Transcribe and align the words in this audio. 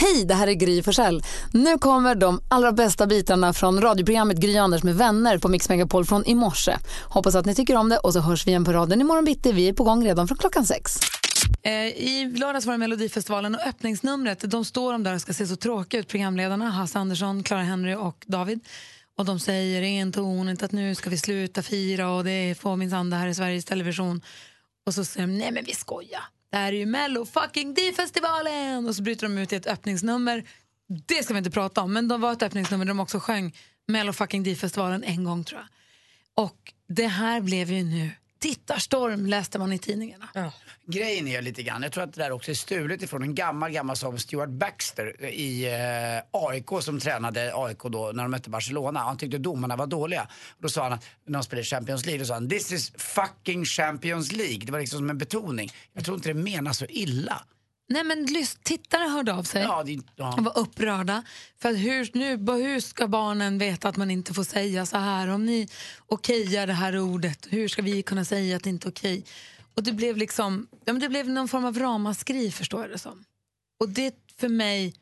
Hej, 0.00 0.24
det 0.24 0.34
här 0.34 0.46
är 0.46 0.52
Gry 0.52 0.82
Forssell. 0.82 1.22
Nu 1.52 1.78
kommer 1.78 2.14
de 2.14 2.40
allra 2.48 2.72
bästa 2.72 3.06
bitarna 3.06 3.52
från 3.52 3.80
radioprogrammet 3.80 4.36
Gry 4.36 4.56
Anders 4.56 4.82
med 4.82 4.96
vänner 4.96 5.38
på 5.38 5.48
Mix 5.48 5.68
Megapol 5.68 6.04
från 6.04 6.24
i 6.26 6.34
morse. 6.34 6.76
Hoppas 7.04 7.34
att 7.34 7.46
ni 7.46 7.54
tycker 7.54 7.76
om 7.76 7.88
det 7.88 7.98
och 7.98 8.12
så 8.12 8.20
hörs 8.20 8.46
vi 8.46 8.50
igen 8.50 8.64
på 8.64 8.72
raden 8.72 9.00
imorgon 9.00 9.24
bitti. 9.24 9.52
Vi 9.52 9.68
är 9.68 9.72
på 9.72 9.84
gång 9.84 10.04
redan 10.04 10.28
från 10.28 10.38
klockan 10.38 10.66
sex. 10.66 11.00
Eh, 11.62 11.72
I 11.72 12.32
lördags 12.36 12.66
var 12.66 12.72
det 12.72 12.78
Melodifestivalen 12.78 13.54
och 13.54 13.60
öppningsnumret, 13.66 14.50
de 14.50 14.64
står 14.64 14.92
de 14.92 15.02
där 15.02 15.14
och 15.14 15.20
ska 15.20 15.32
se 15.32 15.46
så 15.46 15.56
tråkiga 15.56 16.00
ut, 16.00 16.08
programledarna 16.08 16.70
Hasse 16.70 16.98
Andersson, 16.98 17.42
Clara 17.42 17.62
Henry 17.62 17.94
och 17.94 18.24
David. 18.26 18.60
Och 19.18 19.24
de 19.24 19.40
säger 19.40 19.82
entonigt 19.82 20.62
att 20.62 20.72
nu 20.72 20.94
ska 20.94 21.10
vi 21.10 21.18
sluta 21.18 21.62
fira 21.62 22.10
och 22.10 22.24
det 22.24 22.58
får 22.60 22.76
minsann 22.76 23.10
det 23.10 23.16
här 23.16 23.26
i 23.26 23.34
Sveriges 23.34 23.64
Television. 23.64 24.20
Och 24.86 24.94
så 24.94 25.04
säger 25.04 25.26
de, 25.26 25.38
nej 25.38 25.50
men 25.52 25.64
vi 25.64 25.74
skojar. 25.74 26.22
Det 26.50 26.56
här 26.56 26.72
är 26.72 26.76
ju 26.76 26.86
Mello 26.86 27.24
fucking 27.24 27.74
D-festivalen! 27.74 28.86
Och 28.86 28.96
så 28.96 29.02
bryter 29.02 29.28
de 29.28 29.38
ut 29.38 29.52
i 29.52 29.56
ett 29.56 29.66
öppningsnummer. 29.66 30.44
Det 31.06 31.24
ska 31.24 31.34
vi 31.34 31.38
inte 31.38 31.50
prata 31.50 31.80
om, 31.80 31.92
men 31.92 32.08
de 32.08 32.20
var 32.20 32.32
ett 32.32 32.42
öppningsnummer 32.42 32.84
där 32.84 32.90
de 32.90 33.00
också 33.00 33.20
sjöng 33.20 33.56
Mello 33.86 34.12
fucking 34.12 34.42
D-festivalen 34.42 35.04
en 35.04 35.24
gång 35.24 35.44
tror 35.44 35.60
jag. 35.60 35.68
Och 36.44 36.72
det 36.88 37.06
här 37.06 37.40
blev 37.40 37.70
ju 37.70 37.84
nu 37.84 38.10
tittarstorm 38.38 39.26
läste 39.26 39.58
man 39.58 39.72
i 39.72 39.78
tidningarna. 39.78 40.28
Grejen 40.86 41.28
är 41.28 41.42
lite 41.42 41.62
grann, 41.62 41.82
jag 41.82 41.92
tror 41.92 42.04
att 42.04 42.12
det 42.14 42.22
där 42.22 42.32
också 42.32 42.50
är 42.50 42.54
stulet 42.54 43.02
ifrån 43.02 43.22
en 43.22 43.34
gammal, 43.34 43.70
gammal 43.70 43.96
som 43.96 44.18
Stuart 44.18 44.48
Baxter 44.48 45.24
i 45.24 45.64
eh, 45.66 46.40
AIK 46.42 46.66
som 46.80 47.00
tränade 47.00 47.52
AIK 47.54 47.78
då 47.82 48.10
när 48.14 48.22
de 48.22 48.30
mötte 48.30 48.50
Barcelona. 48.50 49.00
Han 49.00 49.16
tyckte 49.18 49.38
domarna 49.38 49.76
var 49.76 49.86
dåliga. 49.86 50.22
Och 50.50 50.62
då 50.62 50.68
sa 50.68 50.82
han, 50.82 50.92
att- 50.92 51.04
när 51.26 51.38
de 51.38 51.42
spelade 51.44 51.64
Champions 51.64 52.06
League, 52.06 52.18
då 52.22 52.26
sa 52.26 52.34
han 52.34 52.48
this 52.48 52.72
is 52.72 52.92
fucking 52.96 53.64
Champions 53.64 54.32
League. 54.32 54.58
Det 54.66 54.72
var 54.72 54.80
liksom 54.80 54.98
som 54.98 55.10
en 55.10 55.18
betoning. 55.18 55.70
Jag 55.92 56.04
tror 56.04 56.16
inte 56.16 56.28
det 56.28 56.34
menas 56.34 56.78
så 56.78 56.84
illa. 56.88 57.42
Nej 57.88 58.04
men 58.04 58.26
tittare 58.62 59.08
hörde 59.08 59.34
av 59.34 59.42
sig. 59.42 59.62
Ja, 59.62 59.82
det, 59.82 59.98
ja. 60.16 60.32
De 60.36 60.44
var 60.44 60.58
upprörda. 60.58 61.22
För 61.58 61.74
hur, 61.74 62.10
nu, 62.14 62.52
hur 62.62 62.80
ska 62.80 63.08
barnen 63.08 63.58
veta 63.58 63.88
att 63.88 63.96
man 63.96 64.10
inte 64.10 64.34
får 64.34 64.44
säga 64.44 64.86
så 64.86 64.96
här? 64.96 65.28
Om 65.28 65.46
ni 65.46 65.68
okejar 66.06 66.66
det 66.66 66.72
här 66.72 66.98
ordet, 66.98 67.46
hur 67.50 67.68
ska 67.68 67.82
vi 67.82 68.02
kunna 68.02 68.24
säga 68.24 68.56
att 68.56 68.62
det 68.62 68.70
inte 68.70 68.88
är 68.88 68.90
okej? 68.90 69.24
Och 69.74 69.82
det 69.82 69.92
blev 69.92 70.16
liksom, 70.16 70.66
ja, 70.84 70.92
men 70.92 71.00
det 71.00 71.08
blev 71.08 71.28
någon 71.28 71.48
form 71.48 71.64
av 71.64 71.78
ramaskri 71.78 72.50
förstår 72.50 72.80
jag 72.80 72.90
det 72.90 72.98
som. 72.98 73.24
Och 73.80 73.88
det 73.88 74.14
för 74.36 74.48
mig 74.48 74.94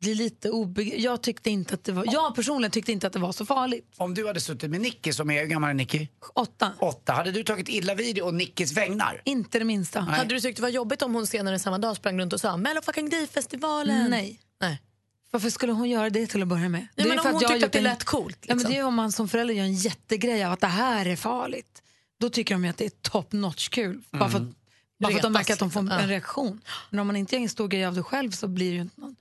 blir 0.00 0.14
lite 0.14 0.50
obegripligt. 0.50 1.04
Jag 1.04 1.22
tyckte 1.22 1.50
inte 1.50 1.74
att 1.74 1.84
det 1.84 1.92
var, 1.92 2.04
jag 2.12 2.34
personligen 2.34 2.70
tyckte 2.70 2.92
inte 2.92 3.06
att 3.06 3.12
det 3.12 3.18
var 3.18 3.32
så 3.32 3.46
farligt. 3.46 3.94
Om 3.96 4.14
du 4.14 4.26
hade 4.26 4.40
suttit 4.40 4.70
med 4.70 4.80
Nicky, 4.80 5.12
som 5.12 5.30
är, 5.30 5.40
hur 5.40 5.46
gammal 5.46 5.70
är 5.70 5.74
Nicky? 5.74 6.08
Åtta. 6.34 6.72
Åtta. 6.78 7.12
Hade 7.12 7.30
du 7.32 7.42
tagit 7.44 7.68
illa 7.68 7.94
vid 7.94 8.20
och 8.20 8.34
Nickis 8.34 8.72
vägnar? 8.72 9.22
Inte 9.24 9.58
det 9.58 9.64
minsta. 9.64 10.00
Hade 10.00 10.34
du 10.34 10.40
tyckt 10.40 10.56
det 10.56 10.62
var 10.62 10.68
jobbigt 10.68 11.02
om 11.02 11.14
hon 11.14 11.26
senare 11.26 11.58
samma 11.58 11.78
dag 11.78 11.96
sprang 11.96 12.20
runt 12.20 12.32
och 12.32 12.40
sa 12.40 12.56
Mello 12.56 12.82
fucking 12.82 13.10
D-festivalen? 13.10 14.10
Nej. 14.10 14.40
Nej. 14.60 14.82
Varför 15.30 15.50
skulle 15.50 15.72
hon 15.72 15.88
göra 15.90 16.10
det 16.10 16.26
till 16.26 16.42
att 16.42 16.48
börja 16.48 16.68
med? 16.68 16.86
Ja, 16.94 17.04
är 17.04 17.08
men 17.08 17.18
om 17.18 17.22
för 17.24 17.32
hon 17.32 17.40
jag 17.42 17.50
tyckte 17.50 17.66
att 17.66 17.72
det 17.72 17.78
en- 17.78 17.84
lät 17.84 18.04
coolt, 18.04 18.38
Ja, 18.40 18.46
men 18.48 18.56
liksom. 18.58 18.72
det 18.72 18.78
är 18.78 18.84
om 18.84 18.94
man 18.94 19.12
som 19.12 19.28
förälder 19.28 19.54
gör 19.54 19.64
en 19.64 19.74
jättegrej 19.74 20.44
av 20.44 20.52
att 20.52 20.60
det 20.60 20.66
här 20.66 21.06
är 21.06 21.16
farligt. 21.16 21.82
Då 22.20 22.30
tycker 22.30 22.54
de 22.54 22.64
ju 22.64 22.70
att 22.70 22.76
det 22.76 22.84
är 22.84 22.90
top 23.10 23.32
notch 23.32 23.68
kul. 23.68 24.00
Bara 24.10 24.28
för 24.30 24.38
att, 24.38 24.44
bara 25.00 25.10
för 25.10 25.16
att 25.18 25.22
de 25.22 25.32
märker 25.32 25.52
att 25.52 25.58
de 25.58 25.70
får 25.70 25.82
liksom. 25.82 25.98
en 25.98 26.08
reaktion. 26.08 26.60
Men 26.90 27.00
om 27.00 27.06
man 27.06 27.16
inte 27.16 27.34
gör 27.36 27.42
en 27.42 27.48
stor 27.48 27.68
grej 27.68 27.84
av 27.86 27.94
det 27.94 28.02
själv 28.02 28.30
så 28.30 28.48
blir 28.48 28.70
det 28.70 28.74
ju 28.74 28.80
inte 28.82 29.00
någon... 29.00 29.16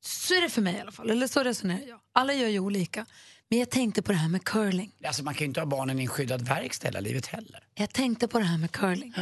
Så 0.00 0.34
är 0.34 0.40
det 0.40 0.48
för 0.48 0.62
mig 0.62 0.74
i 0.74 0.80
alla 0.80 0.92
fall. 0.92 1.10
Eller 1.10 1.26
så 1.26 1.42
resonerar 1.42 1.88
jag. 1.88 2.00
Alla 2.12 2.34
gör 2.34 2.48
ju 2.48 2.58
olika. 2.58 3.06
Men 3.48 3.58
jag 3.58 3.70
tänkte 3.70 4.02
på 4.02 4.12
det 4.12 4.18
här 4.18 4.28
med 4.28 4.44
curling. 4.44 4.92
Alltså 5.04 5.22
man 5.22 5.34
kan 5.34 5.40
ju 5.40 5.46
inte 5.46 5.60
ha 5.60 5.66
barnen 5.66 5.98
i 5.98 6.02
en 6.02 6.08
skyddad 6.08 6.42
verkstad 6.42 6.88
hela 6.88 7.00
livet 7.00 7.26
heller. 7.26 7.64
Jag 7.74 7.92
tänkte 7.92 8.28
på 8.28 8.38
det 8.38 8.44
här 8.44 8.58
med 8.58 8.72
curling. 8.72 9.14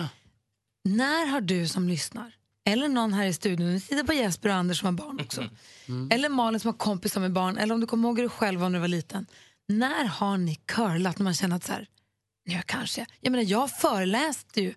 När 0.84 1.26
har 1.26 1.40
du 1.40 1.68
som 1.68 1.88
lyssnar, 1.88 2.32
eller 2.66 2.88
någon 2.88 3.12
här 3.12 3.26
i 3.26 3.32
studion, 3.32 3.72
nu 3.72 3.80
tittar 3.80 4.04
på 4.04 4.12
Jesper 4.12 4.48
och 4.48 4.54
Anders 4.54 4.78
som 4.80 4.86
har 4.86 4.92
barn 4.92 5.20
också, 5.20 5.48
eller 6.10 6.28
Malin 6.28 6.60
som 6.60 6.68
har 6.68 6.78
kompisar 6.78 7.20
med 7.20 7.32
barn, 7.32 7.58
eller 7.58 7.74
om 7.74 7.80
du 7.80 7.86
kommer 7.86 8.08
ihåg 8.08 8.16
du 8.16 8.28
själv 8.28 8.60
när 8.60 8.70
du 8.70 8.78
var 8.78 8.88
liten. 8.88 9.26
När 9.68 10.04
har 10.04 10.36
ni 10.36 10.54
curlat 10.54 11.18
när 11.18 11.24
man 11.24 11.34
känner 11.34 11.56
att 11.56 11.64
så 11.64 11.72
här, 11.72 11.88
nu 12.46 12.62
kanske, 12.66 13.06
jag 13.20 13.30
menar 13.30 13.44
jag 13.44 13.70
föreläste 13.70 14.60
ju 14.60 14.74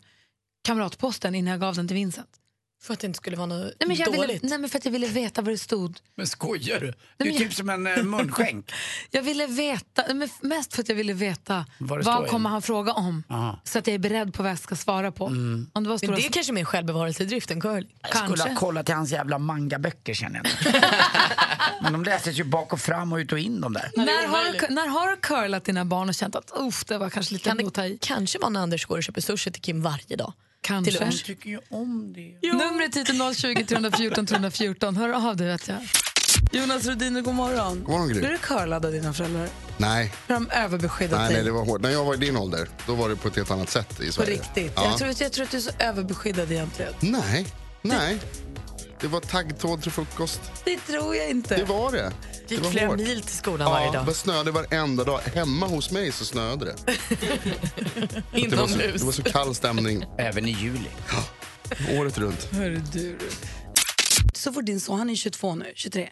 Kamratposten 0.64 1.36
innan 1.36 1.52
jag 1.52 1.60
gav 1.60 1.76
den 1.76 1.88
till 1.88 1.96
Vincent. 1.96 2.37
För 2.82 2.94
att 2.94 3.00
det 3.00 3.08
inte 3.08 3.18
skulle 3.18 3.38
vara 3.38 3.46
något 3.48 3.74
Nej 3.80 3.88
men, 3.88 3.96
jag 3.98 4.06
ville, 4.12 4.18
dåligt. 4.28 4.44
nej 4.44 4.58
men 4.60 4.70
för 4.70 4.78
att 4.78 4.86
jag 4.86 4.92
ville 4.92 5.08
veta 5.08 5.42
vad 5.42 5.54
det 5.54 5.58
stod. 5.58 5.98
Men 6.16 6.28
skojar 6.28 6.80
du? 6.80 6.88
Det 6.88 6.96
men 7.18 7.28
är 7.28 7.32
jag- 7.32 7.38
typ 7.40 7.54
som 7.54 7.70
en 7.70 7.88
eh, 7.88 8.04
munskänk. 8.04 8.72
Jag 9.12 9.22
ville 9.22 9.48
veta, 9.48 10.04
nej, 10.08 10.16
men 10.16 10.30
mest 10.42 10.74
för 10.76 10.82
att 10.82 10.90
jag 10.90 10.96
ville 10.96 11.14
veta 11.14 11.66
Vad 11.78 12.04
vad, 12.06 12.26
i 12.26 12.30
kommer 12.30 12.50
han 12.50 12.62
fråga 12.62 12.94
om. 12.94 13.24
Aha. 13.30 13.60
Så 13.64 13.80
att 13.80 13.88
jag 13.88 13.94
är 13.94 14.00
beredd 14.00 14.34
på 14.34 14.44
vad 14.44 14.52
jag 14.52 14.60
ska 14.60 14.76
svara 14.76 15.12
på. 15.12 15.26
Om 15.26 15.68
det 15.74 15.80
var 15.82 15.84
Men 15.90 15.98
stora 16.00 16.16
det 16.16 16.26
är 16.26 16.30
kanske 16.30 16.54
mer 16.54 16.66
självbevarelsedrift 16.66 17.52
än 17.52 17.62
curling. 17.62 17.96
Jag 18.02 18.10
skulle 18.10 18.28
Kanske. 18.28 18.50
ha 18.50 18.56
kollat 18.56 18.86
till 18.86 18.96
hans 18.96 19.12
jävla 19.12 19.38
mangaböcker 19.38 20.14
känner 20.14 20.42
jag. 20.44 20.74
Men 21.82 21.94
de 21.94 22.04
läses 22.04 22.40
ju 22.40 22.44
bak 22.44 22.74
och 22.74 22.80
fram 22.82 23.14
och 23.14 23.18
ut 23.18 23.32
och 23.32 23.40
in 23.40 23.62
de 23.62 23.74
där. 23.74 23.92
När 23.96 24.28
har, 24.28 24.68
du, 24.68 24.74
när 24.74 24.88
har 24.88 25.08
du 25.10 25.16
curlat 25.18 25.64
dina 25.64 25.86
barn 25.86 26.10
och 26.10 26.16
känt 26.16 26.36
att 26.36 26.52
Uff, 26.60 26.86
det 26.86 26.98
var 26.98 27.10
kanske 27.10 27.34
lite 27.34 27.50
Kan 27.50 27.68
att 27.68 27.74
ta 27.74 27.86
i? 27.86 27.98
kanske 28.02 28.40
vara 28.40 28.50
när 28.50 28.60
Anders 28.62 28.86
går 28.86 28.98
och 28.98 29.04
köper 29.04 29.22
sushi 29.22 29.52
till 29.52 29.62
Kim 29.62 29.82
varje 29.82 30.16
dag? 30.16 30.34
Kanske. 30.62 30.92
Till 30.92 31.02
lunch. 31.02 31.26
tycker 31.26 31.50
ju 31.50 31.60
om 31.70 32.14
det. 32.14 32.48
Numret 32.54 32.96
hit 32.98 33.10
är 33.10 33.34
020 33.34 33.66
314 33.66 34.26
314. 34.26 34.98
Hör 34.98 35.30
av 35.30 35.36
dig 35.38 35.48
vet 35.48 35.68
jag. 35.68 35.78
Jonas 36.52 36.86
Rhodiner, 36.86 37.22
god 37.22 37.34
morgon. 37.34 37.80
God 37.84 37.90
morgon, 37.90 38.08
Gry. 38.10 38.20
Blir 38.20 38.30
du 38.30 38.38
curlad 38.38 38.86
av 38.86 38.92
dina 38.92 39.14
föräldrar? 39.14 39.50
Nej, 39.78 40.14
Har 40.28 40.34
de 40.36 40.50
överbeskyddat 40.52 41.20
nej, 41.20 41.28
dig? 41.28 41.36
nej, 41.38 41.46
det 41.46 41.52
var 41.52 41.66
hårt. 41.66 41.82
När 41.82 41.90
jag 41.90 42.06
var 42.06 42.14
i 42.14 42.18
din 42.18 42.38
ålder, 42.38 42.70
då 42.88 42.96
var 42.96 43.10
det 43.10 43.16
på 43.16 43.28
ett 43.28 43.36
helt 43.36 43.52
annat 43.52 43.70
sätt 43.70 44.02
i 44.02 44.06
På 44.06 44.12
Sverige. 44.12 44.32
riktigt? 44.32 44.74
Ja. 44.76 44.86
Jag, 44.90 44.98
tror, 44.98 45.14
jag 45.20 45.32
tror 45.32 45.46
att 45.46 45.52
du 45.52 45.58
är 45.58 45.62
så 45.62 45.72
överbeskyddad 45.80 46.52
egentligen. 46.52 46.94
Nej, 47.00 47.48
nej. 47.82 48.20
Det 49.02 49.08
var 49.08 49.20
taggtråd 49.20 49.82
till 49.84 49.92
frukost. 49.92 50.42
Det 50.66 50.78
tror 50.78 51.16
jag 51.16 51.30
inte. 51.30 51.56
Det 51.58 51.64
var 51.64 51.92
det. 51.92 52.12
Det 52.48 52.56
Gick 52.56 52.64
var 52.64 52.72
flera 52.72 52.88
hårt. 52.88 52.98
mil 52.98 53.22
till 53.22 53.36
skolan 53.36 53.72
varje 53.72 53.86
Ja, 53.86 53.92
dag. 53.94 54.06
det 54.06 54.14
snöade 54.14 54.52
varenda 54.52 55.04
dag. 55.04 55.20
Hemma 55.20 55.66
hos 55.68 55.92
mig 55.92 56.12
så 56.12 56.26
snöade 56.26 56.66
det. 56.66 56.76
Det 58.32 58.56
var, 58.56 58.68
så, 58.68 58.74
Inomhus. 58.74 59.00
det 59.02 59.06
var 59.06 59.12
så 59.12 59.24
kall 59.24 59.56
stämning 59.56 60.06
Även 60.18 60.46
i 60.48 60.52
juli. 60.52 60.90
året 62.00 62.18
runt. 62.18 62.44
Hörru 62.54 62.82
du. 62.94 63.18
Så 64.34 64.54
får 64.54 64.62
din 64.62 64.80
son, 64.82 65.00
han 65.00 65.10
är 65.10 65.16
22 65.16 65.56
nu, 65.56 65.72
23. 65.76 66.10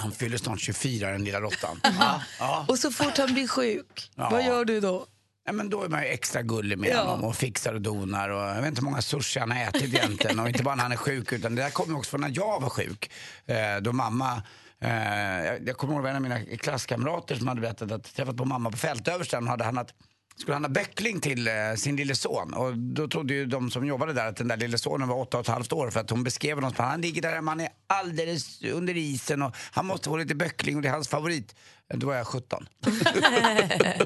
Han 0.00 0.12
fyller 0.12 0.38
snart 0.38 0.60
24 0.60 1.10
den 1.10 1.24
lilla 1.24 1.40
råttan. 1.40 1.80
ja, 2.00 2.22
ja. 2.38 2.64
Och 2.68 2.78
så 2.78 2.90
fort 2.90 3.18
han 3.18 3.34
blir 3.34 3.48
sjuk, 3.48 4.10
Ja. 4.16 4.28
vad 4.30 4.44
gör 4.44 4.64
du 4.64 4.80
då? 4.80 5.06
Ja, 5.48 5.52
men 5.52 5.70
då 5.70 5.82
är 5.82 5.88
man 5.88 6.02
ju 6.02 6.08
extra 6.08 6.42
gullig 6.42 6.78
med 6.78 6.90
Ja. 6.90 7.02
honom 7.02 7.24
och 7.24 7.36
fixar 7.36 7.74
och 7.74 7.80
donar. 7.80 8.28
Och 8.28 8.40
jag 8.42 8.54
vet 8.54 8.66
inte 8.66 8.80
hur 8.80 8.84
många 8.90 9.02
sushi 9.02 9.40
han 9.40 9.50
har 9.50 9.62
ätit 9.62 9.94
egentligen. 9.94 10.38
Och 10.40 10.48
inte 10.48 10.62
bara 10.62 10.74
när 10.74 10.82
han 10.82 10.92
är 10.92 10.96
sjuk 10.96 11.32
utan 11.32 11.54
det 11.54 11.62
där 11.62 11.70
kommer 11.70 11.96
också 11.98 12.10
från 12.10 12.20
när 12.20 12.32
jag 12.34 12.60
var 12.60 12.70
sjuk. 12.70 13.10
Eh, 13.46 13.56
då 13.82 13.92
mamma 13.92 14.42
Eh, 14.80 15.44
jag, 15.66 15.76
kommer 15.76 15.94
ihåg 15.94 16.06
en 16.06 16.16
av 16.16 16.22
mina 16.22 16.40
klasskamrater 16.40 17.34
som 17.36 17.48
hade 17.48 17.60
berättat 17.60 17.92
att 17.92 18.14
träffat 18.14 18.36
på 18.36 18.44
mamma 18.44 18.70
på 18.70 18.76
Fältöversten 18.76 19.44
och 19.44 19.50
hade 19.50 19.64
handlat 19.64 19.94
skulle 20.36 20.54
handla 20.54 20.68
böckling 20.68 21.20
till 21.20 21.48
eh, 21.48 21.54
sin 21.76 21.96
lille 21.96 22.14
son 22.14 22.54
och 22.54 22.78
då 22.78 23.08
trodde 23.08 23.34
ju 23.34 23.46
de 23.46 23.70
som 23.70 23.86
jobbade 23.86 24.12
där 24.12 24.26
att 24.26 24.36
den 24.36 24.48
där 24.48 24.56
lille 24.56 24.78
sonen 24.78 25.08
var 25.08 25.16
åtta 25.16 25.36
och 25.38 25.44
ett 25.44 25.48
halvt 25.48 25.72
år 25.72 25.90
för 25.90 26.00
att 26.00 26.10
hon 26.10 26.24
beskrev 26.24 26.56
honom 26.56 26.72
som 26.74 26.84
han 26.84 27.00
ligger 27.00 27.22
där 27.22 27.32
hemma, 27.34 27.50
han 27.50 27.60
är 27.60 27.68
alldeles 27.88 28.62
under 28.62 28.96
isen 28.96 29.42
och 29.42 29.56
han 29.70 29.86
måste 29.86 30.08
få 30.08 30.16
lite 30.16 30.34
böckling 30.34 30.76
och 30.76 30.82
det 30.82 30.88
är 30.88 30.92
hans 30.92 31.08
favorit. 31.08 31.54
Då 31.94 32.06
var 32.06 32.14
jag 32.14 32.26
17. 32.26 32.68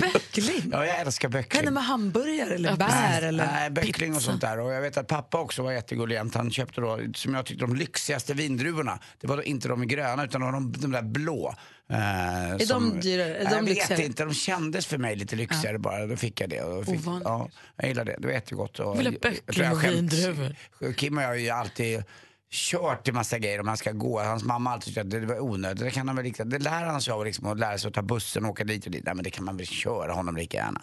Böckling? 0.01 0.71
Ja, 0.73 0.87
jag 0.87 1.01
älskar 1.01 1.29
böckling. 1.29 1.59
Kan 1.59 1.65
det 1.65 1.71
med 1.71 1.85
hamburgare 1.85 2.55
eller 2.55 2.77
bär 2.77 2.89
Nej, 2.89 3.25
eller 3.25 3.47
nej, 3.47 3.71
böckling 3.71 4.11
och 4.13 4.19
pizza? 4.19 4.31
sånt 4.31 4.41
där. 4.41 4.61
Och 4.61 4.73
jag 4.73 4.81
vet 4.81 4.97
att 4.97 5.07
pappa 5.07 5.39
också 5.39 5.63
var 5.63 5.73
jättegullig. 5.73 6.17
Han 6.17 6.51
köpte 6.51 6.81
då, 6.81 7.01
som 7.15 7.35
jag 7.35 7.47
tyckte, 7.47 7.67
de 7.67 7.77
lyxigaste 7.77 8.35
vindruvorna. 8.35 8.99
Det 9.21 9.27
var 9.27 9.37
då 9.37 9.43
inte 9.43 9.69
de 9.69 9.89
gröna 9.89 10.25
utan 10.25 10.41
de, 10.41 10.73
de 10.73 10.91
där 10.93 11.03
blå. 11.03 11.55
Eh, 11.91 11.99
är 11.99 12.69
de 12.69 13.01
dyrare? 13.01 13.35
Är 13.37 13.45
de 13.45 13.51
jag 13.55 13.65
lyxigare? 13.65 13.97
vet 13.97 14.07
inte, 14.07 14.25
de 14.25 14.35
kändes 14.35 14.87
för 14.87 14.99
mig 14.99 15.17
lite 15.17 15.37
lyxigare 15.37 15.79
bara. 15.79 16.07
Då 16.07 16.17
fick 16.17 16.41
jag 16.41 16.51
det. 16.51 16.61
Och 16.63 16.85
fick, 16.87 16.95
Ovanligt. 16.95 17.29
ja, 17.29 17.49
jag 17.77 17.89
gillar 17.89 18.05
det, 18.05 18.17
det 18.19 18.27
var 18.27 18.35
jättegott. 18.35 18.79
Och, 18.79 18.99
Vill 18.99 19.07
ha 19.07 19.13
böckling 19.23 19.71
och 19.73 19.85
vindruvor. 19.85 20.57
Kim 20.97 21.17
och 21.17 21.23
jag 21.23 21.29
har 21.29 21.35
ju 21.35 21.51
alltid 21.51 22.05
kört 22.53 23.05
till 23.05 23.15
massa 23.15 23.39
grejer 23.39 23.61
om 23.61 23.69
han 23.69 23.77
ska 23.77 23.93
gå. 23.93 24.21
Hans 24.21 24.45
mamma 24.45 24.71
har 24.71 24.75
alltid 24.75 24.95
tyckt 24.95 25.05
att 25.05 25.11
det 25.11 25.27
var 25.27 25.41
onödigt. 25.41 25.85
Det, 25.85 25.91
kan 25.91 26.09
han 26.09 26.17
väl, 26.17 26.25
liksom- 26.25 26.51
det 26.51 26.59
lär 26.59 26.87
han 26.87 27.01
sig 27.01 27.13
av 27.13 27.25
liksom, 27.25 27.47
att 27.53 27.59
lära 27.59 27.79
sig 27.79 27.89
att 27.89 27.95
ta 27.95 28.03
bussen 28.03 28.45
och 28.45 28.51
åka 28.51 28.65
dit 28.65 28.87
och 28.87 28.93
dit. 28.93 29.05
Nej 29.05 29.15
men 29.15 29.25
det 29.25 29.31
kan 29.31 29.45
man 29.45 29.57
väl 29.57 29.67
köra 29.67 30.13
honom 30.13 30.37
lika 30.37 30.57
gärna. 30.57 30.81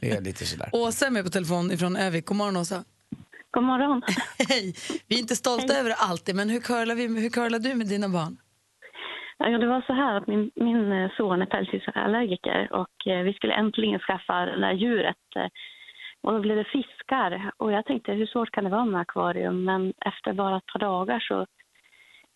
Det 0.00 0.10
är 0.10 0.20
lite 0.20 0.46
sådär. 0.46 0.68
Åsa 0.72 1.06
är 1.06 1.10
med 1.10 1.24
på 1.24 1.30
telefon 1.30 1.72
ifrån 1.72 1.96
Övik. 1.96 2.26
God 2.26 2.36
morgon 2.36 2.56
Åsa. 2.56 2.84
God 3.50 3.64
morgon. 3.64 4.02
Hej. 4.48 4.74
Vi 5.08 5.14
är 5.16 5.20
inte 5.20 5.36
stolta 5.36 5.74
över 5.78 5.88
det 5.88 5.96
alltid, 5.96 6.34
men 6.36 6.50
hur 6.50 6.60
curlar, 6.60 6.94
vi, 6.94 7.20
hur 7.20 7.30
curlar 7.30 7.58
du 7.58 7.74
med 7.74 7.86
dina 7.86 8.08
barn? 8.08 8.36
Ja, 9.38 9.58
det 9.58 9.66
var 9.66 9.82
så 9.86 9.92
här 9.92 10.16
att 10.16 10.26
min, 10.26 10.50
min 10.54 10.92
eh, 10.92 11.10
son 11.16 11.42
är 11.42 11.46
pälsdjursallergiker 11.46 12.60
och 12.80 12.96
eh, 13.12 13.22
vi 13.22 13.32
skulle 13.32 13.54
äntligen 13.54 14.00
skaffa 14.00 14.34
det 14.46 14.60
där 14.60 14.72
djuret. 14.72 15.26
Och 16.22 16.32
då 16.32 16.40
blev 16.40 16.56
det 16.56 16.64
fiskar. 16.64 17.50
Och 17.56 17.72
jag 17.72 17.84
tänkte, 17.86 18.12
hur 18.12 18.26
svårt 18.26 18.50
kan 18.50 18.64
det 18.64 18.70
vara 18.70 18.84
med 18.84 19.00
akvarium? 19.00 19.64
Men 19.64 19.92
efter 20.06 20.32
bara 20.32 20.56
ett 20.56 20.66
par 20.66 20.78
dagar 20.78 21.20
så 21.20 21.46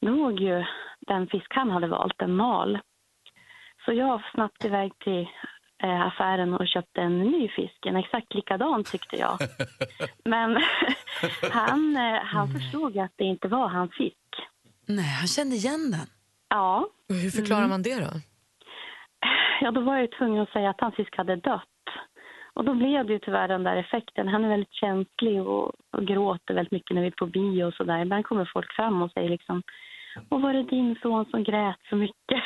låg 0.00 0.40
ju 0.40 0.64
den 1.00 1.26
fisk 1.26 1.46
han 1.50 1.70
hade 1.70 1.86
valt, 1.86 2.22
en 2.22 2.36
mal. 2.36 2.78
Så 3.84 3.92
jag 3.92 4.22
snabbt 4.34 4.64
iväg 4.64 4.98
till 4.98 5.28
eh, 5.82 6.06
affären 6.06 6.54
och 6.54 6.68
köpte 6.68 7.00
en 7.00 7.18
ny 7.18 7.48
fisk, 7.48 7.86
en 7.86 7.96
exakt 7.96 8.34
likadan 8.34 8.84
tyckte 8.84 9.16
jag. 9.16 9.38
Men 10.24 10.62
han, 11.52 11.96
eh, 11.96 12.22
han 12.24 12.48
förstod 12.52 12.98
att 12.98 13.12
det 13.16 13.24
inte 13.24 13.48
var 13.48 13.68
hans 13.68 13.94
fisk. 13.94 14.48
Nej, 14.86 15.14
han 15.18 15.26
kände 15.26 15.56
igen 15.56 15.90
den. 15.90 16.06
Ja. 16.48 16.88
Hur 17.08 17.30
förklarar 17.30 17.68
man 17.68 17.82
det 17.82 18.00
då? 18.00 18.20
Ja, 19.60 19.70
då 19.70 19.80
var 19.80 19.94
jag 19.94 20.02
ju 20.02 20.08
tvungen 20.08 20.42
att 20.42 20.52
säga 20.52 20.70
att 20.70 20.80
hans 20.80 20.94
fisk 20.94 21.16
hade 21.16 21.36
dött. 21.36 21.75
Och 22.56 22.64
då 22.64 22.74
blev 22.74 23.06
det 23.06 23.12
ju 23.12 23.18
tyvärr 23.18 23.48
den 23.48 23.64
där 23.64 23.76
effekten. 23.76 24.28
Han 24.28 24.44
är 24.44 24.48
väldigt 24.48 24.72
känslig 24.74 25.42
och, 25.42 25.72
och 25.92 26.06
gråter 26.06 26.54
väldigt 26.54 26.72
mycket 26.72 26.94
när 26.94 27.00
vi 27.02 27.06
är 27.06 27.10
på 27.10 27.26
bio 27.26 27.64
och 27.64 27.74
sådär. 27.74 27.98
Ibland 28.02 28.26
kommer 28.26 28.50
folk 28.52 28.72
fram 28.72 29.02
och 29.02 29.10
säger 29.12 29.28
liksom, 29.28 29.62
och 30.28 30.40
var 30.42 30.52
det 30.52 30.62
din 30.62 30.96
son 31.02 31.24
som 31.30 31.44
grät 31.44 31.76
så 31.90 31.96
mycket? 31.96 32.42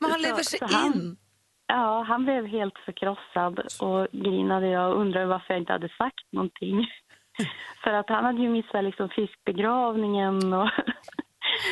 Men 0.00 0.10
han 0.10 0.20
Så- 0.20 0.26
lever 0.28 0.42
sig 0.42 0.58
han- 0.62 0.86
in. 0.94 1.16
Ja, 1.66 2.02
han 2.08 2.24
blev 2.24 2.46
helt 2.46 2.78
förkrossad 2.78 3.60
och 3.80 4.06
grinade. 4.12 4.66
Jag 4.68 4.94
undrade 4.96 5.26
varför 5.26 5.54
jag 5.54 5.60
inte 5.62 5.72
hade 5.72 5.88
sagt 5.88 6.32
någonting. 6.32 6.86
För 7.84 7.92
att 7.92 8.08
han 8.08 8.24
hade 8.24 8.42
ju 8.42 8.48
missat 8.48 8.84
liksom 8.84 9.08
fiskbegravningen 9.08 10.52
och... 10.52 10.70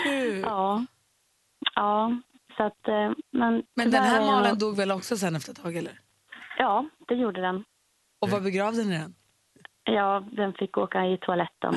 ja. 0.43 0.85
Ja, 1.75 2.13
så 2.57 2.63
att... 2.63 2.89
eh, 2.89 3.11
Men, 3.33 3.63
Men 3.75 3.91
den 3.91 4.03
här 4.05 4.27
malen 4.27 4.59
dog 4.59 4.77
väl 4.77 4.91
också 4.93 5.17
sen 5.17 5.37
efter 5.37 5.53
ett 5.53 5.63
tag, 5.63 5.77
eller? 5.77 5.93
Ja, 6.59 6.89
det 7.09 7.15
gjorde 7.15 7.41
den. 7.41 7.65
Och 8.21 8.31
var 8.31 8.41
begravde 8.41 8.85
ni 8.85 8.99
den? 8.99 9.15
Ja, 9.85 10.25
den 10.33 10.53
fick 10.53 10.79
åka 10.79 11.07
i 11.07 11.19
toaletten. 11.21 11.75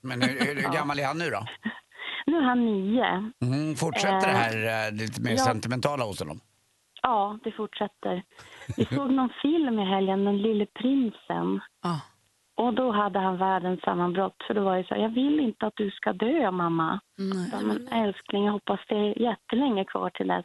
Men 0.00 0.22
hur, 0.22 0.28
hur, 0.46 0.54
hur 0.62 0.72
gammal 0.72 0.98
är 0.98 1.06
han 1.06 1.18
nu 1.18 1.30
då? 1.30 1.46
Nu 2.26 2.36
är 2.36 2.42
han 2.42 2.64
nio. 2.64 3.30
Mm, 3.42 3.74
fortsätter 3.74 4.26
det 4.26 4.32
Eh, 4.32 4.36
här 4.38 4.86
eh, 4.88 4.92
lite 4.96 5.20
mer 5.22 5.30
ja. 5.30 5.36
sentimentala 5.38 6.04
hos 6.04 6.20
honom? 6.20 6.40
Ja, 7.02 7.38
det 7.44 7.52
fortsätter. 7.52 8.22
Vi 8.76 8.84
såg 8.84 9.10
någon 9.10 9.28
film 9.42 9.78
i 9.78 9.84
helgen, 9.84 10.24
Den 10.24 10.38
lille 10.42 10.66
prinsen. 10.66 11.60
Ja. 11.82 12.00
Och 12.56 12.74
då 12.74 12.92
hade 12.92 13.18
han 13.18 13.36
världens 13.36 13.80
sammanbrott. 13.80 14.36
För 14.46 14.54
då 14.54 14.64
var 14.64 14.76
det 14.76 14.84
så 14.84 14.94
här, 14.94 15.02
jag 15.02 15.08
vill 15.08 15.40
inte 15.40 15.66
att 15.66 15.76
du 15.76 15.90
ska 15.90 16.12
dö 16.12 16.50
mamma. 16.50 17.00
Nej. 17.18 17.64
Men 17.64 17.88
älskling, 17.88 18.44
jag 18.44 18.52
hoppas 18.52 18.80
det 18.88 18.94
är 18.94 19.22
jättelänge 19.22 19.84
kvar 19.84 20.10
till 20.10 20.28
dess. 20.28 20.44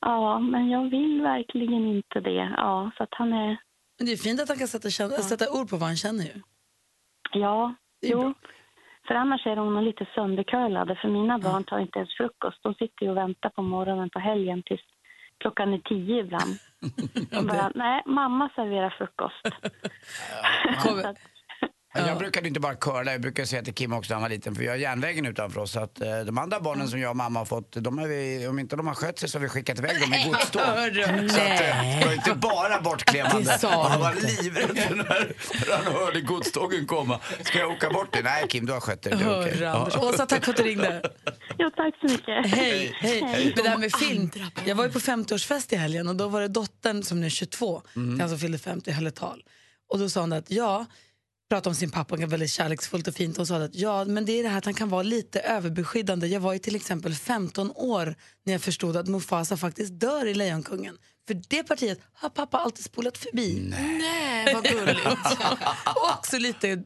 Ja, 0.00 0.38
men 0.38 0.70
jag 0.70 0.90
vill 0.90 1.22
verkligen 1.22 1.86
inte 1.86 2.20
det. 2.20 2.54
Ja, 2.56 2.90
så 2.98 3.06
han 3.10 3.32
är... 3.32 3.56
Men 3.98 4.06
det 4.06 4.12
är 4.12 4.16
fint 4.16 4.40
att 4.40 4.48
han 4.48 4.58
kan 4.58 4.68
sätta, 4.68 4.90
känna, 4.90 5.10
sätta 5.10 5.52
ord 5.60 5.70
på 5.70 5.76
vad 5.76 5.88
han 5.88 5.96
känner 5.96 6.24
ju. 6.24 6.42
Ja, 7.32 7.74
jo. 8.02 8.20
bra. 8.20 8.34
För 9.06 9.14
annars 9.14 9.46
är 9.46 9.56
de 9.56 9.84
lite 9.84 10.06
söndercurlade. 10.14 10.96
För 10.96 11.08
mina 11.08 11.38
barn 11.38 11.64
tar 11.64 11.78
inte 11.78 11.98
ens 11.98 12.16
frukost. 12.16 12.62
De 12.62 12.74
sitter 12.74 13.08
och 13.08 13.16
väntar 13.16 13.50
på 13.50 13.62
morgonen 13.62 14.10
på 14.10 14.18
helgen 14.18 14.62
tills 14.66 14.80
klockan 15.38 15.74
är 15.74 15.78
tio 15.78 16.20
ibland. 16.20 16.58
De 17.30 17.46
bara, 17.46 17.72
nej, 17.74 18.02
mamma 18.06 18.50
serverar 18.54 18.90
frukost. 18.90 19.42
Kommer- 20.84 21.16
Ja. 21.98 22.08
Jag 22.08 22.18
brukade 22.18 22.48
inte 22.48 22.60
bara 22.60 22.74
curla, 22.74 23.12
jag 23.12 23.20
brukade 23.20 23.48
säga 23.48 23.62
till 23.62 23.74
Kim 23.74 23.92
också 23.92 24.08
när 24.10 24.14
han 24.14 24.22
var 24.22 24.28
liten, 24.28 24.54
för 24.54 24.62
vi 24.62 24.68
har 24.68 24.76
järnvägen 24.76 25.26
utanför 25.26 25.60
oss. 25.60 25.72
Så 25.72 25.80
att, 25.80 26.00
eh, 26.00 26.18
de 26.20 26.38
andra 26.38 26.60
barnen 26.60 26.88
som 26.88 27.00
jag 27.00 27.10
och 27.10 27.16
mamma 27.16 27.40
har 27.40 27.44
fått, 27.46 27.72
de 27.72 27.98
har 27.98 28.06
vi, 28.06 28.46
om 28.48 28.58
inte 28.58 28.76
de 28.76 28.86
har 28.86 28.94
skött 28.94 29.18
sig 29.18 29.28
så 29.28 29.38
har 29.38 29.42
vi 29.42 29.48
skickat 29.48 29.78
iväg 29.78 30.00
dem 30.00 30.14
i 30.14 30.24
godståg. 30.28 30.62
Så 30.62 30.68
att, 30.68 30.78
eh, 30.78 31.98
det 32.00 32.02
var 32.06 32.12
inte 32.12 32.34
bara 32.34 32.80
bortklemande. 32.80 33.58
Det 33.60 33.66
Han 33.68 34.00
var 34.00 34.14
livrädd 34.14 34.96
när, 34.96 35.32
han 35.84 35.94
hörde 35.94 36.20
godstågen 36.20 36.86
komma. 36.86 37.20
Ska 37.42 37.58
jag 37.58 37.70
åka 37.70 37.90
bort 37.90 38.12
dig? 38.12 38.22
Nej 38.22 38.46
Kim, 38.48 38.66
du 38.66 38.72
har 38.72 38.80
skött 38.80 39.02
dig. 39.02 39.12
Det 39.16 39.24
är 39.24 39.62
Ja. 39.62 39.70
Anders. 39.78 39.96
Åsa, 39.96 40.26
tack 40.26 40.44
för 40.44 40.50
att 40.50 40.56
du 40.56 40.62
ringde. 40.62 41.02
Jo, 41.58 41.70
tack 41.76 41.94
så 42.00 42.06
mycket. 42.06 42.46
Hej, 42.56 42.92
hej. 43.00 43.52
Det 43.56 43.62
där 43.62 43.76
med 43.78 43.92
film. 43.92 44.30
Jag 44.64 44.74
var 44.74 44.84
ju 44.84 44.90
på 44.90 44.98
50-årsfest 44.98 45.72
i 45.72 45.76
helgen 45.76 46.08
och 46.08 46.16
då 46.16 46.28
var 46.28 46.40
det 46.40 46.48
dottern 46.48 47.02
som 47.02 47.20
nu 47.20 47.26
är 47.26 47.30
22, 47.30 47.82
Mm. 47.96 48.20
alltså 48.20 48.36
fyllde 48.38 48.58
50, 48.58 48.90
höll 48.90 49.06
ett 49.06 49.16
tal. 49.16 49.42
Och 49.88 49.98
då 49.98 50.08
sa 50.08 50.20
hon 50.20 50.32
att 50.32 50.50
ja, 50.50 50.86
pratade 51.48 51.68
om 51.68 51.74
sin 51.74 51.90
pappa 51.90 52.16
väldigt 52.16 52.50
kärleksfullt 52.50 53.08
och 53.08 53.14
fint 53.14 53.38
och 53.38 53.48
sa 53.48 53.56
att 53.56 53.74
ja, 53.74 54.04
men 54.04 54.24
det 54.24 54.32
är 54.32 54.42
det 54.42 54.48
här 54.48 54.58
att 54.58 54.64
han 54.64 54.74
kan 54.74 54.88
vara 54.88 55.02
lite 55.02 55.40
överbeskyddande. 55.40 56.26
Jag 56.26 56.40
var 56.40 56.52
ju 56.52 56.58
till 56.58 56.76
exempel 56.76 57.14
15 57.14 57.72
år 57.74 58.16
när 58.44 58.52
jag 58.52 58.62
förstod 58.62 58.96
att 58.96 59.08
Mufasa 59.08 59.56
faktiskt 59.56 60.00
dör 60.00 60.26
i 60.26 60.34
Lejonkungen. 60.34 60.98
För 61.26 61.42
det 61.48 61.62
partiet 61.62 62.00
har 62.12 62.28
pappa 62.28 62.58
alltid 62.58 62.84
spolat 62.84 63.18
förbi. 63.18 63.66
Nej, 63.70 64.54
vad 64.54 64.64
gulligt. 64.64 65.06
Och 65.86 66.10
också 66.18 66.38
lite 66.38 66.84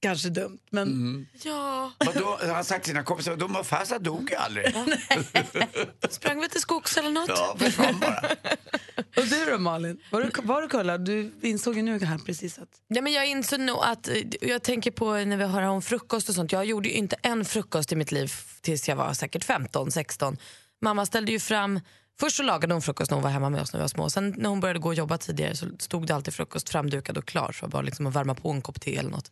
kanske 0.00 0.28
dumt, 0.28 0.58
men 0.70 0.88
Mm. 0.88 1.26
ja, 1.44 1.92
Och 1.98 2.14
då 2.14 2.24
har 2.24 2.54
han 2.54 2.64
sagt 2.64 2.84
till 2.84 2.90
sina 2.90 3.02
kompisar, 3.02 3.36
de 3.36 3.52
Mufasa 3.52 3.98
dog 3.98 4.30
ju 4.30 4.36
aldrig. 4.36 4.74
sprang 6.10 6.40
vi 6.40 6.48
till 6.48 6.60
skogs 6.60 6.96
eller 6.96 7.10
något? 7.10 7.28
Ja, 7.28 7.56
försvann 7.58 7.98
bara. 8.00 8.20
Och 9.16 9.24
du 9.26 9.44
då 9.50 9.58
Malin, 9.58 10.00
var 10.12 10.20
du, 10.20 10.30
var 10.42 10.62
du 10.62 10.68
kollad? 10.68 11.04
Du 11.04 11.32
insåg 11.42 11.76
ju 11.76 11.82
nu 11.82 12.04
här 12.04 12.18
precis 12.18 12.58
att... 12.58 12.68
Ja, 12.88 13.02
men 13.02 13.12
jag 13.12 13.26
insåg 13.28 13.60
nog 13.60 13.78
att, 13.82 14.08
eh, 14.08 14.14
jag 14.40 14.62
tänker 14.62 14.90
på 14.90 15.12
när 15.14 15.36
vi 15.36 15.44
hör 15.44 15.62
om 15.62 15.82
frukost 15.82 16.28
och 16.28 16.34
sånt. 16.34 16.52
Jag 16.52 16.64
gjorde 16.64 16.88
ju 16.88 16.94
inte 16.94 17.16
en 17.22 17.44
frukost 17.44 17.92
i 17.92 17.96
mitt 17.96 18.12
liv 18.12 18.32
tills 18.60 18.88
jag 18.88 18.96
var 18.96 19.12
säkert 19.12 19.44
15, 19.44 19.90
16. 19.90 20.36
Mamma 20.82 21.06
ställde 21.06 21.32
ju 21.32 21.40
fram, 21.40 21.80
först 22.20 22.36
så 22.36 22.42
lagade 22.42 22.74
hon 22.74 22.82
frukost 22.82 23.10
när 23.10 23.16
hon 23.16 23.22
var 23.24 23.30
hemma 23.30 23.50
med 23.50 23.60
oss 23.62 23.72
när 23.72 23.80
vi 23.80 23.82
var 23.82 23.88
små. 23.88 24.10
Sen 24.10 24.34
när 24.36 24.48
hon 24.48 24.60
började 24.60 24.78
gå 24.80 24.88
och 24.88 24.94
jobba 24.94 25.18
tidigare 25.18 25.56
så 25.56 25.66
stod 25.78 26.06
det 26.06 26.14
alltid 26.14 26.34
frukost 26.34 26.68
framdukad 26.68 27.18
och 27.18 27.24
klar. 27.26 27.52
Så 27.52 27.68
bara 27.68 27.82
liksom 27.82 28.06
att 28.06 28.14
värma 28.16 28.34
på 28.34 28.50
en 28.50 28.62
kopp 28.62 28.80
te 28.80 28.96
eller 28.96 29.10
något. 29.10 29.30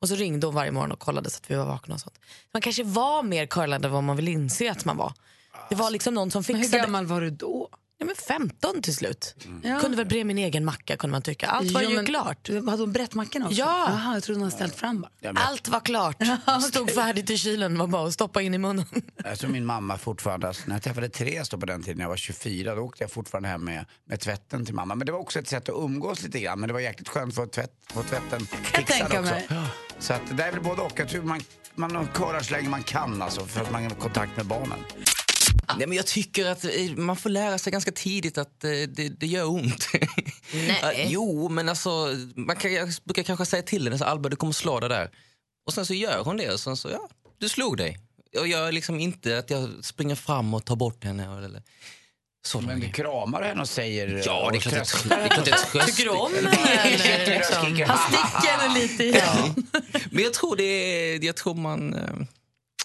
Och 0.00 0.08
så 0.08 0.14
ringde 0.14 0.46
hon 0.46 0.54
varje 0.54 0.70
morgon 0.70 0.92
och 0.92 0.98
kollade 0.98 1.30
så 1.30 1.36
att 1.36 1.50
vi 1.50 1.54
var 1.54 1.64
vakna 1.66 1.94
och 1.94 2.00
sånt. 2.00 2.18
Man 2.52 2.62
kanske 2.62 2.84
var 2.84 3.22
mer 3.22 3.46
curlande 3.46 3.88
än 3.88 3.92
vad 3.94 4.04
man 4.04 4.16
vill 4.16 4.28
inse 4.28 4.70
att 4.70 4.84
man 4.84 4.96
var. 4.96 5.12
Det 5.68 5.74
var 5.74 5.90
liksom 5.90 6.14
någon 6.14 6.30
som 6.30 6.44
Men 6.48 6.56
hur 6.56 6.62
fixade. 6.62 6.82
gammal 6.82 7.06
var 7.06 7.20
du 7.20 7.30
då? 7.30 7.68
Ja, 7.98 8.06
men 8.06 8.14
15 8.16 8.82
till 8.82 8.94
slut. 8.94 9.34
Ja. 9.62 9.80
Kunde 9.80 9.96
väl 9.96 10.06
bre 10.06 10.24
min 10.24 10.38
egen 10.38 10.64
macka 10.64 10.96
kunde 10.96 11.12
man 11.12 11.22
tycka. 11.22 11.46
Allt 11.46 11.70
var 11.70 11.82
Jo, 11.82 11.90
ju 11.90 11.96
men- 11.96 12.06
klart. 12.06 12.48
Hade 12.48 12.82
hon 12.82 12.92
brett 12.92 13.14
mackan 13.14 13.42
också? 13.42 13.54
Ja. 13.54 13.86
Aha, 13.88 14.14
jag 14.14 14.22
trodde 14.22 14.36
hon 14.40 14.42
hade 14.44 14.56
ställt 14.56 14.74
fram 14.74 15.00
bara. 15.00 15.10
Ja, 15.20 15.32
men- 15.32 15.42
Allt 15.42 15.68
var 15.68 15.80
klart. 15.80 16.16
Stod 16.68 16.90
färdigt 16.90 17.30
i 17.30 17.38
kylen. 17.38 17.78
var 17.78 17.86
bara 17.86 18.06
att 18.06 18.14
stoppa 18.14 18.42
in 18.42 18.54
i 18.54 18.58
munnen. 18.58 18.84
Alltså 19.24 19.48
min 19.48 19.64
mamma 19.66 19.98
fortfarande, 19.98 20.48
alltså, 20.48 20.62
när 20.66 20.74
jag 20.74 20.82
träffade 20.82 21.08
Therese 21.08 21.48
då 21.48 21.58
på 21.58 21.66
den 21.66 21.82
tiden, 21.82 21.96
när 21.98 22.04
jag 22.04 22.08
var 22.08 22.16
24, 22.16 22.74
då 22.74 22.82
åkte 22.82 23.02
jag 23.04 23.10
fortfarande 23.10 23.48
hem 23.48 23.64
med, 23.64 23.86
med 24.08 24.20
tvätten 24.20 24.64
till 24.66 24.74
mamma. 24.74 24.94
Men 24.94 25.06
det 25.06 25.12
var 25.12 25.18
också 25.18 25.38
ett 25.38 25.48
sätt 25.48 25.68
att 25.68 25.74
umgås 25.78 26.22
lite 26.22 26.40
grann, 26.40 26.60
men 26.60 26.66
det 26.66 26.72
var 26.72 26.80
jäkligt 26.80 27.08
skönt 27.08 27.28
att 27.28 27.34
få, 27.36 27.46
tvätt, 27.46 27.72
få 27.92 28.02
tvätten 28.02 28.46
jag 28.50 28.58
fixad 28.78 28.86
tänka 28.86 29.20
också. 29.20 29.32
mig. 29.34 29.48
Så 29.98 30.12
att 30.12 30.22
det 30.36 30.42
är 30.42 30.52
väl 30.52 30.60
både 30.62 30.82
och. 30.82 30.92
Jag 31.00 31.08
tror 31.08 31.22
man, 31.22 31.40
man 31.74 32.08
körar 32.18 32.40
så 32.40 32.52
länge 32.52 32.68
man 32.68 32.82
kan 32.82 33.22
alltså, 33.22 33.46
för 33.46 33.60
att 33.60 33.70
man 33.72 33.82
har 33.82 33.90
kontakt 33.90 34.36
med 34.36 34.46
barnen. 34.46 34.78
Nej, 35.78 35.86
men 35.86 35.96
jag 35.96 36.06
tycker 36.06 36.46
att 36.46 36.64
eh, 36.64 36.70
man 36.96 37.16
får 37.16 37.30
lära 37.30 37.58
sig 37.58 37.72
ganska 37.72 37.92
tidigt 37.92 38.38
att 38.38 38.64
eh, 38.64 38.70
det, 38.70 39.08
det 39.08 39.26
gör 39.26 39.48
ont. 39.48 39.88
Nej. 40.52 40.78
Ja, 40.82 40.92
jo, 40.94 41.48
men 41.48 41.68
alltså, 41.68 42.14
man 42.34 42.56
kan, 42.56 42.72
jag 42.72 42.88
brukar 43.04 43.22
kanske 43.22 43.46
säga 43.46 43.62
till 43.62 43.84
henne, 43.84 43.98
så, 43.98 44.04
Alba 44.04 44.28
du 44.28 44.36
kommer 44.36 44.52
slå 44.52 44.80
dig 44.80 44.88
där. 44.88 45.10
Och 45.66 45.74
sen 45.74 45.86
så 45.86 45.94
gör 45.94 46.24
hon 46.24 46.36
det 46.36 46.52
och 46.52 46.60
sen 46.60 46.76
så, 46.76 46.90
ja, 46.90 47.08
du 47.38 47.48
slog 47.48 47.76
dig. 47.76 47.98
Och 48.40 48.48
jag 48.48 48.74
liksom 48.74 49.00
inte 49.00 49.38
att 49.38 49.50
jag 49.50 49.84
springer 49.84 50.14
fram 50.14 50.54
och 50.54 50.64
tar 50.64 50.76
bort 50.76 51.04
henne. 51.04 51.44
Eller, 51.44 51.62
så 52.46 52.60
Men 52.60 52.80
du 52.80 52.92
kramar 52.92 53.42
henne 53.42 53.60
och 53.60 53.68
säger... 53.68 54.22
Ja, 54.26 54.50
det 54.52 54.58
är 54.58 54.60
klart 54.60 54.74
att 54.74 54.88
tröstar 54.88 55.16
det 55.74 55.78
jag 55.78 55.86
Tycker 55.86 56.04
du 56.04 56.10
om 56.10 56.34
henne? 56.34 56.50
liksom? 57.36 57.86
Han 57.86 57.98
sticker 58.12 58.58
henne 58.58 58.78
lite 58.78 59.04
i 59.04 59.12
Men 60.10 60.24
jag 60.24 60.34
tror, 60.34 60.56
det 60.56 60.62
är, 60.62 61.24
jag 61.24 61.36
tror 61.36 61.54
man... 61.54 61.94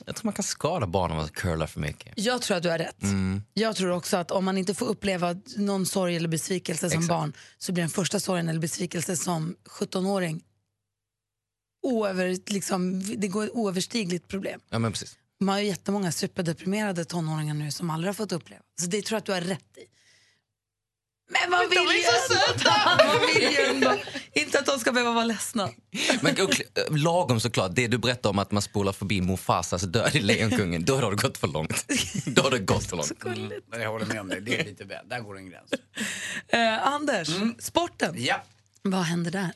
Jag 0.05 0.15
tror 0.15 0.25
man 0.27 0.33
kan 0.33 0.43
skada 0.43 0.87
barn 0.87 1.11
om 1.11 1.17
man 1.17 1.27
curlar 1.27 1.67
för 1.67 1.79
mycket. 1.79 2.13
Jag 2.15 2.41
tror 2.41 2.57
att 2.57 2.63
du 2.63 2.69
har 2.69 2.77
rätt. 2.77 3.03
Mm. 3.03 3.43
Jag 3.53 3.75
tror 3.75 3.91
också 3.91 4.17
att 4.17 4.31
om 4.31 4.45
man 4.45 4.57
inte 4.57 4.73
får 4.73 4.85
uppleva 4.85 5.35
någon 5.57 5.85
sorg 5.85 6.15
eller 6.15 6.27
besvikelse 6.27 6.89
som 6.89 6.99
Exakt. 6.99 7.09
barn 7.09 7.33
så 7.57 7.71
blir 7.71 7.83
den 7.83 7.89
första 7.89 8.19
sorgen 8.19 8.49
eller 8.49 8.59
besvikelse 8.59 9.17
som 9.17 9.55
17-åring 9.79 10.43
oöver, 11.83 12.37
liksom, 12.47 13.03
det 13.17 13.27
går 13.27 13.43
ett 13.43 13.51
oöverstigligt 13.53 14.27
problem. 14.27 14.59
Ja, 14.69 14.79
men 14.79 14.91
precis. 14.91 15.17
Man 15.39 15.53
har 15.53 15.59
ju 15.59 15.67
jättemånga 15.67 16.11
superdeprimerade 16.11 17.05
tonåringar 17.05 17.53
nu 17.53 17.71
som 17.71 17.89
aldrig 17.89 18.09
har 18.09 18.13
fått 18.13 18.31
uppleva. 18.31 18.61
Så 18.81 18.87
det 18.87 19.01
tror 19.01 19.15
jag 19.15 19.19
att 19.19 19.25
du 19.25 19.31
har 19.31 19.41
rätt 19.41 19.77
i. 19.77 19.85
Men 21.31 21.49
man 21.49 21.69
vill 21.69 21.79
ju 21.79 22.03
ändå, 22.03 22.71
man 22.97 23.27
vill 23.35 23.51
ju 23.51 23.65
ändå 23.65 23.97
inte 24.33 24.59
att 24.59 24.65
de 24.65 24.79
ska 24.79 24.91
behöva 24.91 25.11
vara 25.11 25.25
ledsna. 25.25 25.69
Men 26.21 26.35
och, 26.41 26.61
lagom 26.97 27.39
såklart, 27.39 27.71
det 27.75 27.87
du 27.87 27.97
berättar 27.97 28.29
om 28.29 28.39
att 28.39 28.51
man 28.51 28.61
spolar 28.61 28.91
förbi 28.91 29.21
Mufasas 29.21 29.81
död 29.81 30.15
i 30.15 30.19
Lejonkungen, 30.19 30.85
då 30.85 30.95
har 30.95 31.11
det 31.11 31.17
gått 31.17 31.37
för 31.37 31.47
långt. 31.47 31.85
Då 32.25 32.41
har 32.41 32.51
det 32.51 32.59
gått 32.59 32.83
för 32.83 32.97
långt. 32.97 33.25
Mm, 33.25 33.51
jag 33.71 33.91
håller 33.91 34.05
med 34.05 34.21
om 34.21 34.29
det, 34.29 34.39
det 34.39 34.59
är 34.59 34.65
lite 34.65 34.83
väl. 34.83 35.09
Där 35.09 35.19
går 35.19 35.37
en 35.37 35.49
gräns. 35.49 35.71
Eh, 36.47 36.87
Anders, 36.87 37.29
sporten. 37.59 38.15
Ja. 38.17 38.35
Vad 38.81 39.01
händer 39.01 39.31
där? 39.31 39.51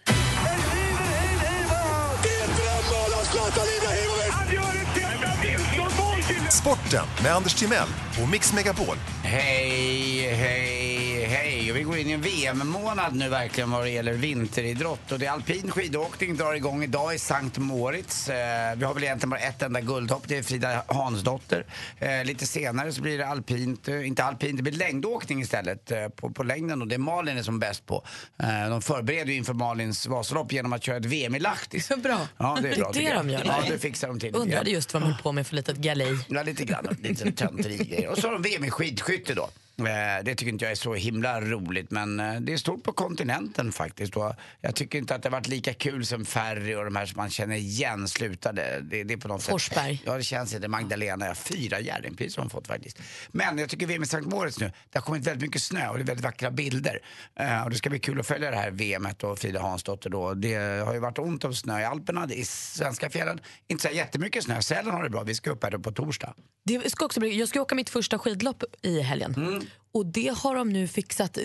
Sporten 6.51 7.05
med 7.23 7.31
Anders 7.35 7.53
Timell 7.53 7.87
och 8.23 8.29
Mix 8.29 8.53
Megapol. 8.53 8.95
Hej, 9.23 10.33
hej, 10.35 11.25
hej. 11.25 11.54
Och 11.71 11.77
vi 11.77 11.83
går 11.83 11.97
in 11.97 12.09
i 12.09 12.11
en 12.11 12.21
VM-månad 12.21 13.15
nu 13.15 13.29
verkligen 13.29 13.71
vad 13.71 13.83
det 13.83 13.89
gäller 13.89 14.13
vinteridrott. 14.13 15.11
Och 15.11 15.19
det 15.19 15.25
är 15.25 15.31
alpin 15.31 15.71
skidåkning 15.71 16.35
drar 16.37 16.53
igång 16.53 16.83
idag 16.83 17.15
i 17.15 17.19
Sankt 17.19 17.57
Moritz. 17.57 18.29
Eh, 18.29 18.75
vi 18.75 18.85
har 18.85 18.93
väl 18.93 19.03
egentligen 19.03 19.29
bara 19.29 19.39
ett 19.39 19.61
enda 19.61 19.81
guldhopp, 19.81 20.23
det 20.27 20.37
är 20.37 20.43
Frida 20.43 20.83
Hansdotter. 20.87 21.65
Eh, 21.99 22.23
lite 22.25 22.47
senare 22.47 22.91
så 22.91 23.01
blir 23.01 23.17
det 23.17 23.27
alpint, 23.27 23.87
eh, 23.87 24.07
inte 24.07 24.23
alpint, 24.23 24.57
det 24.57 24.63
blir 24.63 24.73
längdåkning 24.73 25.41
istället 25.41 25.91
eh, 25.91 26.07
på, 26.09 26.29
på 26.29 26.43
längden 26.43 26.81
och 26.81 26.87
det 26.87 26.95
är 26.95 26.99
Malin 26.99 27.37
är 27.37 27.43
som 27.43 27.59
bäst 27.59 27.85
på. 27.85 28.03
Eh, 28.43 28.69
de 28.69 28.81
förbereder 28.81 29.31
ju 29.31 29.37
inför 29.37 29.53
Malins 29.53 30.07
Vasalopp 30.07 30.51
genom 30.51 30.73
att 30.73 30.83
köra 30.83 30.97
ett 30.97 31.05
VM 31.05 31.35
i 31.35 31.39
Lahtis. 31.39 31.91
Bra. 32.03 32.27
Ja, 32.37 32.57
det 32.61 32.69
är 32.69 32.75
bra 32.75 32.87
Det 32.87 32.93
tycker 32.93 33.13
jag. 33.13 33.25
de 33.25 33.29
gör, 33.29 33.41
Ja, 33.45 33.63
det 33.69 33.79
fixar 33.79 34.07
de 34.07 34.19
till. 34.19 34.35
Undrade 34.35 34.69
just 34.69 34.93
vad 34.93 35.01
de 35.03 35.05
höll 35.11 35.21
på 35.21 35.31
med 35.31 35.47
för 35.47 35.55
litet 35.55 35.77
galej. 35.77 36.17
Ja, 36.27 36.43
lite 36.43 36.65
grann. 36.65 36.97
Lite 37.01 37.31
tönterigrejer. 37.31 38.09
Och 38.09 38.17
så 38.17 38.27
har 38.27 38.33
de 38.33 38.41
VM 38.41 38.63
i 38.65 38.69
skidskytte 38.71 39.33
då. 39.33 39.49
Eh, 39.77 40.23
Det 40.23 40.35
tycker 40.35 40.51
inte 40.51 40.65
jag 40.65 40.71
är 40.71 40.75
så 40.75 40.93
himla 40.93 41.41
roligt 41.41 41.54
men 41.91 42.19
eh, 42.19 42.39
det 42.41 42.53
är 42.53 42.57
stort 42.57 42.83
på 42.83 42.93
kontinenten 42.93 43.71
faktiskt. 43.71 44.15
Och 44.17 44.33
jag 44.61 44.75
tycker 44.75 44.97
inte 44.97 45.15
att 45.15 45.23
det 45.23 45.29
har 45.29 45.31
varit 45.31 45.47
lika 45.47 45.73
kul 45.73 46.05
som 46.05 46.25
Ferry 46.25 46.75
och 46.75 46.85
de 46.85 46.95
här 46.95 47.05
som 47.05 47.17
man 47.17 47.29
känner 47.29 47.55
igen 47.55 48.07
slutade. 48.07 48.79
Det, 48.81 49.03
det 49.03 49.13
är 49.13 49.17
på 49.17 49.27
något 49.27 49.43
Forsberg. 49.43 49.97
Sätt, 49.97 50.05
ja 50.07 50.17
det 50.17 50.23
känns 50.23 50.53
inte. 50.53 50.67
Magdalena, 50.67 51.25
ja, 51.27 51.35
fyra 51.35 51.79
Jerringpris 51.79 52.37
har 52.37 52.43
de 52.43 52.49
fått 52.49 52.67
faktiskt. 52.67 52.99
Men 53.31 53.57
jag 53.57 53.69
tycker 53.69 53.87
VM 53.87 54.03
i 54.03 54.05
Sankt 54.05 54.29
Moritz 54.29 54.59
nu, 54.59 54.71
det 54.91 54.97
har 54.99 55.03
kommit 55.05 55.27
väldigt 55.27 55.41
mycket 55.41 55.61
snö 55.61 55.87
och 55.89 55.95
det 55.97 56.03
är 56.03 56.05
väldigt 56.05 56.25
vackra 56.25 56.51
bilder. 56.51 56.99
Eh, 57.39 57.63
Och 57.63 57.69
det 57.69 57.75
ska 57.75 57.89
bli 57.89 57.99
kul 57.99 58.19
att 58.19 58.27
följa 58.27 58.51
det 58.51 58.57
här 58.57 58.71
VMet 58.71 59.23
och 59.23 59.39
Frida 59.39 59.61
Hansdotter 59.61 60.09
då. 60.09 60.33
Det 60.33 60.55
har 60.85 60.93
ju 60.93 60.99
varit 60.99 61.19
ont 61.19 61.43
om 61.43 61.53
snö 61.55 61.81
i 61.81 61.85
Alperna, 61.85 62.27
i 62.33 62.45
svenska 62.45 63.09
fjällen. 63.09 63.39
Inte 63.67 63.87
så 63.89 63.95
jättemycket 63.95 64.43
snö. 64.43 64.61
Sälen 64.61 64.91
har 64.93 65.03
det 65.03 65.09
bra, 65.09 65.23
vi 65.23 65.35
ska 65.35 65.51
upp 65.51 65.63
här 65.63 65.71
då 65.71 65.79
på 65.79 65.91
torsdag. 65.91 66.33
Det 66.65 66.91
ska 66.91 67.05
också 67.05 67.19
bli, 67.19 67.39
jag 67.39 67.49
ska 67.49 67.61
åka 67.61 67.75
mitt 67.75 67.89
första 67.89 68.19
skidlopp 68.19 68.63
i 68.81 69.01
helgen. 69.01 69.33
Mm. 69.37 69.61
Och 69.95 70.05
det 70.05 70.33
har 70.37 70.55
de 70.55 70.69
nu 70.69 70.87
fixat. 70.87 71.37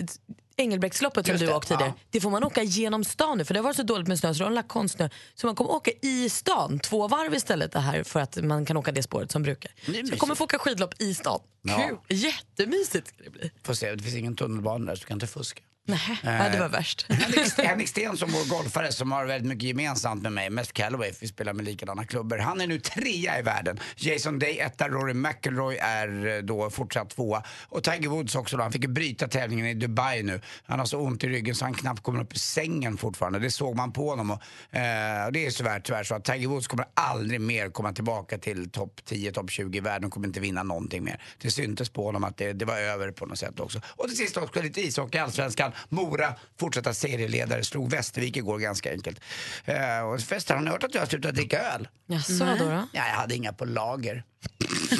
Engelbrektsloppet 0.57 1.25
som 1.25 1.33
Just 1.33 1.45
du 1.45 1.53
åkt 1.53 1.67
tidigare, 1.67 1.93
ja. 1.97 2.03
det 2.09 2.21
får 2.21 2.29
man 2.29 2.43
åka 2.43 2.63
genom 2.63 3.03
stan 3.03 3.37
nu 3.37 3.45
för 3.45 3.53
det 3.53 3.59
har 3.59 3.63
varit 3.63 3.75
så 3.75 3.83
dåligt 3.83 4.07
med 4.07 4.19
snö 4.19 4.33
så 4.33 4.39
de 4.39 4.43
har 4.43 4.51
lagt 4.51 4.67
konstsnö. 4.67 5.09
Så 5.35 5.47
man 5.47 5.55
kommer 5.55 5.71
åka 5.71 5.91
i 6.01 6.29
stan, 6.29 6.79
två 6.79 7.07
varv 7.07 7.33
istället 7.33 7.71
det 7.71 7.79
här 7.79 8.03
för 8.03 8.19
att 8.19 8.37
man 8.43 8.65
kan 8.65 8.77
åka 8.77 8.91
det 8.91 9.03
spåret 9.03 9.31
som 9.31 9.43
brukar. 9.43 9.71
Så 9.85 9.91
mysigt. 9.91 10.19
kommer 10.19 10.35
få 10.35 10.43
åka 10.43 10.59
skidlopp 10.59 11.01
i 11.01 11.13
stan. 11.13 11.39
Ja. 11.61 11.77
Kul! 11.77 12.17
Jättemysigt 12.17 13.07
ska 13.07 13.23
det 13.23 13.29
bli. 13.29 13.51
Får 13.63 13.73
se, 13.73 13.95
det 13.95 14.03
finns 14.03 14.15
ingen 14.15 14.35
tunnelbana 14.35 14.85
där 14.85 14.95
så 14.95 14.99
du 14.99 15.05
kan 15.05 15.15
inte 15.15 15.27
fuska. 15.27 15.61
Nej, 15.91 16.19
ja, 16.23 16.49
det 16.49 16.59
var 16.59 16.69
värst. 16.69 17.05
Henrik, 17.09 17.57
Henrik 17.57 17.87
Sten 17.87 18.17
som 18.17 18.29
vår 18.31 18.49
golfare 18.57 18.91
som 18.91 19.11
har 19.11 19.25
väldigt 19.25 19.49
mycket 19.49 19.63
gemensamt 19.63 20.23
med 20.23 20.31
mig, 20.31 20.49
mest 20.49 20.73
Callaway, 20.73 21.13
för 21.13 21.21
vi 21.21 21.27
spelar 21.27 21.53
med 21.53 21.65
likadana 21.65 22.05
klubbor. 22.05 22.37
Han 22.37 22.61
är 22.61 22.67
nu 22.67 22.79
trea 22.79 23.39
i 23.39 23.41
världen. 23.41 23.79
Jason 23.95 24.39
Day 24.39 24.59
etta, 24.59 24.87
Rory 24.89 25.13
McIlroy 25.13 25.77
är 25.77 26.27
eh, 26.27 26.37
då 26.43 26.69
fortsatt 26.69 27.09
tvåa. 27.09 27.43
Och 27.69 27.83
Tiger 27.83 28.09
Woods 28.09 28.35
också 28.35 28.57
då, 28.57 28.63
han 28.63 28.71
fick 28.71 28.83
ju 28.83 28.89
bryta 28.89 29.27
tävlingen 29.27 29.65
i 29.65 29.73
Dubai 29.73 30.23
nu. 30.23 30.41
Han 30.65 30.79
har 30.79 30.85
så 30.85 30.99
ont 30.99 31.23
i 31.23 31.27
ryggen 31.27 31.55
så 31.55 31.65
han 31.65 31.73
knappt 31.73 32.03
kommer 32.03 32.21
upp 32.21 32.33
ur 32.33 32.39
sängen 32.39 32.97
fortfarande. 32.97 33.39
Det 33.39 33.51
såg 33.51 33.75
man 33.75 33.91
på 33.91 34.09
honom. 34.09 34.31
Och, 34.31 34.75
eh, 34.77 35.25
och 35.25 35.31
det 35.31 35.45
är 35.45 35.51
tyvärr, 35.51 35.79
tyvärr 35.79 36.03
så 36.03 36.15
att 36.15 36.25
Tiger 36.25 36.47
Woods 36.47 36.67
kommer 36.67 36.85
aldrig 36.93 37.41
mer 37.41 37.69
komma 37.69 37.93
tillbaka 37.93 38.37
till 38.37 38.69
topp 38.71 39.01
10, 39.05 39.31
topp 39.31 39.51
20 39.51 39.77
i 39.77 39.81
världen. 39.81 40.09
kommer 40.09 40.27
inte 40.27 40.39
vinna 40.39 40.63
någonting 40.63 41.03
mer. 41.03 41.21
Det 41.41 41.51
syntes 41.51 41.89
på 41.89 42.05
honom 42.05 42.23
att 42.23 42.37
det, 42.37 42.53
det 42.53 42.65
var 42.65 42.77
över 42.77 43.11
på 43.11 43.25
något 43.25 43.39
sätt 43.39 43.59
också. 43.59 43.81
Och 43.85 44.07
till 44.07 44.17
sist 44.17 44.37
också 44.37 44.61
lite 44.61 44.81
ishockey, 44.81 45.17
allsvenskan. 45.17 45.71
Mora 45.89 46.33
fortsätta 46.59 46.93
serieledare, 46.93 47.63
slog 47.63 47.89
Västervik 47.91 48.37
igår 48.37 48.59
ganska 48.59 48.91
enkelt. 48.91 49.21
Eh, 49.65 49.99
och 49.99 50.21
förresten, 50.21 50.57
har 50.57 50.63
ni 50.63 50.69
hört 50.71 50.83
att 50.83 50.93
jag 50.93 51.01
har 51.01 51.07
slutat 51.07 51.35
dricka 51.35 51.59
öl? 51.59 51.87
Jaså, 52.07 52.45
vadå 52.45 52.65
då? 52.65 52.71
Ja, 52.71 53.07
jag 53.07 53.15
hade 53.15 53.35
inga 53.35 53.53
på 53.53 53.65
lager. 53.65 54.23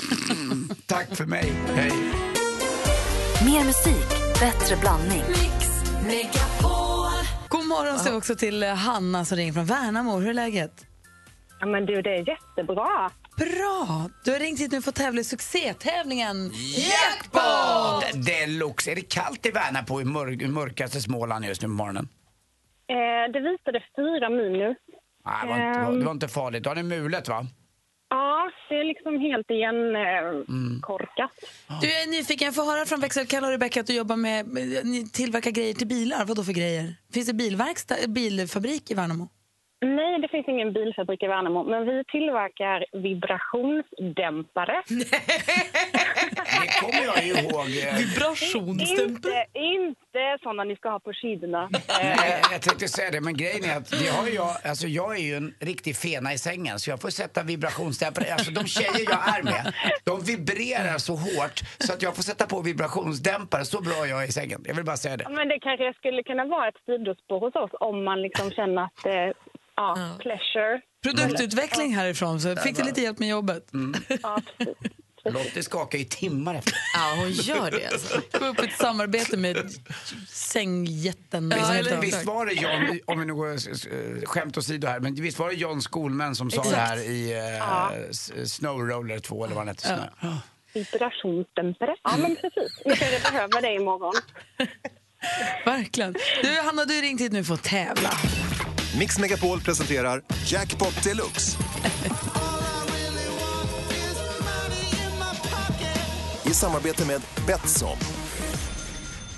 Tack 0.86 1.16
för 1.16 1.26
mig, 1.26 1.54
hej. 1.76 1.92
Mer 3.46 3.64
musik, 3.64 4.10
bättre 4.40 4.76
blandning. 4.76 5.24
God 7.50 7.66
morgon 7.66 8.00
säger 8.00 8.18
också 8.18 8.36
till 8.36 8.64
Hanna 8.64 9.26
som 9.26 9.38
ringer 9.38 9.54
från 9.54 9.66
Värnamo. 9.66 10.20
Hur 10.20 10.30
är 10.30 10.34
läget? 10.34 10.86
Ja, 11.60 11.66
men 11.66 11.86
du, 11.86 12.02
det 12.02 12.10
är 12.10 12.30
jättebra. 12.30 13.12
Bra! 13.42 14.10
Du 14.26 14.32
har 14.32 14.40
ringt 14.40 14.60
hit 14.60 14.72
nu 14.72 14.82
för 14.82 14.90
att 14.90 14.96
tävla 14.96 15.22
i 15.22 15.24
succétävlingen 15.24 16.52
Jackpot! 16.78 18.26
Deluxe. 18.26 18.92
Är 18.92 18.96
det 18.96 19.02
kallt 19.02 19.46
i 19.46 19.52
Värnamo 19.52 20.02
i, 20.02 20.06
mörk, 20.06 20.42
mörkaste 20.50 21.02
Småland 21.02 21.46
just 21.46 21.62
nu 21.62 21.68
på 21.68 21.72
morgonen? 21.74 22.08
Eh, 22.88 23.32
det 23.34 23.40
visade 23.40 23.84
fyra 23.96 24.30
minus. 24.30 24.78
Nej, 25.26 25.36
det, 25.42 25.48
var 25.48 25.56
inte, 25.56 25.80
det, 25.80 25.86
var, 25.86 26.02
Ehm. 26.02 26.12
inte 26.12 26.28
farligt. 26.28 26.64
Då 26.64 26.70
har 26.70 26.76
ni 26.76 26.84
mulet 26.84 27.28
va? 27.30 27.46
Ja, 28.10 28.52
det 28.70 28.76
är 28.76 28.84
liksom 28.84 29.20
helt 29.20 29.50
igen 29.50 29.96
eh, 29.96 30.56
Mm. 30.56 30.82
korkat. 30.82 31.32
Du 31.82 31.88
jag 31.90 32.02
är 32.04 32.08
nyfiken, 32.12 32.46
jag 32.46 32.56
får 32.56 32.66
höra 32.66 32.86
från 32.86 33.00
växelkalle 33.00 33.46
och 33.48 33.52
Rebecca 33.52 33.80
att 33.80 33.88
du 33.88 33.94
jobbar 33.96 34.16
med, 34.16 34.48
med- 34.48 34.86
ni 34.86 35.10
tillverkar 35.10 35.52
grejer 35.52 35.74
till 35.74 35.88
bilar. 35.88 36.26
Vad 36.26 36.38
då 36.38 36.44
för 36.44 36.54
grejer? 36.54 36.96
Finns 37.14 37.28
det 37.28 37.34
bilverkstad, 37.34 37.96
bilfabrik 38.08 38.92
i 38.92 38.94
Värnamo? 38.94 39.30
Nej, 39.86 40.20
det 40.22 40.28
finns 40.28 40.48
ingen 40.48 40.74
bilfabrik 40.74 41.24
i 41.24 41.28
Värnamo, 41.28 41.64
men 41.64 41.86
vi 41.86 42.04
tillverkar 42.04 42.86
vibrationsdämpare. 42.94 44.84
Det 46.62 46.68
kommer 46.82 47.04
jag 47.06 47.24
ihåg. 47.28 47.68
eh, 47.78 47.96
Inte, 49.08 49.46
inte 49.54 50.38
sådana 50.44 50.64
ni 50.64 50.76
ska 50.76 50.90
ha 50.90 51.00
på 51.00 51.14
skidorna. 51.14 51.70
Nej, 52.02 52.42
jag 52.52 52.62
tänkte 52.62 52.88
säga 52.88 53.12
det, 53.12 53.22
men 53.22 53.38
grejen 53.38 53.64
är 53.70 53.78
att 53.78 53.92
det 53.92 54.08
har 54.10 54.28
jag, 54.28 54.58
alltså 54.70 54.88
jag 54.88 55.16
är 55.18 55.22
ju 55.22 55.36
en 55.36 55.54
riktig 55.60 55.96
fena 55.96 56.34
i 56.34 56.38
sängen 56.38 56.80
så 56.80 56.90
jag 56.90 57.02
får 57.02 57.10
sätta 57.10 57.44
vibrationsdämpare. 57.44 58.34
Alltså 58.34 58.52
de 58.52 58.66
tjejer 58.66 59.06
jag 59.10 59.38
är 59.38 59.44
med, 59.44 59.74
de 60.04 60.22
vibrerar 60.22 60.98
så 60.98 61.14
hårt 61.16 61.60
så 61.80 61.94
att 61.94 62.02
jag 62.02 62.16
får 62.16 62.24
sätta 62.24 62.46
på 62.48 62.62
vibrationsdämpare. 62.62 63.66
Så 63.66 63.82
bra 63.82 64.08
jag 64.08 64.24
är 64.24 64.28
i 64.28 64.32
sängen. 64.32 64.62
Jag 64.68 64.76
vill 64.76 64.86
bara 64.86 64.98
säga 64.98 65.18
det. 65.18 65.28
Men 65.30 65.48
det 65.48 65.60
kanske 65.60 65.94
skulle 65.94 66.24
kunna 66.24 66.46
vara 66.46 66.68
ett 66.68 66.80
sidospår 66.86 67.40
hos 67.40 67.56
oss 67.56 67.72
om 67.80 68.04
man 68.04 68.22
liksom 68.22 68.52
känner 68.52 68.84
att 68.84 69.04
det 69.04 69.34
ja, 69.98 70.18
pleasure. 70.20 70.82
Produktutveckling 71.04 71.96
härifrån, 71.96 72.42
så 72.42 72.56
fick 72.56 72.78
du 72.78 72.84
lite 72.84 73.02
hjälp 73.02 73.20
med 73.20 73.30
jobbet. 73.30 73.68
Ja, 74.24 74.42
Lottie 75.32 75.64
skakar 75.64 76.00
i 76.00 76.06
timmar 76.06 76.56
efter. 76.56 76.74
Ja, 76.94 77.14
hon 77.18 77.32
gör 77.32 77.72
det. 77.72 77.88
Alltså. 77.88 78.22
Gå 78.40 78.46
upp 78.46 78.60
ett 78.60 78.74
samarbete 78.78 79.38
med 79.38 79.58
sängjätten. 80.28 81.50
liksom, 81.50 81.68
Ja, 81.68 81.74
helt 81.74 81.88
eller, 81.88 82.02
visst 82.02 82.26
var 82.26 82.46
det 82.46 82.54
John, 82.54 83.00
om 83.06 83.20
vi 83.20 83.26
nu 83.26 83.34
går 83.34 83.52
eh, 83.52 83.58
skämt 84.26 84.58
åsido 84.58 84.88
här, 84.88 85.00
men 85.00 85.16
visst 85.16 85.40
var 85.40 85.50
det 85.50 85.56
John 85.56 85.82
Skolman 85.82 86.36
som 86.36 86.52
sa 86.52 86.62
Exakt. 86.62 86.76
det 86.76 86.82
här 86.82 86.98
i 86.98 87.32
eh, 87.32 87.38
Ja. 87.58 87.92
Snow 88.46 88.80
Roller 88.80 89.20
2 89.20 89.44
eller 89.46 89.56
vad 89.56 89.62
han 89.62 89.68
hette? 89.68 89.88
Snö. 89.88 90.32
Vibrationsdämpare. 90.74 91.96
Ja, 92.04 92.18
men 92.18 92.36
precis. 92.36 92.82
Jag 92.86 92.98
behöva 93.34 93.62
det 93.62 93.74
imorgon. 93.74 94.14
Verkligen. 95.66 96.14
Du, 96.44 96.50
Hanna, 96.64 96.86
du 96.86 96.96
har 96.96 97.02
ringt 97.02 97.22
hit 97.22 97.32
nu 97.32 97.44
för 97.44 97.54
att 97.54 97.64
tävla. 97.64 98.10
Mix 99.00 99.20
Megapol 99.20 99.62
presenterar 99.62 100.22
Jackpot 100.46 101.04
Deluxe. 101.04 101.58
I 106.46 106.54
samarbete 106.54 107.06
med 107.06 107.22
Betsson. 107.48 107.98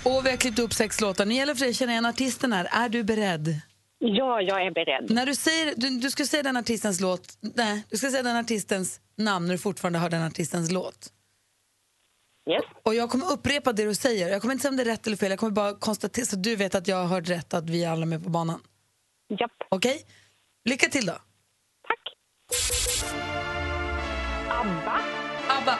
Och 0.04 0.26
vi 0.26 0.30
har 0.30 0.36
klippt 0.36 0.58
upp 0.58 0.72
sex 0.72 1.00
låtar. 1.00 1.26
Nu 1.26 1.34
gäller 1.34 1.54
för 1.54 1.60
dig 1.60 1.70
att 1.70 1.76
känna 1.76 1.92
igen 1.92 2.06
artisten 2.06 2.52
här. 2.52 2.68
Är 2.72 2.88
du 2.88 3.04
beredd? 3.04 3.60
Ja, 3.98 4.40
jag 4.40 4.66
är 4.66 4.70
beredd. 4.70 5.10
När 5.10 5.26
du 5.26 5.34
säger, 5.34 5.74
du, 5.76 5.90
du 5.90 6.10
ska 6.10 6.26
säga 6.26 6.42
den 6.42 6.56
artistens 6.56 7.00
låt, 7.00 7.38
nej, 7.40 7.82
du 7.90 7.96
ska 7.96 8.10
säga 8.10 8.22
den 8.22 8.36
artistens 8.36 9.00
namn 9.16 9.46
när 9.46 9.54
du 9.54 9.58
fortfarande 9.58 9.98
hör 9.98 10.10
den 10.10 10.22
artistens 10.22 10.70
låt. 10.70 11.10
Yes. 12.50 12.64
Och 12.82 12.94
jag 12.94 13.10
kommer 13.10 13.32
upprepa 13.32 13.72
det 13.72 13.84
du 13.84 13.94
säger. 13.94 14.28
Jag 14.28 14.40
kommer 14.40 14.52
inte 14.52 14.62
säga 14.62 14.70
om 14.70 14.76
det 14.76 14.82
är 14.82 14.84
rätt 14.84 15.06
eller 15.06 15.16
fel. 15.16 15.30
Jag 15.30 15.38
kommer 15.38 15.52
bara 15.52 15.74
konstatera 15.74 16.26
så 16.26 16.36
att 16.36 16.42
du 16.42 16.56
vet 16.56 16.74
att 16.74 16.88
jag 16.88 16.96
har 16.96 17.06
hört 17.06 17.28
rätt, 17.28 17.54
att 17.54 17.70
vi 17.70 17.84
alla 17.84 18.02
är 18.02 18.06
med 18.06 18.24
på 18.24 18.30
banan. 18.30 18.60
Japp. 19.40 19.52
Okej? 19.68 20.06
Lycka 20.64 20.88
till 20.88 21.06
då. 21.06 21.18
ABBA. 24.48 25.00
ABBA. 25.48 25.78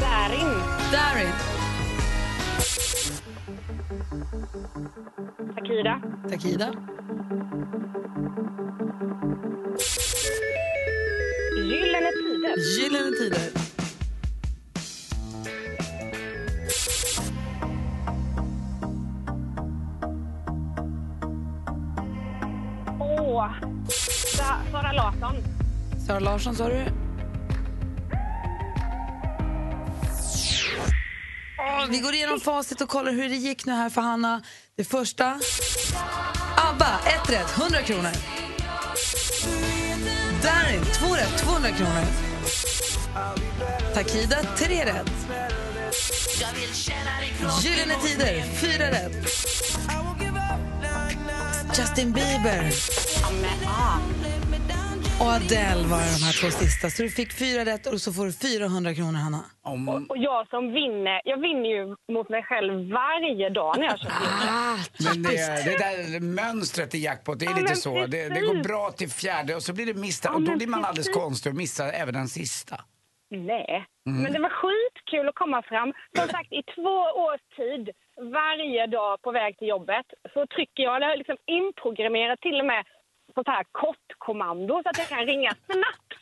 Darin. 0.00 0.50
Darin. 0.92 1.32
Takida. 5.54 6.00
Takida. 6.30 6.68
Gyllene 11.56 12.10
Tider. 12.12 12.56
Gyllene 12.76 13.16
Tider. 13.18 13.61
Åh. 23.32 23.52
Sara 24.72 24.92
Larsson. 24.92 25.36
Sara 26.06 26.18
Larsson 26.20 26.54
sa 26.54 26.68
du. 26.68 26.84
Vi 31.90 31.98
går 31.98 32.14
igenom 32.14 32.40
facit 32.40 32.80
och 32.80 32.88
kollar 32.88 33.12
hur 33.12 33.28
det 33.28 33.36
gick 33.36 33.66
nu 33.66 33.72
här 33.72 33.90
för 33.90 34.00
Hanna. 34.00 34.42
Det 34.76 34.84
första. 34.84 35.40
ABBA, 36.56 37.00
ett 37.06 37.30
rätt, 37.30 37.58
100 37.58 37.78
kronor. 37.82 38.10
Darin, 40.42 40.82
två 40.98 41.14
rätt, 41.14 41.38
200 41.38 41.70
kronor. 41.70 42.04
Takida, 43.94 44.36
tre 44.56 44.84
rätt. 44.84 45.12
Gyllene 47.62 47.94
Tider, 47.94 48.42
fyra 48.42 48.90
rätt. 48.90 49.42
Justin 51.78 52.12
Bieber. 52.12 52.72
Och 55.20 55.28
Adele 55.28 55.86
var 55.92 55.98
de 56.16 56.20
här 56.26 56.40
två 56.40 56.50
sista. 56.50 56.90
Så 56.90 57.02
du 57.02 57.10
fick 57.10 57.32
fyra 57.32 57.64
rätt 57.64 57.86
och 57.86 58.00
så 58.00 58.12
får 58.12 58.24
du 58.26 58.32
400 58.32 58.94
kronor, 58.94 59.18
Hanna. 59.18 59.40
Och, 59.62 60.10
och 60.10 60.16
jag 60.18 60.48
som 60.48 60.72
vinner, 60.72 61.20
jag 61.24 61.40
vinner 61.40 61.68
ju 61.76 61.96
mot 62.14 62.28
mig 62.28 62.42
själv 62.42 62.72
varje 62.90 63.48
dag 63.50 63.78
när 63.78 63.84
jag 63.86 63.98
kör 63.98 64.10
Ah, 64.10 64.76
Men 65.04 65.22
det, 65.22 65.64
det 65.68 65.78
där 65.78 66.20
mönstret 66.20 66.94
i 66.94 66.98
jackpot, 66.98 67.38
det 67.38 67.46
är 67.46 67.50
Ja, 67.50 67.56
lite 67.56 67.74
så. 67.76 67.94
Det, 68.06 68.28
det 68.28 68.40
går 68.40 68.62
bra 68.62 68.90
till 68.90 69.10
fjärde 69.10 69.54
och 69.54 69.62
så 69.62 69.72
blir 69.72 69.86
det 69.86 69.94
misstag. 69.94 70.30
Ja, 70.32 70.36
och 70.36 70.42
då 70.42 70.56
blir 70.56 70.66
man 70.66 70.84
alldeles 70.84 71.06
precis. 71.06 71.22
konstig 71.22 71.52
och 71.52 71.56
missar 71.56 71.88
även 72.02 72.14
den 72.14 72.28
sista. 72.28 72.76
Nej, 73.30 73.84
Mm. 74.06 74.22
men 74.22 74.32
det 74.32 74.40
var 74.46 74.54
skitkul 74.60 75.28
att 75.28 75.34
komma 75.34 75.62
fram. 75.62 75.92
Som 76.18 76.28
sagt, 76.28 76.52
i 76.52 76.62
två 76.74 76.96
års 77.26 77.42
tid, 77.56 77.84
varje 78.40 78.86
dag 78.86 79.22
på 79.22 79.30
väg 79.32 79.58
till 79.58 79.68
jobbet, 79.68 80.06
så 80.34 80.40
trycker 80.54 80.82
jag, 80.82 80.96
eller 80.96 81.16
liksom 81.16 81.36
inprogrammerat 81.46 82.40
till 82.40 82.58
och 82.60 82.66
med 82.72 82.82
sånt 83.34 83.46
här 83.48 83.64
kortkommando 83.72 84.82
så 84.82 84.88
att 84.88 84.98
jag 84.98 85.08
kan 85.08 85.26
ringa 85.26 85.54
snabbt. 85.66 86.12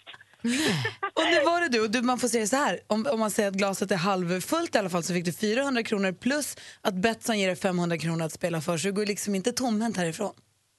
Och 1.14 1.22
nu 1.30 1.44
var 1.44 1.60
det 1.60 1.68
du, 1.68 1.80
och 1.84 1.90
du 1.90 2.02
man 2.02 2.18
får 2.18 2.28
säga 2.28 2.46
så 2.46 2.56
här, 2.56 2.80
om, 2.86 3.06
om 3.12 3.20
man 3.20 3.30
säger 3.30 3.48
att 3.48 3.54
glaset 3.54 3.90
är 3.90 3.96
halvfullt 3.96 4.74
i 4.74 4.78
alla 4.78 4.90
fall 4.90 5.02
så 5.02 5.12
fick 5.14 5.24
du 5.24 5.32
400 5.32 5.82
kronor 5.82 6.12
plus 6.12 6.56
att 6.80 6.94
Betsson 6.94 7.38
ger 7.38 7.46
dig 7.46 7.56
500 7.56 7.98
kronor 7.98 8.24
att 8.24 8.32
spela 8.32 8.60
för 8.60 8.76
så 8.78 8.88
du 8.88 8.92
går 8.92 9.06
liksom 9.06 9.34
inte 9.34 9.52
tomhänt 9.52 9.96
härifrån. 9.96 10.32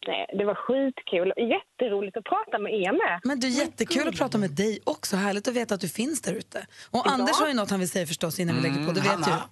Nej, 0.08 0.26
det 0.38 0.46
var 0.46 0.56
skitkul. 0.56 1.34
Jätteroligt 1.38 2.18
att 2.18 2.24
prata 2.24 2.60
med 2.60 2.74
er 2.74 2.92
med. 2.92 3.20
Men 3.24 3.40
du, 3.40 3.48
jättekul 3.50 4.08
att 4.08 4.16
prata 4.18 4.38
med 4.38 4.52
dig 4.52 4.80
också. 4.84 5.16
Härligt 5.16 5.48
att 5.48 5.54
veta 5.54 5.76
att 5.76 5.82
du 5.82 5.90
finns 5.90 6.22
där 6.22 6.34
ute. 6.34 6.60
Och 6.92 7.02
Ja. 7.06 7.12
Anders 7.12 7.36
har 7.40 7.48
ju 7.48 7.54
något 7.54 7.70
han 7.70 7.80
vill 7.80 7.90
säga 7.90 8.08
förstås 8.08 8.40
innan 8.40 8.56
vi 8.56 8.62
lägger 8.62 8.86
på. 8.86 8.92
Du 8.92 9.02
vet 9.02 9.06
ju. 9.06 9.10
Hanna, 9.10 9.50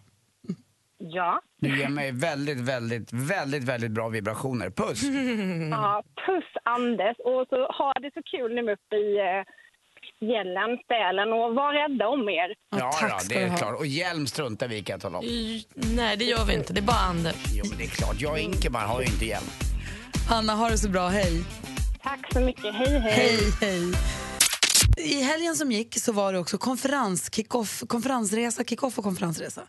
Ja. 1.02 1.42
du 1.62 1.80
ger 1.80 1.90
mig 1.90 2.12
väldigt, 2.12 2.60
väldigt, 2.60 3.14
väldigt, 3.14 3.64
väldigt 3.64 3.92
bra 3.92 4.10
vibrationer. 4.10 4.70
Puss! 4.70 5.04
ja. 5.72 6.04
Puss 6.26 6.46
Anders. 6.64 7.16
Och 7.20 7.48
så 7.50 7.72
ha 7.72 7.94
det 7.94 8.12
så 8.14 8.22
kul 8.24 8.56
nu 8.56 8.62
uppe 8.74 8.96
i 8.96 9.18
eh, 9.18 9.44
Gällen, 10.30 10.78
Sälen 10.88 11.34
och 11.34 11.56
var 11.56 11.74
rädda 11.74 12.08
om 12.08 12.30
er. 12.30 12.56
Ja, 12.70 12.92
ja, 13.02 13.20
det 13.30 13.44
är 13.44 13.58
klart. 13.58 13.80
Och 13.80 13.86
hjälm 13.86 14.28
struntar 14.28 14.68
vi 14.68 14.78
i 14.78 14.84
kan 14.84 14.94
jag 14.94 15.02
tala 15.02 15.18
om. 15.18 15.26
Nej, 15.96 16.18
det 16.18 16.26
gör 16.26 16.46
vi 16.46 16.54
inte. 16.54 16.74
Det 16.74 16.80
är 16.80 16.90
bara 16.96 17.06
Anders. 17.10 17.36
Jo, 17.54 17.66
men 17.70 17.78
det 17.78 17.84
är 17.84 17.88
klart. 17.88 18.16
Jag 18.20 18.32
och 18.32 18.40
Ingemar 18.40 18.86
har 18.88 19.02
ju 19.02 19.08
inte 19.08 19.26
hjälm. 19.26 19.50
Hanna, 20.30 20.54
ha 20.54 20.70
det 20.70 20.78
så 20.78 20.90
bra. 20.90 21.08
Hej. 21.08 21.44
Tack 22.04 22.34
så 22.34 22.40
mycket. 22.40 22.76
Hej, 22.76 23.00
hej. 23.00 23.12
Hej, 23.12 23.40
hej. 23.62 23.94
I 24.98 25.22
helgen 25.24 25.56
som 25.56 25.72
gick 25.72 26.00
så 26.00 26.12
var 26.12 26.34
det 26.34 26.40
också 26.40 26.58
konferens, 26.58 27.30
kick-off, 27.34 27.84
konferensresa, 27.88 28.64
kick-off 28.64 28.98
och 28.98 29.04
konferensresa. 29.04 29.62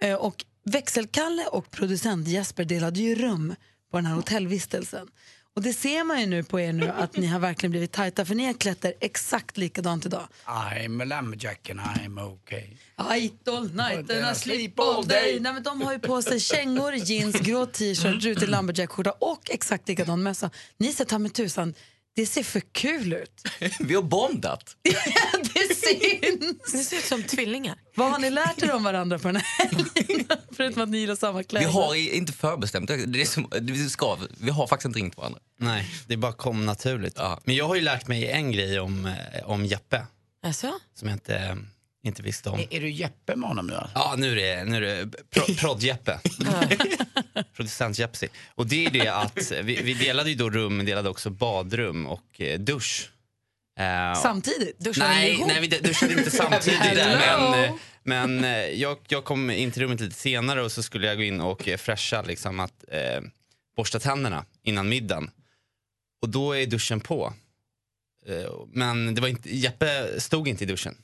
Eh, 0.00 0.14
och 0.14 0.44
växelkalle 0.64 1.46
och 1.46 1.70
producent 1.70 2.28
Jesper 2.28 2.64
delade 2.64 3.00
ju 3.00 3.14
rum 3.14 3.54
på 3.90 3.96
den 3.96 4.06
här 4.06 4.14
hotellvistelsen. 4.14 5.08
Och 5.56 5.62
det 5.62 5.72
ser 5.72 6.04
man 6.04 6.20
ju 6.20 6.26
nu 6.26 6.42
på 6.42 6.60
er 6.60 6.72
nu 6.72 6.88
att 6.88 7.16
ni 7.16 7.26
har 7.26 7.38
verkligen 7.38 7.70
blivit 7.70 7.92
tajta 7.92 8.24
för 8.24 8.34
ni 8.34 8.46
har 8.46 8.52
klätt 8.52 8.84
er 8.84 8.94
exakt 9.00 9.56
likadant 9.56 10.06
idag. 10.06 10.28
I'm 10.44 11.02
a 11.02 11.04
lumberjack 11.04 11.70
and 11.70 11.80
I'm 11.80 12.32
okay. 12.32 12.64
Eat 12.98 13.48
all 13.48 13.70
night 13.74 14.10
and 14.10 14.32
I 14.32 14.34
sleep 14.34 14.80
all 14.80 15.04
day. 15.06 15.40
Nej, 15.40 15.52
men 15.52 15.62
de 15.62 15.82
har 15.82 15.92
ju 15.92 15.98
på 15.98 16.22
sig 16.22 16.40
kängor, 16.40 16.94
jeans, 16.94 17.40
grå 17.40 17.66
t-shirt, 17.66 18.22
rutig 18.24 18.48
lumberjack-skjorta 18.48 19.10
och 19.10 19.50
exakt 19.50 19.88
likadan 19.88 20.22
mössa. 20.22 20.50
Ni 20.76 20.92
ser 20.92 21.04
ta 21.04 21.18
med 21.18 21.34
tusan, 21.34 21.74
det 22.16 22.26
ser 22.26 22.42
för 22.42 22.60
kul 22.60 23.12
ut. 23.12 23.42
Vi 23.80 23.94
har 23.94 24.02
bondat. 24.02 24.76
det 25.54 25.74
syns! 25.74 26.74
Ni 26.74 26.84
ser 26.84 26.96
ut 26.96 27.04
som 27.04 27.22
tvillingar. 27.22 27.78
Vad 27.94 28.10
har 28.10 28.18
ni 28.18 28.30
lärt 28.30 28.62
er 28.62 28.74
om 28.74 28.84
varandra 28.84 29.18
på 29.18 29.28
den 29.28 29.36
här 29.36 29.66
helgen? 29.66 30.26
Förutom 30.56 30.82
att 30.82 30.88
ni 30.88 30.98
gillar 30.98 31.16
samma 31.16 31.42
kläder. 31.42 31.66
Vi 31.66 31.72
har 31.72 31.94
inte 31.94 32.32
förbestämt. 32.32 32.88
Det 33.06 33.20
är 33.20 33.24
som, 33.24 33.48
vi, 33.60 33.90
ska, 33.90 34.18
vi 34.38 34.50
har 34.50 34.66
faktiskt 34.66 34.86
inte 34.86 34.98
ringt 34.98 35.16
varandra. 35.16 35.40
Nej, 35.60 35.90
det 36.06 36.16
bara 36.16 36.32
kom 36.32 36.66
naturligt. 36.66 37.18
Men 37.44 37.54
jag 37.54 37.68
har 37.68 37.74
ju 37.74 37.80
lärt 37.80 38.08
mig 38.08 38.30
en 38.30 38.52
grej 38.52 38.80
om, 38.80 39.06
eh, 39.06 39.50
om 39.50 39.64
Jeppe 39.66 40.06
Alltså? 40.42 40.72
som 40.94 41.08
jag 41.08 41.14
inte, 41.16 41.58
inte 42.06 42.22
visste 42.22 42.50
om. 42.50 42.58
Är, 42.58 42.74
är 42.74 42.80
du 42.80 42.90
Jeppe 42.90 43.36
med 43.36 43.48
honom 43.48 43.66
nu? 43.66 43.72
då? 43.72 43.88
Ja, 43.94 44.14
nu 44.18 44.40
är 44.40 44.56
det, 44.56 44.64
nu 44.64 44.76
är 44.76 44.80
det 44.80 45.10
pro, 45.30 45.44
prodd-Jeppe. 45.44 46.18
Producent-Jeppe. 47.56 48.28
Och 48.54 48.66
det 48.66 48.86
är 48.86 48.90
det 48.90 49.08
att 49.08 49.52
vi, 49.62 49.82
vi 49.82 49.94
delade 49.94 50.30
ju 50.30 50.36
då 50.36 50.50
rum, 50.50 50.76
men 50.76 50.86
delade 50.86 51.08
också 51.08 51.30
badrum 51.30 52.06
och 52.06 52.40
eh, 52.40 52.58
dusch. 52.58 53.10
Eh, 53.78 54.20
Samtidigt? 54.22 54.78
Duschade 54.78 55.08
nej, 55.08 55.32
ihop? 55.32 55.46
nej, 55.48 55.60
vi 55.60 55.66
duschade 55.66 56.12
inte 56.12 56.30
samtidigt. 56.36 56.80
Hello. 56.80 57.50
men 57.50 57.64
eh, 57.64 57.74
men 58.04 58.44
eh, 58.44 58.50
jag, 58.50 58.98
jag 59.08 59.24
kom 59.24 59.50
in 59.50 59.70
till 59.70 59.82
rummet 59.82 60.00
lite 60.00 60.14
senare 60.14 60.62
och 60.62 60.72
så 60.72 60.82
skulle 60.82 61.06
jag 61.06 61.16
gå 61.16 61.22
in 61.22 61.40
och 61.40 61.68
eh, 61.68 61.76
fräscha, 61.76 62.22
liksom 62.22 62.60
att 62.60 62.84
eh, 62.88 63.20
borsta 63.76 63.98
tänderna 63.98 64.44
innan 64.62 64.88
middagen. 64.88 65.30
Och 66.22 66.28
då 66.28 66.52
är 66.52 66.66
duschen 66.66 67.00
på. 67.00 67.32
Eh, 68.26 68.52
men 68.72 69.14
det 69.14 69.20
var 69.20 69.28
inte, 69.28 69.56
Jeppe 69.56 70.20
stod 70.20 70.48
inte 70.48 70.64
i 70.64 70.66
duschen. 70.66 70.96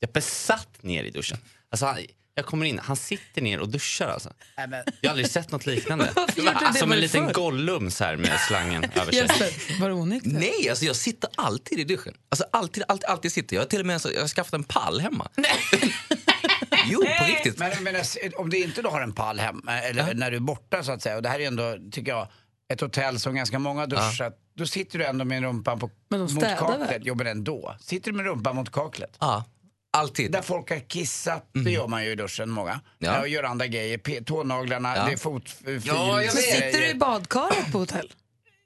Jeppe 0.00 0.20
satt 0.20 0.82
ner 0.82 1.04
i 1.04 1.10
duschen. 1.10 1.38
Alltså, 1.70 1.86
han, 1.86 1.98
jag 2.38 2.46
kommer 2.46 2.66
in, 2.66 2.78
han 2.78 2.96
sitter 2.96 3.42
ner 3.42 3.60
och 3.60 3.68
duschar 3.68 4.08
alltså. 4.08 4.32
Nej, 4.56 4.68
men, 4.68 4.84
Jag 5.00 5.08
har 5.08 5.12
aldrig 5.12 5.30
sett 5.30 5.50
något 5.52 5.66
liknande. 5.66 6.12
Det? 6.72 6.78
Som 6.78 6.92
en 6.92 7.00
liten? 7.00 7.32
Gollum 7.32 7.90
så 7.90 8.04
här 8.04 8.16
med 8.16 8.40
slangen 8.48 8.84
över 8.94 9.12
sig. 9.12 9.78
Var 9.80 9.88
det 9.88 9.94
onykter? 9.94 10.30
Nej, 10.30 10.68
alltså 10.70 10.84
jag 10.84 10.96
sitter 10.96 11.30
alltid 11.34 11.80
i 11.80 11.84
duschen. 11.84 12.14
Alltså 12.28 12.44
alltid, 12.52 12.82
alltid, 12.88 13.04
alltid 13.04 13.32
sitter 13.32 13.56
jag. 13.56 13.62
har 13.62 13.68
till 13.68 13.80
och 13.80 13.86
med 13.86 14.00
så, 14.00 14.10
jag 14.14 14.20
har 14.20 14.28
skaffat 14.28 14.54
en 14.54 14.64
pall 14.64 15.00
hemma. 15.00 15.28
jo, 16.86 17.00
på 17.18 17.24
riktigt. 17.24 17.58
men, 17.58 17.82
men 17.82 18.04
om 18.36 18.50
du 18.50 18.56
inte 18.64 18.82
då 18.82 18.90
har 18.90 19.00
en 19.00 19.12
pall 19.12 19.38
hemma, 19.38 19.80
eller 19.80 20.14
när 20.14 20.30
du 20.30 20.36
är 20.36 20.40
borta 20.40 20.82
så 20.82 20.92
att 20.92 21.02
säga, 21.02 21.16
och 21.16 21.22
det 21.22 21.28
här 21.28 21.40
är 21.40 21.46
ändå, 21.46 21.76
tycker 21.92 22.12
jag, 22.12 22.28
ett 22.72 22.80
hotell 22.80 23.20
som 23.20 23.34
ganska 23.34 23.58
många 23.58 23.86
duschar, 23.86 24.32
då 24.56 24.66
sitter 24.66 24.98
du 24.98 25.04
ändå 25.04 25.24
med 25.24 25.42
rumpan 25.42 25.78
på, 25.78 25.90
mot 26.10 26.40
kaklet. 26.40 26.90
väl? 26.90 27.02
Jo 27.04 27.14
men 27.14 27.26
ändå. 27.26 27.76
Sitter 27.80 28.10
du 28.10 28.16
med 28.16 28.26
rumpan 28.26 28.56
mot 28.56 28.72
kaklet? 28.72 29.16
Ja, 29.20 29.44
alltid. 29.90 30.32
Där 30.32 30.42
folk 30.42 30.70
har 30.70 30.88
kissat, 30.88 31.50
det 31.64 31.70
gör 31.70 31.88
man 31.88 32.04
ju 32.04 32.10
i 32.10 32.14
duschen 32.14 32.50
många. 32.50 32.80
Ja. 32.98 33.12
Ja. 33.14 33.20
Och 33.20 33.28
gör 33.28 33.42
andra 33.42 33.66
grejer, 33.66 34.24
tånaglarna, 34.24 34.96
Ja. 34.96 35.04
det 35.06 35.12
är 35.12 35.16
fotfil. 35.16 35.82
Ja, 35.84 36.22
jag 36.22 36.32
sitter 36.32 36.72
du 36.80 36.86
i 36.88 36.94
badkaret 36.94 37.72
på 37.72 37.78
hotell? 37.78 38.12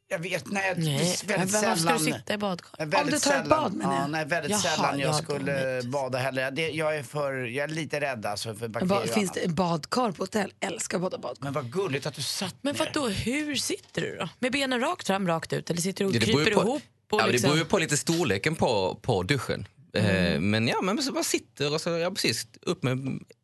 Jag 0.08 0.18
vet, 0.18 0.46
nej, 0.52 0.74
Nej, 0.76 1.16
väldigt 1.26 1.52
varför 1.54 1.58
ska 1.58 1.76
sällan. 1.76 1.98
du 1.98 2.04
sitta 2.12 2.34
i 2.34 2.38
badkar? 2.38 2.86
Väldigt 2.86 3.00
Om 3.00 3.06
du 3.06 3.10
tar 3.10 3.16
ett 3.16 3.22
sällan, 3.22 3.48
bad, 3.48 3.74
menar 3.74 3.94
jag. 3.94 4.02
ja, 4.02 4.06
nej, 4.06 4.24
väldigt 4.24 4.50
Jaha, 4.50 4.60
sällan 4.60 4.98
jag 4.98 5.08
ja, 5.08 5.12
skulle 5.14 5.82
bada 5.84 6.18
heller. 6.18 6.50
Det, 6.50 6.70
jag, 6.70 6.96
är 6.96 7.02
för, 7.02 7.32
jag 7.34 7.70
är 7.70 7.74
lite 7.74 8.00
rädd 8.00 8.26
alltså 8.26 8.54
för 8.54 8.68
bakterier 8.68 9.06
Ba, 9.06 9.12
finns 9.12 9.32
det 9.32 9.48
badkar 9.48 10.10
på 10.12 10.22
hotell? 10.22 10.52
Älskar 10.60 10.98
båda 10.98 11.18
badkar. 11.18 11.44
Men 11.44 11.52
vad 11.52 11.72
gulligt 11.72 12.06
att 12.06 12.14
du 12.14 12.22
satt 12.22 12.54
Men 12.60 12.74
ner. 12.74 12.86
vadå, 12.94 13.08
hur 13.08 13.54
sitter 13.56 14.02
du 14.02 14.16
då? 14.16 14.28
Med 14.38 14.52
benen 14.52 14.80
rakt 14.80 15.06
fram, 15.06 15.26
rakt 15.28 15.52
ut? 15.52 15.70
Eller 15.70 15.80
sitter 15.80 16.04
du 16.04 16.10
och 16.10 16.16
Ja, 16.16 16.20
kryper 16.20 16.44
på- 16.54 16.60
ihop? 16.62 16.82
Och 16.82 16.82
Ja, 17.10 17.16
men 17.16 17.26
Det 17.26 17.32
liksom... 17.32 17.48
beror 17.48 17.58
ju 17.58 17.64
på 17.64 17.78
lite 17.78 17.96
storleken 17.96 18.54
på, 18.56 18.98
på 19.02 19.22
duschen. 19.22 19.68
Eh, 19.96 20.40
men 20.40 20.68
ja, 20.68 20.80
men 20.82 21.02
så 21.02 21.12
bara 21.12 21.24
sitter 21.24 21.74
och 21.74 21.80
så, 21.80 21.90
ja 21.90 22.10
precis, 22.10 22.46
upp 22.62 22.82
med... 22.82 22.98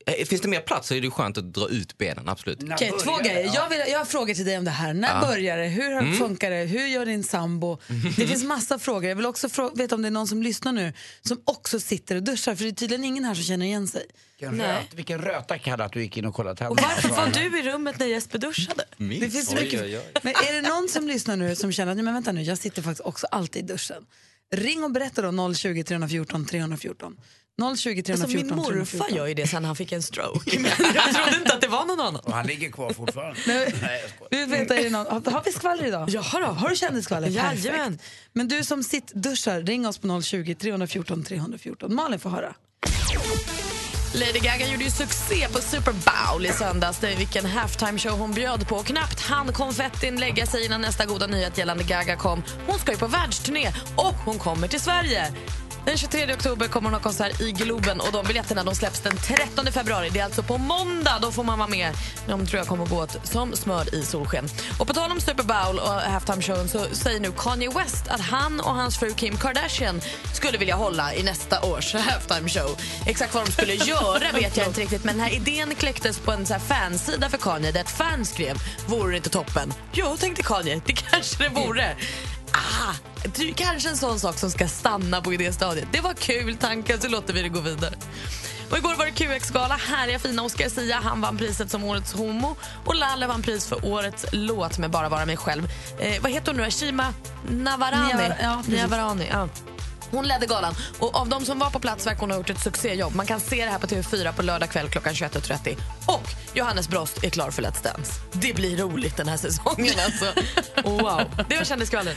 Eh, 0.06 0.24
Finns 0.26 0.40
det 0.42 0.48
mer 0.48 0.60
plats 0.60 0.88
så 0.88 0.94
är 0.94 1.00
det 1.00 1.10
skönt 1.10 1.38
att 1.38 1.52
dra 1.54 1.68
ut 1.68 1.98
benen, 1.98 2.28
absolut. 2.28 2.62
Okej, 2.72 2.90
två 2.90 3.10
börjar 3.12 3.22
det? 3.22 3.28
grejer. 3.28 3.50
Jag, 3.54 3.68
vill, 3.68 3.82
jag 3.88 3.98
har 3.98 4.04
frågor 4.04 4.34
till 4.34 4.44
dig 4.44 4.58
om 4.58 4.64
det 4.64 4.70
här. 4.70 4.94
När 4.94 5.08
Ja. 5.14 5.26
börjar 5.26 5.58
det? 5.58 5.66
Hur 5.66 5.90
har- 5.92 6.12
funkar 6.12 6.50
det? 6.50 6.56
Hur 6.64 6.86
gör 6.86 7.06
din 7.06 7.24
sambo? 7.24 7.78
Det 8.16 8.26
finns 8.26 8.44
massa 8.44 8.78
frågor. 8.78 9.08
Jag 9.08 9.16
vill 9.16 9.26
också 9.26 9.70
veta 9.74 9.94
om 9.94 10.02
det 10.02 10.08
är 10.08 10.10
någon 10.10 10.26
som 10.28 10.42
lyssnar 10.42 10.72
nu 10.72 10.92
som 11.22 11.40
också 11.44 11.80
sitter 11.80 12.16
och 12.16 12.22
duschar. 12.22 12.54
För 12.54 12.64
det 12.64 12.70
är 12.70 12.72
tydligen 12.74 13.04
ingen 13.04 13.24
här 13.24 13.34
som 13.34 13.44
känner 13.44 13.66
igen 13.66 13.88
sig. 13.88 14.06
Vilken, 14.40 14.56
Nej. 14.58 14.66
röt, 14.68 14.94
vilken 14.94 15.18
röta 15.22 15.58
Kalle 15.58 15.84
att 15.84 15.92
du 15.92 16.02
gick 16.02 16.16
in 16.16 16.24
och 16.24 16.34
kollade 16.34 16.52
Och 16.52 16.58
tänderna. 16.78 16.88
varför 16.88 17.08
var 17.08 17.50
du 17.50 17.58
i 17.58 17.62
rummet 17.72 17.98
när 17.98 18.06
Jesper 18.06 18.38
duschade? 18.38 18.84
Det 18.98 19.30
finns 19.30 19.46
så 19.50 19.56
Oj, 19.56 19.62
mycket. 19.62 19.82
oj, 19.82 19.98
oj. 19.98 20.04
Men 20.22 20.34
är 20.34 20.62
det 20.62 20.68
någon 20.68 20.88
som 20.88 21.08
lyssnar 21.08 21.36
nu 21.36 21.56
som 21.56 21.72
känner 21.72 21.92
att 21.92 21.98
men 22.04 22.14
vänta 22.14 22.32
nu, 22.32 22.42
jag 22.42 22.58
sitter 22.58 22.82
faktiskt 22.82 23.00
också 23.06 23.26
alltid 23.26 23.64
i 23.64 23.72
duschen. 23.72 24.06
Ring 24.56 24.84
och 24.84 24.90
berätta 24.90 25.22
då 25.22 25.54
020 25.54 25.84
314 25.84 26.46
314. 26.46 27.16
020 27.76 28.02
314 28.02 28.12
Alltså, 28.12 28.36
min 28.36 28.46
morfar 28.56 28.72
314. 28.72 29.16
gör 29.16 29.26
ju 29.26 29.34
det 29.34 29.46
sen 29.46 29.64
han 29.64 29.76
fick 29.76 29.92
en 29.92 30.02
stroke. 30.02 30.58
Men 30.60 30.70
jag 30.94 31.14
trodde 31.14 31.36
inte 31.36 31.54
att 31.54 31.60
det 31.60 31.68
var 31.68 31.84
någon 31.86 32.00
annan. 32.00 32.20
Och 32.24 32.32
han 32.32 32.46
ligger 32.46 32.70
kvar 32.70 32.92
fortfarande. 32.92 33.40
Nej. 33.46 33.74
Vi 34.30 34.44
veta, 34.44 34.78
är 34.78 34.84
det 34.84 34.90
någon, 34.90 35.06
har, 35.06 35.42
vi 35.44 35.52
skvaller 35.52 35.86
idag? 35.86 36.10
Jaha 36.10 36.40
då. 36.40 36.46
Har 36.46 36.68
du 36.68 36.76
kändisskvaller? 36.76 37.28
Jajamän. 37.28 37.98
Men 38.32 38.48
du 38.48 38.64
som 38.64 38.82
sitter 38.82 39.16
duschar, 39.18 39.60
ring 39.62 39.86
oss 39.86 39.98
på 39.98 40.22
020 40.22 40.54
314 40.54 41.24
314. 41.24 41.94
Malin 41.94 42.20
får 42.20 42.30
höra. 42.30 42.54
Lady 44.14 44.38
Gaga 44.38 44.66
gjorde 44.66 44.84
ju 44.84 44.90
succé 44.90 45.48
på 45.52 45.58
Super 45.58 45.92
Bowl 45.92 46.46
i 46.46 46.48
söndags. 46.48 46.98
Det 46.98 47.12
är 47.12 47.16
vilken 47.16 47.46
halftime 47.46 47.98
show 47.98 48.18
hon 48.18 48.32
bjöd 48.34 48.68
på. 48.68 48.82
Knappt 48.82 49.20
hann 49.20 49.52
konfettin 49.52 50.20
lägga 50.20 50.46
sig 50.46 50.64
innan 50.64 50.80
nästa 50.80 51.06
goda 51.06 51.26
nyhet 51.26 51.58
gällande 51.58 51.84
Gaga 51.84 52.16
kom. 52.16 52.42
Hon 52.66 52.78
ska 52.78 52.92
ju 52.92 52.98
på 52.98 53.06
världsturné 53.06 53.72
och 53.96 54.14
hon 54.24 54.38
kommer 54.38 54.68
till 54.68 54.80
Sverige. 54.80 55.32
Den 55.88 55.98
23 55.98 56.34
oktober 56.34 56.68
kommer 56.68 56.90
hon 56.90 56.94
ha 56.94 57.00
konsert 57.00 57.40
i 57.40 57.52
Globen 57.52 58.00
och 58.00 58.12
de 58.12 58.26
biljetterna 58.26 58.64
de 58.64 58.74
släpps 58.74 59.00
den 59.00 59.16
13 59.16 59.66
februari. 59.66 60.10
Det 60.12 60.20
är 60.20 60.24
alltså 60.24 60.42
på 60.42 60.58
måndag. 60.58 61.18
Då 61.22 61.32
får 61.32 61.44
man 61.44 61.58
vara 61.58 61.68
med. 61.68 61.92
De 62.26 62.46
tror 62.46 62.58
jag 62.58 62.66
kommer 62.66 62.86
gå 62.86 62.96
åt 62.96 63.26
som 63.26 63.52
smör 63.52 63.94
i 63.94 64.02
solsken. 64.02 64.48
Och 64.78 64.86
på 64.86 64.92
tal 64.92 65.10
om 65.10 65.20
Super 65.20 65.44
Bowl 65.44 65.78
och 65.78 65.88
halftime 65.88 66.42
showen 66.42 66.68
så 66.68 66.84
säger 66.92 67.20
nu 67.20 67.32
Kanye 67.32 67.70
West 67.70 68.08
att 68.08 68.20
han 68.20 68.60
och 68.60 68.74
hans 68.74 68.98
fru 68.98 69.14
Kim 69.14 69.36
Kardashian 69.36 70.00
skulle 70.34 70.58
vilja 70.58 70.74
hålla 70.74 71.14
i 71.14 71.22
nästa 71.22 71.64
års 71.64 71.94
halftime 72.10 72.48
show. 72.48 72.76
Exakt 73.06 73.34
vad 73.34 73.46
de 73.46 73.52
skulle 73.52 73.74
göra 73.92 74.32
vet 74.32 74.56
jag 74.56 74.66
inte 74.66 74.80
riktigt 74.80 75.04
men 75.04 75.16
den 75.16 75.26
här 75.26 75.34
idén 75.34 75.74
kläcktes 75.74 76.18
på 76.18 76.32
en 76.32 76.46
så 76.46 76.52
här 76.52 76.60
fansida 76.60 77.28
för 77.28 77.38
Kanye 77.38 77.72
där 77.72 77.80
ett 77.80 77.90
fan 77.90 78.24
skrev 78.24 78.56
“Vore 78.86 79.10
det 79.10 79.16
inte 79.16 79.30
toppen?” 79.30 79.72
Jo, 79.92 80.16
tänkte 80.16 80.42
Kanye, 80.42 80.80
det 80.86 80.92
kanske 80.92 81.42
det 81.42 81.48
vore. 81.48 81.96
Kanske 83.56 83.88
en 83.88 83.96
sån 83.96 84.20
sak 84.20 84.38
som 84.38 84.50
ska 84.50 84.68
stanna 84.68 85.20
på 85.20 85.32
idéstadiet. 85.34 85.88
Det 85.92 86.00
var 86.00 86.14
kul 86.14 86.56
tanke, 86.56 87.00
så 87.00 87.08
låter 87.08 87.34
vi 87.34 87.42
det 87.42 87.48
gå 87.48 87.60
vidare. 87.60 87.94
Och 88.70 88.78
igår 88.78 88.94
var 88.94 89.06
det 89.06 89.12
QX-gala. 89.12 89.76
Härliga 89.76 90.18
fina 90.18 90.42
Oscar 90.42 90.68
Sia. 90.68 90.96
Han 90.96 91.20
vann 91.20 91.38
priset 91.38 91.70
som 91.70 91.84
årets 91.84 92.12
homo. 92.12 92.56
Och 92.84 92.94
Lalle 92.94 93.26
vann 93.26 93.42
pris 93.42 93.66
för 93.66 93.84
årets 93.86 94.26
låt 94.32 94.78
med 94.78 94.90
Bara 94.90 95.08
vara 95.08 95.26
mig 95.26 95.36
själv. 95.36 95.70
Eh, 96.00 96.22
vad 96.22 96.32
heter 96.32 96.52
hon 96.52 96.56
nu? 96.62 96.70
Shima 96.70 97.14
Navarani? 97.50 98.12
Nia- 98.12 98.36
ja, 98.42 98.62
precis. 98.66 98.82
Navarani 98.82 99.26
ja. 99.30 99.48
Hon 100.10 100.28
ledde 100.28 100.46
galan. 100.46 100.74
Och 100.98 101.14
av 101.16 101.28
de 101.28 101.44
som 101.44 101.58
var 101.58 101.70
på 101.70 101.78
plats 101.80 102.06
verkar 102.06 102.20
hon 102.20 102.30
ha 102.30 102.38
gjort 102.38 102.50
ett 102.50 102.60
succéjobb. 102.60 103.14
Man 103.14 103.26
kan 103.26 103.40
se 103.40 103.64
det 103.64 103.70
här 103.70 103.78
på 103.78 103.86
TV4 103.86 104.32
på 104.32 104.42
lördag 104.42 104.70
kväll 104.70 104.88
klockan 104.88 105.12
21.30. 105.14 105.76
Och 106.06 106.28
Johannes 106.54 106.88
Brost 106.88 107.24
är 107.24 107.30
klar 107.30 107.50
för 107.50 107.62
Let's 107.62 107.82
Dance. 107.82 108.12
Det 108.32 108.54
blir 108.54 108.76
roligt 108.76 109.16
den 109.16 109.28
här 109.28 109.36
säsongen 109.36 109.94
alltså. 110.04 110.24
wow. 110.84 111.22
Det 111.48 111.56
var 111.56 111.64
kändisskvallret. 111.64 112.16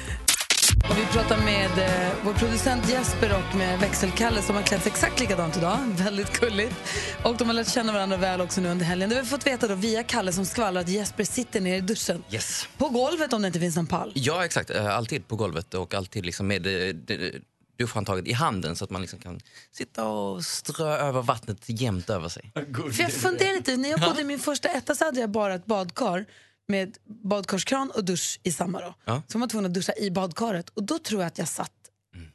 Och 0.89 0.97
vi 0.97 1.05
pratar 1.05 1.37
med 1.37 1.77
eh, 1.77 2.13
vår 2.23 2.33
producent 2.33 2.89
Jesper 2.89 3.33
och 3.33 3.55
med 3.57 3.79
växelkalle 3.79 4.41
som 4.41 4.55
har 4.55 4.63
klätt 4.63 4.83
sig 4.83 4.91
exakt 4.91 5.19
likadant 5.19 5.57
idag. 5.57 5.77
Väldigt 5.97 6.39
gulligt. 6.39 6.75
Och 7.23 7.37
de 7.37 7.47
har 7.47 7.53
lärt 7.53 7.69
känna 7.69 7.93
varandra 7.93 8.17
väl 8.17 8.41
också 8.41 8.61
nu 8.61 8.69
under 8.69 8.85
helgen. 8.85 9.09
Det 9.09 9.15
har 9.15 9.23
vi 9.23 9.29
fått 9.29 9.47
veta 9.47 9.67
då 9.67 9.75
via 9.75 10.03
Kalle 10.03 10.31
som 10.33 10.45
skvallrar 10.45 10.81
att 10.81 10.89
Jesper 10.89 11.23
sitter 11.23 11.61
ner 11.61 11.75
i 11.77 11.81
duschen. 11.81 12.23
Yes. 12.31 12.67
På 12.77 12.89
golvet 12.89 13.33
om 13.33 13.41
det 13.41 13.47
inte 13.47 13.59
finns 13.59 13.75
någon 13.75 13.87
pall. 13.87 14.11
Ja, 14.15 14.45
exakt. 14.45 14.69
Eh, 14.69 14.95
Alltid 14.97 15.27
på 15.27 15.35
golvet 15.35 15.73
och 15.73 15.93
alltid 15.93 16.25
liksom 16.25 16.47
med 16.47 16.67
eh, 16.67 16.95
det- 16.95 17.33
duschhandtaget 17.79 18.27
i 18.27 18.33
handen 18.33 18.75
så 18.75 18.83
att 18.83 18.89
man 18.89 19.01
liksom 19.01 19.19
kan 19.19 19.39
sitta 19.71 20.05
och 20.07 20.43
strö 20.45 20.97
över 20.97 21.21
vattnet 21.21 21.57
jämnt 21.65 22.09
över 22.09 22.29
sig. 22.29 22.51
För 22.93 23.01
jag 23.03 23.11
funderar 23.13 23.53
lite, 23.53 23.77
när 23.77 23.89
jag 23.89 23.99
bodde 23.99 24.21
i 24.21 24.23
min 24.23 24.39
första 24.39 24.69
etta 24.69 24.95
så 24.95 25.05
hade 25.05 25.19
jag 25.19 25.29
bara 25.29 25.53
ett 25.55 25.65
badkar 25.65 26.25
med 26.67 26.97
badkarskran 27.23 27.91
och 27.95 28.05
dusch 28.05 28.39
i 28.43 28.51
samma. 28.51 28.81
Då. 28.81 28.93
Ja. 29.05 29.21
Så 29.27 29.37
var 29.37 29.39
man 29.39 29.49
tvungen 29.49 29.65
att 29.65 29.73
duscha 29.73 29.93
i 29.97 30.11
badkaret. 30.11 30.69
Och 30.69 30.83
då 30.83 30.99
tror 30.99 31.21
jag 31.21 31.27
att 31.27 31.37
jag 31.37 31.47
satt 31.47 31.71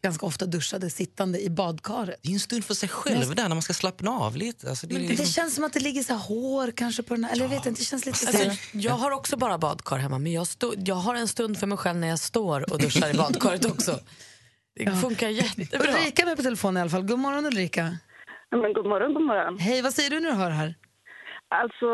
ganska 0.03 0.27
ofta 0.27 0.47
duschade 0.47 0.91
sittande 0.91 1.41
i 1.43 1.51
badkaret. 1.51 2.17
Det 2.23 2.29
är 2.29 2.33
en 2.33 2.41
stund 2.41 2.65
för 2.65 2.75
sig 2.75 2.89
själv 2.89 3.35
där 3.35 3.43
när 3.43 3.49
man 3.55 3.62
ska 3.62 3.73
slappna 3.75 4.11
av 4.11 4.37
lite. 4.37 4.69
Alltså, 4.71 4.87
det, 4.87 4.95
Men 4.95 5.03
liksom- 5.03 5.27
det 5.27 5.33
känns 5.33 5.55
som 5.55 5.65
att 5.65 5.73
det 5.73 5.81
ligger 5.81 6.03
så 6.03 6.12
här 6.15 6.21
hår 6.21 6.71
kanske 6.77 7.03
på 7.03 7.15
den 7.15 7.25
här, 7.25 7.33
eller 7.33 7.43
jag 7.45 7.51
vet 7.51 7.67
inte, 7.67 7.81
det 7.81 7.85
känns 7.85 8.07
lite 8.07 8.19
så 8.19 8.27
Alltså, 8.29 8.51
jag 8.73 8.93
har 8.93 9.11
också 9.11 9.37
bara 9.37 9.59
badkar 9.59 9.97
hemma 9.97 10.19
men 10.19 10.33
jag, 10.33 10.47
stå, 10.47 10.75
jag 10.77 10.95
har 10.95 11.15
en 11.15 11.29
stund 11.29 11.59
för 11.59 11.67
mig 11.67 11.79
själv 11.79 11.99
när 11.99 12.09
jag 12.09 12.19
står 12.19 12.73
och 12.73 12.79
duschar 12.79 13.11
i 13.11 13.15
badkaret 13.19 13.65
också. 13.65 14.01
Det 14.75 14.97
funkar 15.01 15.29
jättebra. 15.29 15.89
Ulrika 15.89 16.25
med 16.25 16.37
på 16.37 16.43
telefon 16.43 16.77
i 16.77 16.81
alla 16.81 16.91
fall. 16.91 17.03
God 17.03 17.19
morgon 17.19 17.47
Ulrika. 17.47 17.97
Men 18.51 18.73
god 18.73 18.87
morgon, 18.87 19.15
god 19.15 19.23
morgon. 19.27 19.59
Hej, 19.59 19.83
vad 19.83 19.95
säger 19.95 20.11
du 20.11 20.21
när 20.21 20.31
du 20.31 20.37
hör 20.37 20.49
det 20.51 20.57
här? 20.57 20.75
Alltså, 21.49 21.87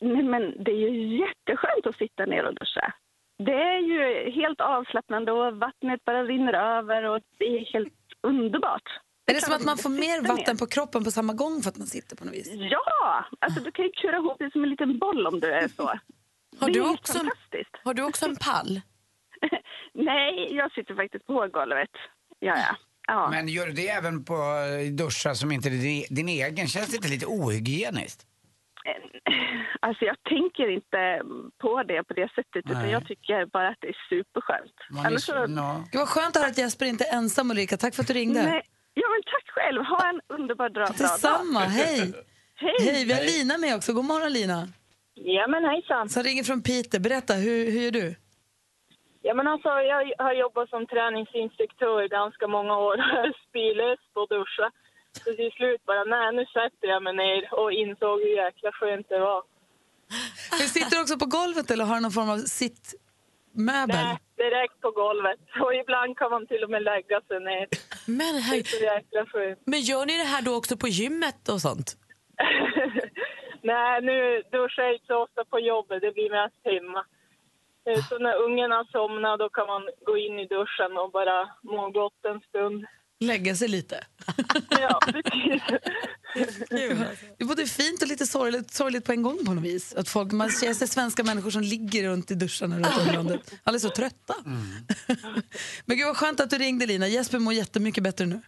nej, 0.00 0.22
men 0.22 0.64
det 0.64 0.70
är 0.70 0.90
ju 0.90 1.18
jätteskönt 1.18 1.86
att 1.86 1.96
sitta 1.96 2.26
ner 2.26 2.44
och 2.44 2.54
duscha. 2.54 2.92
Det 3.38 3.52
är 3.52 3.78
ju 3.78 4.30
helt 4.30 4.60
avslappnande 4.60 5.32
och 5.32 5.56
vattnet 5.56 6.04
bara 6.04 6.24
rinner 6.24 6.52
över 6.78 7.02
och 7.02 7.20
det 7.38 7.44
är 7.44 7.72
helt 7.72 7.94
underbart. 8.22 8.82
Är 9.30 9.34
det 9.34 9.40
som 9.40 9.54
att 9.54 9.64
man 9.64 9.78
får 9.78 9.90
mer 9.90 10.28
vatten 10.28 10.56
på 10.56 10.66
kroppen 10.66 11.04
på 11.04 11.10
samma 11.10 11.32
gång 11.32 11.62
för 11.62 11.70
att 11.70 11.76
man 11.76 11.86
sitter 11.86 12.16
på 12.16 12.24
något 12.24 12.34
vis? 12.34 12.50
Ja! 12.52 13.24
Alltså 13.38 13.60
du 13.60 13.70
kan 13.72 13.84
ju 13.84 13.90
kura 13.92 14.16
ihop 14.16 14.36
det 14.38 14.50
som 14.52 14.62
en 14.64 14.70
liten 14.70 14.98
boll 14.98 15.26
om 15.26 15.40
du 15.40 15.52
är 15.52 15.68
så. 15.68 15.82
Har 16.60 16.66
Det 16.66 16.72
du 16.72 16.80
är 16.80 16.90
också- 16.92 17.12
fantastiskt. 17.18 17.76
Har 17.84 17.94
du 17.94 18.02
också 18.02 18.24
en 18.24 18.36
pall? 18.36 18.80
Nej, 19.94 20.54
jag 20.56 20.72
sitter 20.72 20.94
faktiskt 20.94 21.26
på 21.26 21.48
golvet. 21.52 21.90
Ja, 22.38 22.54
ja. 22.56 22.76
ja. 23.06 23.28
Men 23.30 23.48
gör 23.48 23.66
du 23.66 23.72
det 23.72 23.88
även 23.88 24.24
på 24.24 24.34
eh, 24.34 24.92
duschar 24.92 25.34
som 25.34 25.52
inte 25.52 25.68
är 25.68 25.70
din, 25.70 26.04
din 26.10 26.28
egen? 26.28 26.66
Känns 26.66 26.90
det 26.90 26.96
inte 26.96 27.08
lite 27.08 27.26
ohygieniskt? 27.26 28.26
Alltså 29.80 30.04
jag 30.04 30.16
tänker 30.22 30.68
inte 30.70 31.22
på 31.62 31.82
det 31.82 32.04
på 32.04 32.14
det 32.14 32.28
sättet 32.34 32.56
utan 32.56 32.82
Nej. 32.82 32.90
jag 32.92 33.06
tycker 33.06 33.46
bara 33.46 33.68
att 33.68 33.80
det 33.80 33.88
är 33.88 33.96
superskönt. 34.08 34.72
Man 34.90 35.04
är 35.04 35.08
Annars 35.08 35.22
så- 35.22 35.32
så- 35.32 35.46
nå. 35.46 35.84
Det 35.92 35.98
var 35.98 36.06
skönt 36.06 36.36
att 36.36 36.42
höra 36.42 36.50
att 36.50 36.58
Jesper 36.58 36.86
inte 36.86 37.04
är 37.04 37.16
ensam 37.16 37.50
Ulrika. 37.50 37.76
Tack 37.76 37.94
för 37.94 38.02
att 38.02 38.08
du 38.08 38.14
ringde. 38.14 38.42
Nej. 38.42 38.62
Ja 38.94 39.06
men 39.12 39.22
tack 39.32 39.46
själv, 39.56 39.82
ha 39.84 40.08
en 40.08 40.20
underbar 40.38 40.68
dag. 40.68 40.88
Detsamma, 40.88 41.60
hej. 41.60 42.12
Hej. 42.54 42.76
Hej, 42.80 43.04
vi 43.04 43.12
har 43.12 43.20
Lina 43.20 43.58
med 43.58 43.76
också. 43.76 43.92
God 43.92 44.04
morgon 44.04 44.32
Lina. 44.32 44.68
Ja 45.14 45.46
men 45.46 45.64
hejsan. 45.64 46.08
Som 46.08 46.22
ringer 46.22 46.44
från 46.44 46.62
Peter. 46.62 46.98
Berätta, 47.00 47.34
hur, 47.34 47.70
hur 47.72 47.80
gör 47.80 47.90
du? 47.90 48.14
Ja 49.22 49.34
men 49.34 49.46
alltså 49.46 49.68
jag 49.68 50.14
har 50.24 50.32
jobbat 50.32 50.68
som 50.68 50.86
träningsinstruktör 50.86 52.02
i 52.04 52.08
ganska 52.08 52.46
många 52.46 52.76
år. 52.78 52.96
På 54.14 54.22
att 54.22 54.28
duscha. 54.28 54.70
Så 55.24 55.32
till 55.40 55.52
slut 55.52 55.86
bara, 55.86 56.04
nej 56.04 56.32
nu 56.32 56.44
sätter 56.46 56.86
jag 56.88 57.02
mig 57.02 57.14
ner 57.16 57.54
och 57.60 57.72
insåg 57.72 58.20
hur 58.20 58.36
jäkla 58.44 58.72
skönt 58.72 59.08
det 59.08 59.18
var. 59.18 59.42
Du 60.50 60.66
sitter 60.76 61.00
också 61.02 61.18
på 61.18 61.26
golvet 61.26 61.70
eller 61.70 61.84
har 61.84 61.94
du 61.94 62.00
någon 62.02 62.10
form 62.20 62.30
av 62.30 62.38
sittmöbel? 62.38 63.96
Nej, 63.96 64.16
direkt 64.36 64.80
på 64.80 64.90
golvet. 64.90 65.40
Och 65.64 65.74
ibland 65.74 66.16
kan 66.18 66.30
man 66.30 66.46
till 66.46 66.64
och 66.64 66.70
med 66.70 66.82
lägga 66.82 67.20
sig 67.20 67.40
ner. 67.40 67.66
Men, 68.06 68.34
Det 68.34 68.40
här, 68.40 68.56
är 68.58 68.62
så 68.64 68.84
jäkla 68.84 69.26
skönt. 69.26 69.58
men 69.66 69.80
gör 69.80 70.06
ni 70.06 70.16
det 70.18 70.24
här 70.34 70.42
då 70.42 70.56
också 70.56 70.76
på 70.76 70.88
gymmet 70.88 71.48
och 71.48 71.60
sånt? 71.60 71.88
Nej, 73.62 74.02
nu 74.02 74.42
duschar 74.52 74.82
jag 74.82 74.92
inte 74.94 75.06
så 75.06 75.22
ofta 75.22 75.44
på 75.44 75.58
jobbet. 75.60 76.00
Det 76.02 76.12
blir 76.12 76.30
mest 76.30 76.60
hemma. 76.64 77.04
Eh, 77.86 78.02
Så 78.08 78.18
när 78.18 78.36
ungarna 78.46 78.84
somnar 78.92 79.36
då 79.38 79.48
kan 79.48 79.66
man 79.66 79.82
gå 80.06 80.16
in 80.18 80.38
i 80.38 80.46
duschen 80.46 80.96
och 81.02 81.10
bara 81.10 81.48
må 81.62 81.90
gott 81.90 82.24
en 82.24 82.40
stund. 82.40 82.86
Lägga 83.20 83.56
sig 83.56 83.68
lite. 83.68 84.04
Ja, 84.70 85.00
precis. 85.06 85.62
Det 86.70 86.84
är 87.38 87.44
både 87.44 87.66
fint 87.66 88.02
och 88.02 88.08
lite 88.08 88.26
sorgligt, 88.26 88.74
sorgligt 88.74 89.04
på 89.04 89.12
en 89.12 89.22
gång 89.22 89.38
på 89.46 89.54
något 89.54 89.64
vis. 89.64 89.94
Att 89.94 90.08
folk, 90.08 90.32
man 90.32 90.50
ser 90.50 90.74
sig 90.74 90.88
svenska 90.88 91.24
människor 91.24 91.50
som 91.50 91.62
ligger 91.62 92.08
runt 92.08 92.30
i 92.30 92.34
duscharna 92.34 92.76
runt 92.76 92.96
om 93.02 93.08
i 93.08 93.12
landet. 93.12 93.54
Alla 93.62 93.74
är 93.74 93.78
så 93.78 93.88
trötta. 93.90 94.34
Men 95.84 95.96
gud 95.96 96.06
vad 96.06 96.16
skönt 96.16 96.40
att 96.40 96.50
du 96.50 96.58
ringde 96.58 96.86
Lina. 96.86 97.08
Jesper 97.08 97.38
mår 97.38 97.52
jättemycket 97.54 98.02
bättre 98.04 98.26
nu. 98.26 98.42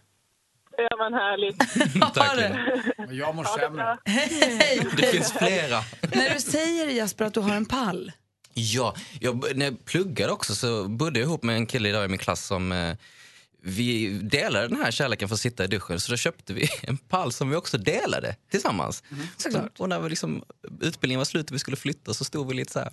Ja, 0.77 0.97
men 0.97 1.13
härligt. 1.13 1.63
Ha 2.17 2.35
det. 2.35 3.05
Och 3.07 3.13
Jag 3.13 3.35
mår 3.35 3.43
sämre. 3.43 3.97
Hej! 4.05 4.87
Det 4.97 5.05
finns 5.05 5.31
flera. 5.33 5.81
När 6.13 6.33
du 6.33 6.39
säger 6.39 6.87
Jesper 6.87 7.25
att 7.25 7.33
du 7.33 7.39
har 7.39 7.55
en 7.55 7.65
pall. 7.65 8.11
Ja, 8.53 8.95
jag, 9.19 9.57
när 9.57 9.65
jag 9.65 9.85
pluggade 9.85 10.31
också 10.31 10.55
så 10.55 10.87
bodde 10.87 11.19
jag 11.19 11.27
ihop 11.27 11.43
med 11.43 11.55
en 11.55 11.65
kille 11.65 11.89
idag 11.89 12.05
i 12.05 12.07
min 12.07 12.17
klass 12.17 12.45
som 12.45 12.71
eh, 12.71 12.95
vi 13.61 14.19
delade 14.19 14.67
den 14.67 14.77
här 14.77 14.91
kärleken 14.91 15.27
för 15.27 15.35
att 15.35 15.39
sitta 15.41 15.63
i 15.63 15.67
duschen. 15.67 15.99
Så 15.99 16.11
då 16.11 16.17
köpte 16.17 16.53
vi 16.53 16.69
en 16.81 16.97
pall 16.97 17.31
som 17.31 17.49
vi 17.49 17.55
också 17.55 17.77
delade 17.77 18.35
tillsammans. 18.51 19.03
Såklart. 19.37 19.79
Och 19.79 19.89
när 19.89 19.99
vi 19.99 20.09
liksom, 20.09 20.43
utbildningen 20.81 21.17
var 21.19 21.25
slut 21.25 21.49
och 21.49 21.55
vi 21.55 21.59
skulle 21.59 21.77
flytta 21.77 22.13
så 22.13 22.23
stod 22.23 22.47
vi 22.47 22.53
lite 22.53 22.71
så 22.71 22.79
här. 22.79 22.91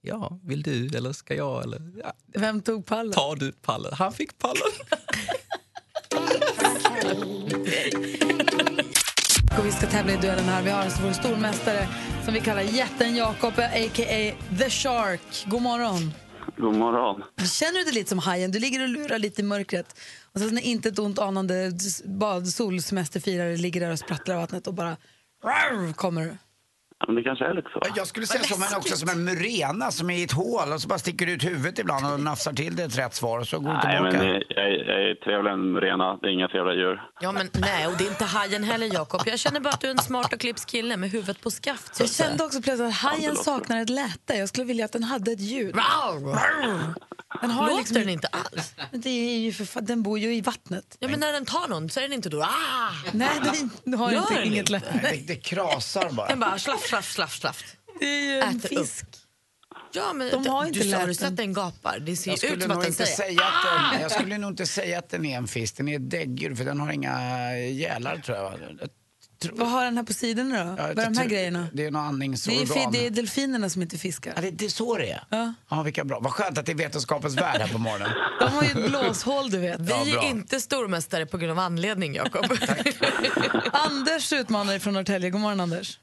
Ja, 0.00 0.38
vill 0.42 0.62
du 0.62 0.86
eller 0.96 1.12
ska 1.12 1.34
jag? 1.34 1.62
Eller, 1.62 1.92
ja, 2.02 2.12
Vem 2.26 2.62
tog 2.62 2.86
pallen? 2.86 3.12
tar 3.12 3.36
du 3.36 3.52
pallen? 3.52 3.92
Han 3.94 4.12
fick 4.12 4.38
pallen. 4.38 4.62
Och 9.58 9.66
vi 9.66 9.72
ska 9.72 9.86
tävla 9.86 10.12
i 10.12 10.16
duellen 10.16 10.44
här. 10.44 10.62
Vi 10.62 10.70
har 10.70 10.80
alltså 10.80 11.02
vår 11.02 11.12
stormästare 11.12 11.88
som 12.24 12.34
vi 12.34 12.40
kallar 12.40 12.62
jätten 12.62 13.16
Jakob, 13.16 13.52
a.k.a. 13.58 14.34
The 14.58 14.70
Shark. 14.70 15.44
God 15.46 15.62
morgon. 15.62 16.12
God 16.56 16.74
morgon. 16.74 17.22
Känner 17.46 17.78
du 17.78 17.84
dig 17.84 17.94
lite 17.94 18.08
som 18.08 18.18
hajen? 18.18 18.50
Du 18.50 18.58
ligger 18.58 18.82
och 18.82 18.88
lurar 18.88 19.18
lite 19.18 19.40
i 19.40 19.44
mörkret. 19.44 19.98
Och 20.32 20.40
sen 20.40 20.54
när 20.54 20.62
inte 20.62 20.88
ett 20.88 20.98
ont 20.98 21.18
anande 21.18 21.72
badsolsemesterfirare 22.04 23.56
solsemesterfirare 23.56 23.56
ligger 23.56 23.80
där 23.80 23.90
och 23.90 23.98
sprattlar 23.98 24.34
i 24.34 24.38
vattnet 24.38 24.66
och 24.66 24.74
bara 24.74 24.96
Rar, 25.44 25.92
kommer 25.92 26.22
du. 26.22 26.36
Ja, 27.02 27.06
men 27.12 27.14
det 27.14 27.22
kanske 27.22 27.44
är 27.44 27.54
lite 27.54 27.68
så. 27.72 27.80
Jag 27.96 28.06
skulle 28.06 28.26
säga 28.26 28.42
som 28.44 28.62
en, 28.62 28.76
också 28.76 28.96
som 28.96 29.08
en 29.08 29.24
murena 29.24 29.90
som 29.90 30.10
är 30.10 30.14
i 30.18 30.22
ett 30.22 30.32
hål 30.32 30.72
och 30.72 30.80
så 30.82 30.88
bara 30.88 30.98
sticker 30.98 31.26
ut 31.26 31.44
huvudet 31.44 31.78
ibland 31.78 32.12
och 32.12 32.20
nafsar 32.20 32.52
till 32.52 32.76
det 32.76 32.82
ett 32.82 32.98
rätt 32.98 33.14
svar 33.14 33.38
och 33.38 33.48
så 33.48 33.58
går 33.58 33.70
det 33.70 33.80
Nej, 33.84 33.96
tillbaka. 33.96 34.16
men 34.18 34.26
jag, 34.26 34.36
är- 34.66 34.84
jag 34.90 35.10
är 35.10 35.14
trevligare 35.14 35.52
än 35.52 35.76
Rena. 35.76 36.16
Det 36.16 36.26
är 36.28 36.30
inga 36.32 36.48
trevliga 36.48 36.74
djur. 36.76 37.02
Ja, 37.20 37.32
men 37.32 37.48
nej, 37.54 37.86
och 37.86 37.92
det 37.98 38.04
är 38.04 38.08
inte 38.08 38.24
hajen 38.24 38.64
heller, 38.64 38.94
Jakob. 38.94 39.20
Jag 39.26 39.38
känner 39.38 39.60
bara 39.60 39.70
att 39.74 39.80
du 39.80 39.86
är 39.86 39.90
en 39.90 39.98
smart 39.98 40.32
och 40.32 40.40
klipsk 40.40 40.68
kille 40.68 40.96
med 40.96 41.10
huvudet 41.10 41.40
på 41.40 41.50
skaft. 41.50 41.94
så 41.96 42.02
Jag 42.02 42.10
kände 42.10 42.44
också 42.44 42.62
plötsligt 42.62 42.88
att 42.88 42.94
hajen 42.94 43.36
saknar 43.36 43.80
ett 43.82 43.90
läte. 43.90 44.34
Jag 44.34 44.48
skulle 44.48 44.64
vilja 44.64 44.84
att 44.84 44.92
den 44.92 45.02
hade 45.04 45.32
ett 45.32 45.40
ljud. 45.40 45.74
Den 47.40 47.50
har 47.50 47.66
Låter 47.66 47.78
liksom- 47.78 47.94
den 47.98 48.08
inte 48.08 48.26
alls? 48.28 48.74
Men 48.90 49.00
Det 49.00 49.10
är 49.10 49.38
ju 49.38 49.52
för 49.52 49.64
fan, 49.64 49.84
den 49.84 50.02
bor 50.02 50.18
ju 50.18 50.34
i 50.34 50.40
vattnet. 50.40 50.96
Ja, 50.98 51.08
men 51.08 51.20
när 51.20 51.32
den 51.32 51.44
tar 51.46 51.68
någon 51.68 51.90
så 51.90 52.00
är 52.00 52.02
den 52.04 52.12
inte 52.12 52.28
då... 52.28 52.42
Ah! 52.42 52.48
Nej, 53.12 53.30
den 53.84 53.94
har 53.94 54.12
Gör 54.12 54.20
inte, 54.20 54.34
den 54.34 54.44
inget 54.44 54.58
inte? 54.58 54.72
läte. 54.72 55.00
Det, 55.12 55.16
det 55.26 55.36
krasar 55.36 56.10
bara. 56.10 56.28
Den 56.28 56.40
bara 56.40 56.58
slaff, 56.58 56.88
slaff, 56.88 57.12
slaff, 57.12 57.34
slaff. 57.38 57.64
Det 58.00 58.04
är 58.06 58.20
ju 58.34 58.40
en 58.40 58.56
Äter 58.56 58.78
upp. 58.78 58.86
fisk. 58.86 59.04
Ja, 59.94 60.12
men 60.12 60.30
De 60.30 60.46
har 60.46 60.66
inte 60.66 60.78
du, 60.80 60.92
har 60.94 61.00
du 61.00 61.06
lärt 61.06 61.16
sett 61.16 61.36
den. 61.36 61.52
gapar? 61.52 61.98
Det 61.98 62.16
ser 62.16 62.30
Jag 62.30 62.34
ut 62.34 62.38
skulle, 62.40 62.62
som 62.62 62.70
att 62.70 62.76
nog 62.76 62.82
den 62.84 62.92
inte 62.92 63.06
säger 63.06 63.16
säga 63.16 63.44
att 63.46 63.66
"Ah!" 63.66 63.92
den, 63.92 64.00
jag 64.02 64.10
skulle 64.10 64.38
nog 64.38 64.50
inte 64.50 64.66
säga 64.66 64.98
att 64.98 65.10
den 65.10 65.24
är 65.24 65.36
en 65.36 65.46
fisk. 65.48 65.76
Den 65.76 65.88
är 65.88 65.96
ett 65.96 66.10
däggdjur 66.10 66.54
för 66.54 66.64
den 66.64 66.80
har 66.80 66.92
inga 66.92 67.18
gälar 67.58 68.18
tror 68.18 68.36
jag. 68.38 68.52
Vad 69.52 69.68
har 69.70 69.84
den 69.84 69.96
här 69.96 70.04
på 70.04 70.12
sidorna 70.12 70.64
då? 70.64 70.70
Ja, 70.70 70.74
Vad 70.76 70.90
är 70.90 70.94
de 70.94 71.00
här 71.02 71.14
tror- 71.14 71.24
grejerna? 71.24 71.68
Det 71.72 71.86
är 71.86 71.90
några 71.90 72.02
Det 72.04 72.06
är, 72.06 72.08
andningsorgan. 72.08 72.66
fi- 72.66 72.88
det 72.92 73.06
är 73.06 73.10
delfinerna 73.10 73.70
som 73.70 73.82
inte 73.82 73.98
fiskar. 73.98 74.32
Ja, 74.36 74.42
det, 74.42 74.50
det 74.50 74.64
är 74.64 74.68
så 74.68 74.96
det 74.96 75.10
är? 75.10 75.24
Ja. 75.28 75.54
Ja, 75.70 75.82
vilka 75.82 76.04
bra. 76.04 76.20
Vad 76.20 76.32
skönt 76.32 76.58
att 76.58 76.66
det 76.66 76.72
är 76.72 76.76
vetenskapens 76.76 77.36
värld 77.36 77.60
här 77.60 77.68
på 77.68 77.78
morgonen. 77.78 78.10
De 78.40 78.48
har 78.52 78.62
ju 78.62 78.68
ett 78.68 78.90
blåshål, 78.90 79.50
du 79.50 79.58
vet. 79.58 79.80
Vi 79.80 79.90
Ja, 80.14 80.22
är 80.24 80.28
inte 80.30 80.60
stormästare 80.60 81.26
på 81.26 81.38
grund 81.38 81.52
av 81.52 81.58
anledning, 81.58 82.14
Jakob. 82.14 82.44
Anders 83.72 84.32
utmanar 84.32 84.78
från 84.78 84.94
Norrtälje. 84.94 85.30
God 85.30 85.40
morgon, 85.40 85.60
Anders. 85.60 85.98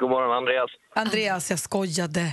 God 0.00 0.10
morgon, 0.10 0.36
Andreas. 0.36 0.70
Andreas, 0.94 1.50
jag 1.50 1.58
skojade. 1.58 2.32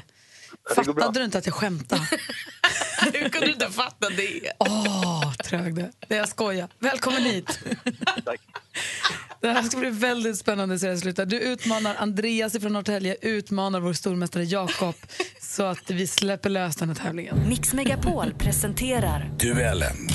Fattade 0.76 1.20
du 1.20 1.26
inte 1.26 1.38
att 1.38 1.46
jag 1.46 1.56
skämtade? 1.56 2.02
Hur 3.14 3.30
kunde 3.30 3.48
du 3.48 3.54
inte 3.54 3.70
fatta 3.70 4.10
det? 4.10 4.52
Åh, 4.60 5.34
trög 5.34 5.76
det. 5.76 5.92
Det 6.08 6.16
jag 6.16 6.30
skojar. 6.30 6.68
Välkommen 6.80 7.22
hit. 7.24 7.60
Tack. 8.26 8.42
Det 9.42 9.50
här 9.50 9.64
ska 9.64 9.78
bli 9.78 9.90
väldigt 9.90 10.38
spännande 10.38 10.80
så 10.80 10.86
det 10.86 10.98
slutar. 10.98 11.26
Du 11.26 11.40
utmanar 11.40 11.96
Andreas 11.96 12.54
från 12.60 12.74
Norrtälje, 12.74 13.16
utmanar 13.22 13.80
vår 13.80 13.94
stormästare 13.94 14.44
Jakob 14.44 14.96
så 15.42 15.64
att 15.64 15.90
vi 15.92 16.08
släpper 16.08 16.50
lös 16.50 16.76
den 16.76 16.90
här 16.90 16.96
tävlingen. 16.96 17.50
Mix 17.50 17.74
Megapol 17.74 18.34
presenterar 18.34 19.32
Duellen. 19.40 20.08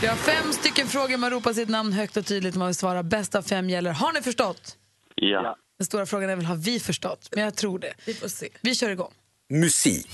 Vi 0.00 0.06
har 0.06 0.16
fem 0.16 0.52
stycken 0.52 0.86
frågor. 0.86 1.16
Man 1.16 1.30
ropar 1.30 1.52
sitt 1.52 1.68
namn 1.68 1.92
högt 1.92 2.16
och 2.16 2.26
tydligt. 2.26 2.54
Man 2.54 2.66
vill 2.66 2.74
svara 2.74 3.02
bäst 3.02 3.34
av 3.34 3.42
fem 3.42 3.70
gäller. 3.70 3.90
Har 3.92 4.12
ni 4.12 4.22
förstått? 4.22 4.76
Ja. 5.14 5.56
Den 5.78 5.86
stora 5.86 6.06
frågan 6.06 6.30
är 6.30 6.36
väl, 6.36 6.44
har 6.44 6.56
vi 6.56 6.80
förstått? 6.80 7.28
Men 7.32 7.44
jag 7.44 7.54
tror 7.54 7.78
det. 7.78 7.94
Vi 8.06 8.14
får 8.14 8.28
se. 8.28 8.48
Vi 8.60 8.74
kör 8.74 8.90
igång. 8.90 9.12
Musik. 9.50 10.10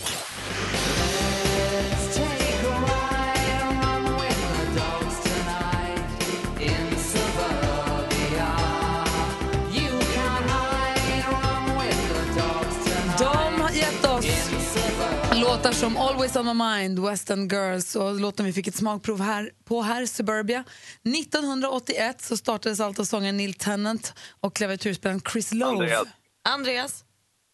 Låtar 15.70 15.80
som 15.80 15.96
Always 15.96 16.36
on 16.36 16.46
my 16.46 16.54
mind, 16.54 16.98
Western 16.98 17.48
Girls 17.48 17.96
och 17.96 18.20
låten 18.20 18.46
vi 18.46 18.52
fick 18.52 18.66
ett 18.66 18.74
smakprov 18.74 19.20
här 19.20 19.50
på 19.64 19.82
här, 19.82 20.06
Suburbia. 20.06 20.64
1981 21.04 22.20
så 22.20 22.36
startades 22.36 22.80
alltså 22.80 23.04
sången 23.04 23.36
Neil 23.36 23.54
Tennant 23.54 24.14
och 24.40 24.56
klaviaturspelaren 24.56 25.20
Chris 25.32 25.52
Lowe. 25.52 25.72
Andreas. 25.72 26.06
Andreas, 26.48 27.04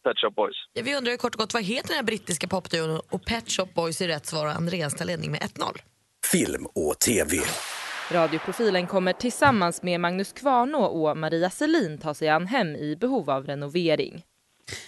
Pet 0.04 0.18
Shop 0.18 0.30
Boys. 0.30 0.56
ja, 0.72 0.82
vi 0.84 0.96
undrar 0.96 1.12
ju 1.12 1.18
kort 1.18 1.34
och 1.34 1.38
gott 1.38 1.54
vad 1.54 1.62
heter 1.62 1.88
den 1.88 1.96
här 1.96 2.02
brittiska 2.02 2.48
popduon 2.48 3.00
och 3.10 3.24
Pet 3.24 3.50
Shop 3.50 3.68
Boys 3.74 4.00
är 4.00 4.08
rätt 4.08 4.26
svar 4.26 4.46
och 4.46 4.52
Andreas 4.52 4.94
tar 4.94 5.04
ledning 5.04 5.30
med 5.30 5.40
1-0. 5.40 5.76
Film 6.32 6.66
och 6.66 6.98
TV. 6.98 7.36
Radioprofilen 8.10 8.86
kommer 8.86 9.12
tillsammans 9.12 9.82
med 9.82 10.00
Magnus 10.00 10.32
Kvarnå 10.32 10.84
och 10.84 11.16
Maria 11.16 11.50
Selin 11.50 11.98
ta 11.98 12.14
sig 12.14 12.28
an 12.28 12.46
hem 12.46 12.76
i 12.76 12.96
behov 12.96 13.30
av 13.30 13.46
renovering. 13.46 14.22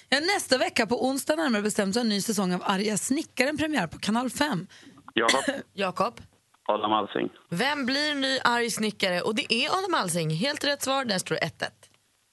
Ja, 0.09 0.21
nästa 0.21 0.59
vecka, 0.59 0.87
på 0.87 1.07
onsdag 1.07 1.37
närmare 1.37 1.63
bestämt, 1.63 1.95
så 1.95 2.01
har 2.01 2.05
en 2.05 2.09
ny 2.09 2.21
säsong 2.23 2.55
av 2.55 2.63
Arga 2.65 2.97
snickaren 2.97 3.57
premiär 3.59 3.87
på 3.87 3.99
Kanal 3.99 4.31
5. 4.31 4.67
Jakob. 5.15 5.45
Jakob, 5.75 6.21
Adam 6.69 6.93
Alsing. 6.93 7.29
vem 7.49 7.87
blir 7.87 8.15
ny 8.15 8.39
arg 8.45 8.71
snickare? 8.71 9.21
Och 9.21 9.35
det 9.35 9.55
är 9.55 9.79
Adam 9.79 9.95
Alsing. 9.95 10.31
Helt 10.31 10.65
rätt 10.65 10.83
svar, 10.83 11.05
där 11.05 11.19
står 11.19 11.35
det 11.35 11.41
1-1. 11.41 11.71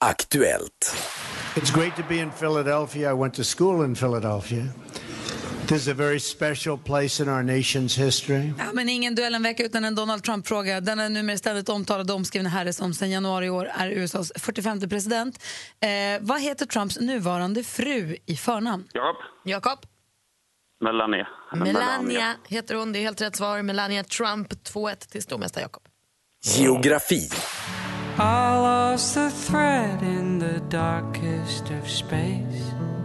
Aktuellt. 0.04 0.96
It's 1.54 1.74
great 1.78 1.96
to 1.96 2.02
be 2.08 2.14
in 2.16 2.30
Philadelphia. 2.30 3.10
I 3.10 3.14
went 3.14 3.34
to 3.34 3.42
school 3.58 3.84
in 3.84 3.94
Philadelphia. 3.94 4.64
This 5.68 5.82
is 5.82 5.88
a 5.88 5.94
very 5.94 6.20
special 6.20 6.78
place 6.78 7.22
in 7.22 7.28
our 7.28 7.42
nation's 7.42 7.98
history. 7.98 8.52
Ja, 8.58 8.64
men 8.72 8.88
ingen 8.88 9.14
duell 9.14 9.34
en 9.34 9.42
vecka 9.42 9.64
utan 9.64 9.84
en 9.84 9.94
Donald 9.94 10.22
Trump-fråga. 10.24 10.80
Den 10.80 11.00
är 11.00 11.08
numera 11.08 11.38
ständigt 11.38 11.68
omtalade 11.68 12.12
och 12.12 12.18
omskrivna 12.18 12.48
herre 12.48 12.72
som 12.72 12.94
sedan 12.94 13.10
januari 13.10 13.46
i 13.46 13.50
år 13.50 13.70
är 13.74 13.90
USAs 13.90 14.32
45 14.36 14.80
president. 14.88 15.42
Eh, 15.80 15.88
vad 16.20 16.40
heter 16.40 16.66
Trumps 16.66 17.00
nuvarande 17.00 17.62
fru 17.64 18.16
i 18.26 18.36
förnamn? 18.36 18.88
Jakob. 18.92 19.16
Jakob, 19.44 19.78
Melania. 20.80 21.28
Eller 21.52 21.64
Melania 21.64 22.34
heter 22.48 22.74
hon. 22.74 22.92
Det 22.92 22.98
är 22.98 23.00
helt 23.00 23.20
rätt 23.20 23.36
svar. 23.36 23.62
Melania 23.62 24.04
Trump, 24.04 24.52
2-1 24.52 25.10
till 25.10 25.22
stormästare 25.22 25.62
Jakob. 25.62 25.82
Geografi. 26.44 27.28
I 28.18 28.56
lost 28.56 29.14
the 29.14 29.30
thread 29.30 30.02
in 30.02 30.40
the 30.40 30.76
darkest 30.76 31.64
of 31.82 31.90
space. 31.90 32.95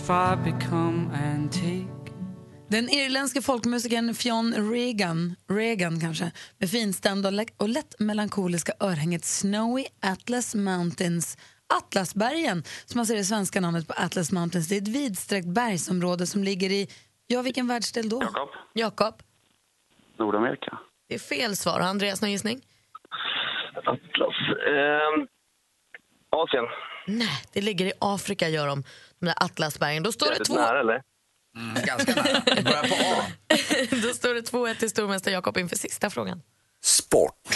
If 0.00 0.10
I 0.10 0.36
become 0.52 1.16
antique. 1.16 2.12
Den 2.68 2.88
irländske 2.88 3.42
folkmusikern 3.42 4.14
Fionn 4.14 4.70
Regan, 4.72 5.36
Regan 5.48 6.00
kanske, 6.00 6.32
med 6.58 6.70
finstämda 6.70 7.28
och, 7.28 7.32
lä- 7.32 7.44
och 7.56 7.68
lätt 7.68 7.94
melankoliska 8.00 8.72
örhänget 8.80 9.24
Snowy 9.24 9.84
Atlas 10.02 10.54
Mountains. 10.54 11.38
Atlasbergen, 11.78 12.62
som 12.84 12.98
man 12.98 13.06
ser 13.06 13.16
det 13.16 13.24
svenska 13.24 13.60
namnet 13.60 13.88
på 13.88 13.94
Atlas 13.96 14.32
Mountains, 14.32 14.68
det 14.68 14.76
är 14.76 14.82
ett 14.82 14.88
vidsträckt 14.88 15.46
bergsområde 15.48 16.26
som 16.26 16.44
ligger 16.44 16.70
i, 16.70 16.88
ja 17.26 17.42
vilken 17.42 17.66
världsdel 17.68 18.08
då? 18.08 18.22
Jakob. 18.22 18.48
Jakob, 18.74 19.14
Nordamerika. 20.18 20.78
det 21.08 21.14
är 21.14 21.18
fel 21.18 21.56
svar. 21.56 21.80
Andreas, 21.80 22.22
någon 22.22 22.30
gissning? 22.30 22.60
Atlas. 23.76 24.36
Ehm, 24.68 25.26
Asien. 26.30 26.64
Nej, 27.06 27.42
det 27.52 27.60
ligger 27.60 27.86
i 27.86 27.92
Afrika, 28.00 28.48
gör 28.48 28.66
de, 28.66 28.84
de 29.20 29.26
där 29.26 29.34
Atlasbergen. 29.44 30.02
Då 30.02 30.12
står 30.12 30.26
det 30.26 30.32
Jävligt 30.32 30.48
två... 30.48 30.54
nära, 30.54 30.80
eller? 30.80 31.02
ganska 31.86 32.14
nära. 32.14 32.40
Det 32.56 32.62
börjar 32.62 32.82
på 32.88 32.94
A. 32.94 33.24
Då 34.08 34.14
står 34.14 34.34
det 34.34 34.40
2-1 34.40 34.74
till 34.74 34.90
stormästare 34.90 35.34
Jakob 35.34 35.58
inför 35.58 35.76
sista 35.76 36.10
frågan. 36.10 36.42
Sport. 36.84 37.48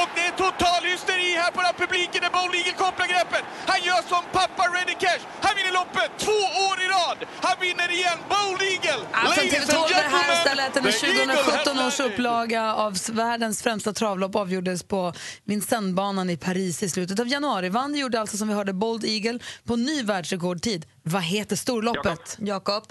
Och 0.00 0.08
det 0.14 0.24
är 0.30 0.30
total 0.30 0.82
hysteri 0.90 1.30
här 1.42 1.50
på 1.50 1.58
den 1.62 1.66
här 1.66 1.78
publiken 1.86 2.20
när 2.24 2.30
Bold 2.38 2.54
Eagle 2.54 2.72
kopplar 2.84 3.06
greppet. 3.06 3.44
Han 3.66 3.80
gör 3.88 4.02
som 4.12 4.22
pappa 4.32 4.62
Reddy 4.76 4.94
Cash. 5.04 5.22
Han 5.44 5.52
vinner 5.56 5.72
loppet 5.80 6.10
två 6.24 6.38
år 6.66 6.76
i 6.84 6.86
rad. 6.86 6.91
Han 7.40 7.56
vinner 7.60 7.92
igen. 7.92 8.18
Bold 8.28 8.62
Eagle. 8.62 9.06
Alltså, 9.12 9.40
Ladies 9.40 9.70
TV12 9.70 9.76
and 9.76 9.90
är 9.90 9.94
här 9.94 10.04
och 10.04 10.10
gentlemen, 10.10 10.36
ställer 10.36 10.66
att 10.66 10.74
den 10.74 10.84
the 10.84 11.06
Eagle 11.06 11.34
2017 11.34 11.78
års 11.86 12.00
upplaga 12.00 12.74
av 12.74 12.96
världens 13.12 13.62
främsta 13.62 13.92
travlopp 13.92 14.36
avgjordes 14.36 14.82
på 14.82 15.12
Vincennes-banan 15.44 16.30
i 16.30 16.36
Paris 16.36 16.82
i 16.82 16.88
slutet 16.88 17.20
av 17.20 17.28
januari. 17.28 17.68
Vann 17.68 17.94
gjorde 17.94 18.20
alltså 18.20 18.36
som 18.36 18.48
vi 18.48 18.54
hörde 18.54 18.72
Bold 18.72 19.04
Eagle 19.04 19.38
på 19.64 19.76
ny 19.76 20.02
världsrekordtid. 20.02 20.86
Vad 21.02 21.22
heter 21.22 21.56
storloppet? 21.56 22.36
Jakob. 22.40 22.84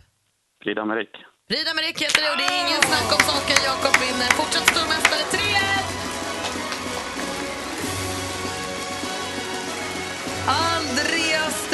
Prix 0.63 0.77
d'Amérique. 0.79 1.17
Prix 1.49 1.63
d'Amérique 1.65 1.99
heter 2.05 2.21
det 2.21 2.31
och 2.31 2.37
det 2.37 2.43
är 2.43 2.67
ingen 2.67 2.81
snack 2.81 3.09
om 3.15 3.21
saken. 3.31 3.57
Jakob 3.65 3.95
vinner. 4.01 4.29
Fortsatt 4.39 4.67
stormästare 4.69 5.23
3-1! 5.31 6.10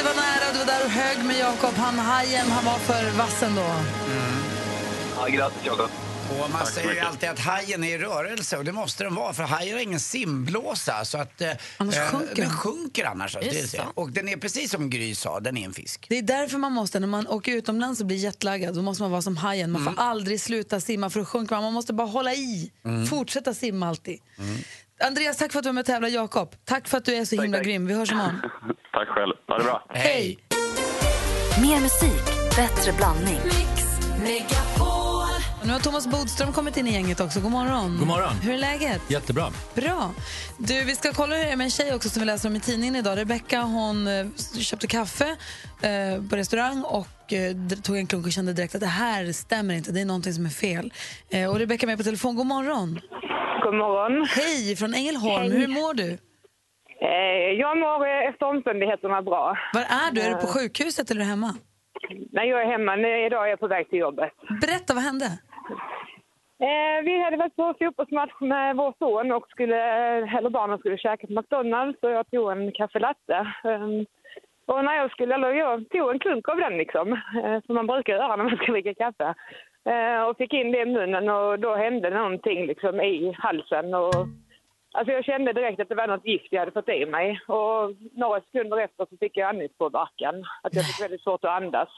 Var 0.08 0.16
nära. 0.16 0.54
Du 0.54 0.60
var 0.60 0.66
där 0.66 0.86
och 0.86 0.92
hög 0.92 1.26
med 1.26 1.40
Jakob. 1.40 1.74
Han 1.76 2.00
hajen, 2.00 2.48
han 2.52 2.66
var 2.66 2.80
för 2.80 3.18
vassen 3.18 3.56
då. 3.56 3.66
Ja, 5.18 5.28
grattis, 5.28 5.62
Jakob. 5.66 5.90
Och 6.30 6.50
man 6.52 6.66
säger 6.66 6.94
ju 6.94 7.00
alltid 7.00 7.30
att 7.30 7.40
hajen 7.40 7.84
är 7.84 7.96
i 7.96 7.98
rörelse 7.98 8.58
och 8.58 8.66
det 8.66 8.72
måste 8.72 9.04
den 9.04 9.16
vara 9.16 9.34
för 9.34 9.44
hajar 9.44 9.74
har 9.74 9.82
ingen 9.82 10.00
simblåsa 10.00 11.06
så 11.06 11.18
att 11.18 11.42
eh, 11.42 11.52
Annars 11.78 11.96
eh, 11.96 12.06
sjunker 12.08 12.36
den 12.36 12.46
den. 12.46 12.58
sjunker 12.58 13.06
annars. 13.06 13.36
Är 13.36 13.40
det 13.42 13.72
Det 13.72 13.82
och 13.94 14.12
den 14.12 14.30
är 14.30 14.38
precis 14.38 14.72
som 14.72 14.90
Gry 14.90 15.16
sa, 15.16 15.40
den 15.40 15.58
är 15.58 15.66
en 15.66 15.74
fisk. 15.74 16.06
Det 16.10 16.18
är 16.18 16.22
därför 16.22 16.58
man 16.58 16.72
måste, 16.72 17.00
när 17.00 17.08
man 17.08 17.28
åker 17.28 17.52
utomlands 17.52 18.00
och 18.02 18.06
blir 18.06 18.18
jetlaggad, 18.18 18.76
då 18.76 18.82
måste 18.82 19.04
man 19.04 19.12
vara 19.12 19.22
som 19.22 19.38
hajen. 19.38 19.72
Man 19.72 19.84
får 19.86 19.94
aldrig 19.98 20.42
sluta 20.42 20.80
simma 20.80 21.10
för 21.10 21.20
att 21.20 21.28
sjunka 21.28 21.56
man. 21.56 21.64
Man 21.64 21.74
måste 21.74 21.94
bara 21.94 22.08
hålla 22.08 22.34
i. 22.34 22.72
Mm. 22.86 23.08
Fortsätta 23.08 23.54
simma 23.54 23.88
alltid. 23.88 24.20
Andreas, 25.00 25.38
tack 25.38 25.52
för 25.52 25.60
att 25.60 25.64
du 25.64 25.70
var 25.70 25.74
med 25.74 25.82
och 25.82 25.86
tävlade. 25.86 26.14
Jakob, 26.14 26.56
tack 26.66 26.88
för 26.88 26.98
att 26.98 27.06
du 27.06 27.16
är 27.16 27.26
så 27.26 27.42
himla 27.42 27.64
grym. 27.64 27.88
Vi 27.88 27.94
hörs 27.94 28.12
imorgon. 28.12 28.42
Tack 28.94 29.08
själv. 29.08 29.34
Ha 29.48 29.58
det 29.58 29.64
bra. 29.64 29.86
Hej! 29.90 30.40
Mer 31.62 31.80
musik, 31.82 32.26
bättre 32.56 32.92
blandning. 32.98 33.40
Nu 35.66 35.74
har 35.74 35.80
Thomas 35.80 36.08
Bodström 36.08 36.54
kommit 36.54 36.78
in 36.78 36.88
i 36.88 36.94
gänget 36.94 37.20
också. 37.20 37.40
God 37.40 37.52
morgon. 37.52 37.98
God 38.00 38.08
morgon. 38.08 38.34
Hur 38.42 38.54
är 38.54 38.58
läget? 38.58 39.02
Jättebra. 39.08 39.52
Bra. 39.76 40.12
Du, 40.58 40.84
vi 40.84 40.96
ska 40.96 41.14
kolla 41.14 41.36
hur 41.36 41.44
det 41.44 41.52
är 41.52 41.56
med 41.56 41.66
en 41.66 41.72
tjej 41.72 41.94
också 41.94 42.10
som 42.10 42.20
vi 42.20 42.26
läser 42.26 42.50
om 42.50 42.56
i 42.56 42.60
tidningen 42.60 42.96
idag. 42.96 43.18
Rebecca 43.18 43.62
hon 43.62 44.08
eh, 44.08 44.26
köpte 44.60 44.88
kaffe 44.88 45.36
eh, 45.82 46.24
på 46.30 46.36
restaurang 46.36 46.84
och 46.84 47.34
eh, 47.34 47.56
tog 47.84 47.98
en 47.98 48.08
klunk 48.08 48.26
och 48.26 48.32
kände 48.32 48.54
direkt 48.54 48.76
att 48.76 48.82
det 48.82 48.88
här 48.88 49.32
stämmer 49.32 49.74
inte. 49.74 49.92
Det 49.92 50.02
är 50.02 50.06
någonting 50.06 50.34
som 50.34 50.46
är 50.46 50.50
fel. 50.50 50.94
Eh, 51.30 51.50
och 51.50 51.60
Rebecca 51.60 51.86
är 51.86 51.88
med 51.88 51.98
på 51.98 52.04
telefon. 52.04 52.36
God 52.36 52.46
morgon. 52.46 53.00
God 53.68 53.76
morgon. 53.76 54.26
Hej 54.40 54.76
från 54.76 54.94
Ängelholm. 54.94 55.52
Hej. 55.52 55.60
Hur 55.60 55.68
mår 55.68 55.94
du? 55.94 56.10
Eh, 57.10 57.52
jag 57.64 57.78
mår 57.78 58.00
eh, 58.08 58.30
efter 58.30 58.46
omständigheterna 58.46 59.22
bra. 59.22 59.58
Var 59.74 59.82
är 59.82 60.12
du? 60.14 60.22
Är 60.22 60.30
du 60.30 60.36
på 60.36 60.48
Eh, 60.48 60.54
sjukhuset 60.56 61.12
eller 61.12 61.26
hemma? 61.34 61.50
Nej, 62.32 62.50
jag 62.50 62.62
är 62.62 62.66
hemma. 62.66 62.98
Idag 63.28 63.46
är 63.46 63.50
jag 63.50 63.60
på 63.60 63.68
väg 63.68 63.90
till 63.90 64.00
jobbet. 64.00 64.32
Berätta, 64.62 64.94
vad 64.94 65.04
hände? 65.04 65.26
Vi 67.08 67.24
hade 67.24 67.38
varit 67.38 67.56
på 67.56 67.74
fotbollsmatch 67.80 68.42
med 68.42 68.76
vår 68.76 68.94
son 69.00 69.32
och 69.32 69.48
skulle, 69.50 69.80
eller 70.38 70.50
barnen 70.50 70.78
skulle 70.78 70.98
käka 70.98 71.28
på 71.28 71.34
McDonalds 71.34 72.00
och 72.02 72.12
jag 72.12 72.32
tog 72.32 72.52
en 72.52 72.72
kaffe 72.72 73.00
latte. 73.00 73.38
Ehm, 73.64 74.06
och 74.66 74.84
när 74.86 74.96
jag 74.96 75.12
skulle, 75.12 75.36
eller 75.36 75.52
jag 75.52 75.90
tog 75.90 76.12
en 76.12 76.20
klunk 76.20 76.50
av 76.50 76.58
den 76.58 76.78
liksom, 76.78 77.22
som 77.66 77.76
man 77.76 77.88
brukar 77.88 78.14
göra 78.14 78.36
när 78.36 78.44
man 78.44 78.58
ska 78.58 78.72
dricka 78.72 78.94
kaffe. 78.94 79.34
Eh, 79.88 80.24
och 80.24 80.38
fick 80.38 80.54
in 80.54 80.72
det 80.72 80.82
i 80.82 80.86
munnen 80.86 81.30
och 81.30 81.60
då 81.60 81.76
hände 81.76 82.10
någonting 82.10 82.66
liksom 82.66 83.02
i 83.02 83.32
halsen. 83.38 83.94
Och, 83.94 84.14
alltså 84.94 85.12
jag 85.14 85.26
kände 85.26 85.54
direkt 85.54 85.80
att 85.80 85.90
det 85.90 85.96
var 85.96 86.08
något 86.08 86.26
gift 86.26 86.48
jag 86.52 86.60
hade 86.60 86.72
fått 86.72 86.90
i 86.90 87.06
mig. 87.06 87.40
Och 87.48 87.94
några 88.14 88.42
sekunder 88.42 88.78
efter 88.78 89.06
så 89.10 89.18
fick 89.18 89.38
jag 89.38 89.50
andningspåverkan. 89.50 90.36
Att 90.64 90.76
jag 90.76 90.86
fick 90.86 91.04
väldigt 91.04 91.22
svårt 91.22 91.44
att 91.44 91.62
andas. 91.62 91.90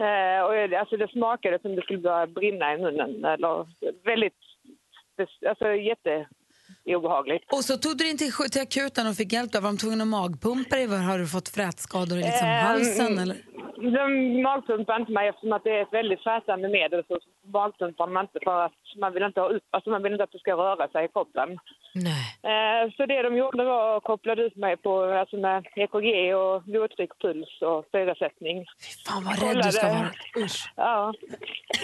Eh, 0.00 0.44
och 0.44 0.56
jag- 0.56 0.74
alltså 0.74 0.96
det 0.96 1.08
smakade 1.10 1.58
som 1.58 1.76
det 1.76 1.82
skulle 1.82 1.98
börja 1.98 2.26
brinna 2.26 2.74
i 2.74 2.78
munnen. 2.78 3.24
Eller 3.24 3.66
väldigt, 4.04 4.34
alltså 5.48 5.64
jätteobehagligt. 6.84 7.52
Och 7.52 7.64
så 7.64 7.76
tog 7.76 7.96
du 7.98 8.10
in 8.10 8.18
till, 8.18 8.32
till 8.52 8.62
akuten 8.62 9.06
och 9.08 9.14
fick 9.14 9.32
hjälp. 9.32 9.52
Då. 9.52 9.60
Var 9.60 9.68
de 9.68 9.78
tvungna 9.78 10.02
att 10.02 10.08
magpumpa 10.08 10.76
dig? 10.76 10.86
Har 10.86 11.18
du 11.18 11.26
fått 11.26 11.48
frätskador 11.48 12.18
i 12.18 12.22
liksom 12.22 12.48
Ehm, 12.48 12.64
halsen? 12.66 13.18
Eller? 13.18 13.36
De 13.98 14.42
magpumpar 14.42 15.00
inte 15.00 15.12
mig 15.12 15.28
eftersom 15.28 15.52
att 15.52 15.64
det 15.64 15.70
är 15.70 15.82
ett 15.82 15.92
väldigt 15.92 16.22
frätande 16.22 16.68
medel 16.68 17.04
så 17.08 17.18
magpumpar 17.52 18.06
man 18.06 18.24
inte 18.24 18.38
för 18.44 18.60
att 18.64 18.72
man 19.00 19.12
vill 19.14 19.22
inte 19.22 19.40
ha 19.40 19.48
upp, 19.48 19.62
alltså 19.70 19.90
man 19.90 20.02
vill 20.02 20.12
inte 20.12 20.24
att 20.24 20.32
det 20.32 20.38
ska 20.38 20.52
röra 20.52 20.88
sig 20.88 21.04
i 21.04 21.08
kroppen. 21.08 21.48
Eh, 22.52 22.90
Så 22.96 23.06
det 23.06 23.22
de 23.22 23.36
gjorde 23.36 23.64
var 23.64 23.96
att 23.96 24.04
koppla 24.04 24.34
ut 24.34 24.56
mig 24.56 24.76
på, 24.76 25.02
alltså 25.04 25.36
med 25.36 25.66
EKG 25.76 26.34
och 26.34 26.62
blodtryck, 26.62 27.10
puls 27.22 27.62
och 27.62 27.84
syresättning. 27.92 28.64
Fan 29.06 29.24
vad 29.24 29.42
rädd 29.42 29.56
du 29.64 29.72
ska 29.72 29.86
vara. 29.88 30.10
Usch. 30.44 30.72
Ja. 30.76 31.12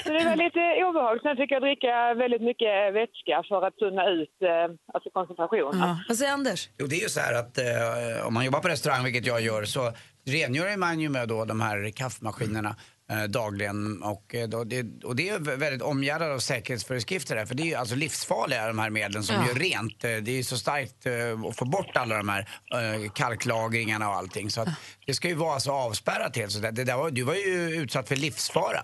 Så 0.05 0.13
det 0.13 0.25
var 0.25 0.37
lite 0.37 0.85
obehagligt. 0.85 1.23
Sen 1.23 1.37
fick 1.37 1.51
jag 1.51 1.63
dricka 1.63 2.15
väldigt 2.15 2.43
mycket 2.43 2.95
vätska 2.95 3.43
för 3.49 3.63
att 3.67 3.77
tunna 3.77 4.09
ut 4.09 4.37
eh, 4.43 4.74
alltså 4.95 5.11
koncentrationen. 5.11 5.81
Ja. 5.81 5.99
Vad 6.09 6.17
säger 6.17 6.33
Anders? 6.33 6.69
Jo, 6.79 6.87
det 6.87 6.97
är 6.97 7.01
ju 7.01 7.09
så 7.09 7.21
här 7.21 7.35
att 7.35 7.59
eh, 7.59 8.27
om 8.27 8.35
man 8.35 8.45
jobbar 8.45 8.61
på 8.61 8.69
restaurang, 8.69 9.05
vilket 9.05 9.27
jag 9.27 9.41
gör, 9.41 9.65
så 9.65 9.93
rengör 10.27 10.77
man 10.77 11.01
ju 11.01 11.09
med 11.09 11.29
då 11.29 11.45
de 11.45 11.61
här 11.61 11.91
kaffemaskinerna 11.91 12.77
eh, 13.11 13.23
dagligen. 13.25 14.03
Och, 14.03 14.35
eh, 14.35 14.49
då, 14.49 14.65
det, 14.65 15.05
och 15.05 15.17
det 15.17 15.29
är 15.29 15.39
vä- 15.39 15.57
väldigt 15.57 15.83
omgärdat 15.83 16.29
av 16.31 16.39
säkerhetsföreskrifter 16.39 17.37
där, 17.37 17.47
för 17.47 17.55
det 17.55 17.63
är 17.63 17.67
ju 17.67 17.75
alltså 17.75 17.95
livsfarliga 17.95 18.67
de 18.67 18.79
här 18.79 18.91
medlen 18.91 19.23
som 19.23 19.37
Ja. 19.37 19.47
gör 19.49 19.55
rent. 19.55 20.05
Eh, 20.05 20.11
Det 20.11 20.31
är 20.31 20.37
ju 20.37 20.43
så 20.43 20.57
starkt 20.59 21.07
eh, 21.07 21.49
att 21.49 21.57
få 21.57 21.65
bort 21.65 21.97
alla 21.97 22.17
de 22.17 22.29
här 22.29 22.49
eh, 22.73 23.11
kalklagringarna 23.11 24.09
och 24.09 24.15
allting. 24.15 24.51
Så 24.51 24.61
att 24.61 24.69
det 25.07 25.15
ska 25.15 25.29
ju 25.29 25.35
vara 25.35 25.61
så 25.61 25.73
avspärrat 25.73 26.37
helt. 26.37 26.53
Så 26.53 26.59
det, 26.61 26.71
det 26.71 26.85
där 26.85 26.97
var, 26.97 27.11
du 27.11 27.23
var 27.23 27.35
ju 27.35 27.71
utsatt 27.83 28.09
för 28.09 28.17
livsfara. 28.17 28.81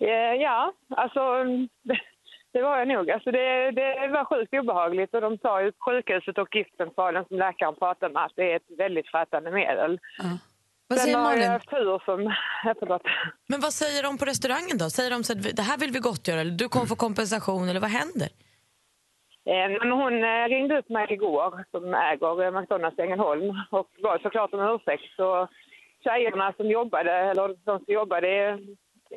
Eh, 0.00 0.42
Ja, 0.42 0.72
alltså 0.96 1.20
det, 2.52 2.62
var 2.62 2.78
jag 2.78 2.88
nog. 2.88 3.10
Alltså 3.10 3.30
det, 3.30 3.70
det 3.70 4.08
var 4.08 4.24
sjukt 4.24 4.54
obehagligt 4.54 5.14
och 5.14 5.20
de 5.20 5.38
sa 5.38 5.62
ju 5.62 5.72
på 5.72 5.84
sjukhuset 5.90 6.38
och 6.38 6.56
giftcentralen 6.56 7.24
som 7.28 7.36
läkaren 7.38 7.74
pratade 7.74 8.12
med 8.14 8.24
att 8.24 8.32
det 8.36 8.52
är 8.52 8.56
ett 8.56 8.78
väldigt 8.78 9.08
frätande 9.08 9.50
medel. 9.50 9.98
Vad 10.88 10.98
Sen 10.98 11.04
säger 11.04 11.16
har 11.18 11.24
Malin? 11.24 11.42
jag 11.42 11.50
haft 11.50 11.70
tur 11.70 12.02
som... 12.04 12.22
Ja, 12.64 12.74
förlåt. 12.78 13.02
Men 13.48 13.60
vad 13.60 13.72
säger 13.72 14.02
de 14.02 14.18
på 14.18 14.24
restaurangen 14.24 14.78
då? 14.78 14.90
Säger 14.90 15.10
de 15.10 15.24
så 15.24 15.32
att 15.32 15.56
det 15.56 15.62
här 15.62 15.78
vill 15.78 15.90
vi 15.90 15.98
gottgöra 15.98 16.40
eller 16.40 16.50
du 16.62 16.68
kommer 16.68 16.86
få 16.86 16.96
kompensation 16.96 17.68
eller 17.68 17.80
vad 17.80 17.90
händer? 17.90 18.28
Eh, 19.50 19.68
Men 19.80 19.90
hon 19.90 20.24
eh, 20.24 20.48
ringde 20.48 20.78
upp 20.78 20.88
mig 20.88 21.06
igår 21.12 21.64
som 21.70 21.94
äger 21.94 22.44
eh, 22.44 22.60
McDonalds 22.60 22.98
i 22.98 23.02
Ängelholm 23.02 23.44
och 23.70 23.88
bad 24.02 24.20
såklart 24.22 24.54
om 24.54 24.60
ursäkt. 24.60 25.02
Så 25.16 25.48
tjejerna 26.04 26.52
som 26.56 26.70
jobbade, 26.70 27.12
eller 27.12 27.48
de 27.48 27.56
som 27.64 27.84
jobbade, 27.88 28.58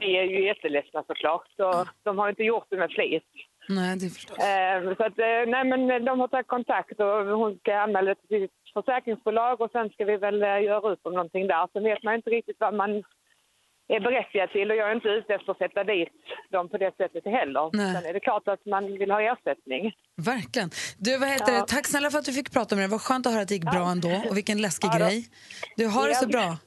är 0.01 0.23
ju 0.23 0.45
jätteledsna 0.45 1.03
såklart. 1.07 1.47
Så 1.57 1.85
de 2.03 2.17
har 2.17 2.29
inte 2.29 2.43
gjort 2.43 2.67
det 2.69 2.77
med 2.77 2.91
flit. 2.91 3.23
Nej, 3.69 3.97
det 3.99 4.09
förstås. 4.09 4.37
Eh, 4.37 4.81
Så 4.97 5.03
att, 5.03 5.19
eh, 5.19 5.41
nej, 5.47 5.63
men 5.63 6.05
de 6.05 6.19
har 6.19 6.27
tagit 6.27 6.47
kontakt 6.47 6.99
och 6.99 7.25
hon 7.41 7.57
ska 7.57 7.75
anmäla 7.77 8.09
det 8.13 8.27
till 8.27 8.41
sitt 8.41 8.73
försäkringsbolag 8.73 9.61
och 9.61 9.71
sen 9.71 9.89
ska 9.89 10.05
vi 10.05 10.17
väl 10.17 10.43
eh, 10.43 10.61
göra 10.63 10.89
upp 10.91 10.99
om 11.03 11.13
någonting 11.13 11.47
där. 11.47 11.67
Sen 11.73 11.83
vet 11.83 12.03
man 12.03 12.15
inte 12.15 12.29
riktigt 12.29 12.55
vad 12.59 12.73
man 12.73 13.03
är 13.87 13.99
berättigad 13.99 14.49
till 14.51 14.71
och 14.71 14.77
jag 14.77 14.89
är 14.91 14.95
inte 14.95 15.07
ute 15.07 15.33
efter 15.33 15.51
att 15.51 15.57
sätta 15.57 15.83
dit 15.83 16.09
dem 16.51 16.69
på 16.69 16.77
det 16.77 16.91
sättet 16.97 17.25
heller. 17.25 17.69
Nej. 17.73 17.93
Sen 17.95 18.05
är 18.09 18.13
det 18.13 18.19
klart 18.19 18.47
att 18.47 18.65
man 18.65 18.97
vill 18.97 19.11
ha 19.11 19.21
ersättning. 19.21 19.91
Verkligen. 20.25 20.69
Du, 20.97 21.17
vad 21.17 21.29
heter 21.29 21.53
Ja. 21.53 21.59
det? 21.59 21.67
Tack 21.67 21.85
snälla 21.87 22.11
för 22.11 22.19
att 22.19 22.25
du 22.25 22.33
fick 22.33 22.53
prata 22.53 22.75
med. 22.75 22.83
Det 22.83 22.91
var 22.91 22.99
skönt 22.99 23.25
att 23.25 23.31
höra 23.33 23.41
att 23.41 23.47
det 23.47 23.53
gick 23.53 23.71
bra 23.71 23.85
ändå. 23.91 24.09
Och 24.29 24.37
vilken 24.37 24.61
läskig 24.61 24.89
Ja 24.93 24.97
grej. 24.97 25.25
Du, 25.77 25.87
har 25.87 26.07
det 26.07 26.15
så 26.15 26.27
bra. 26.27 26.57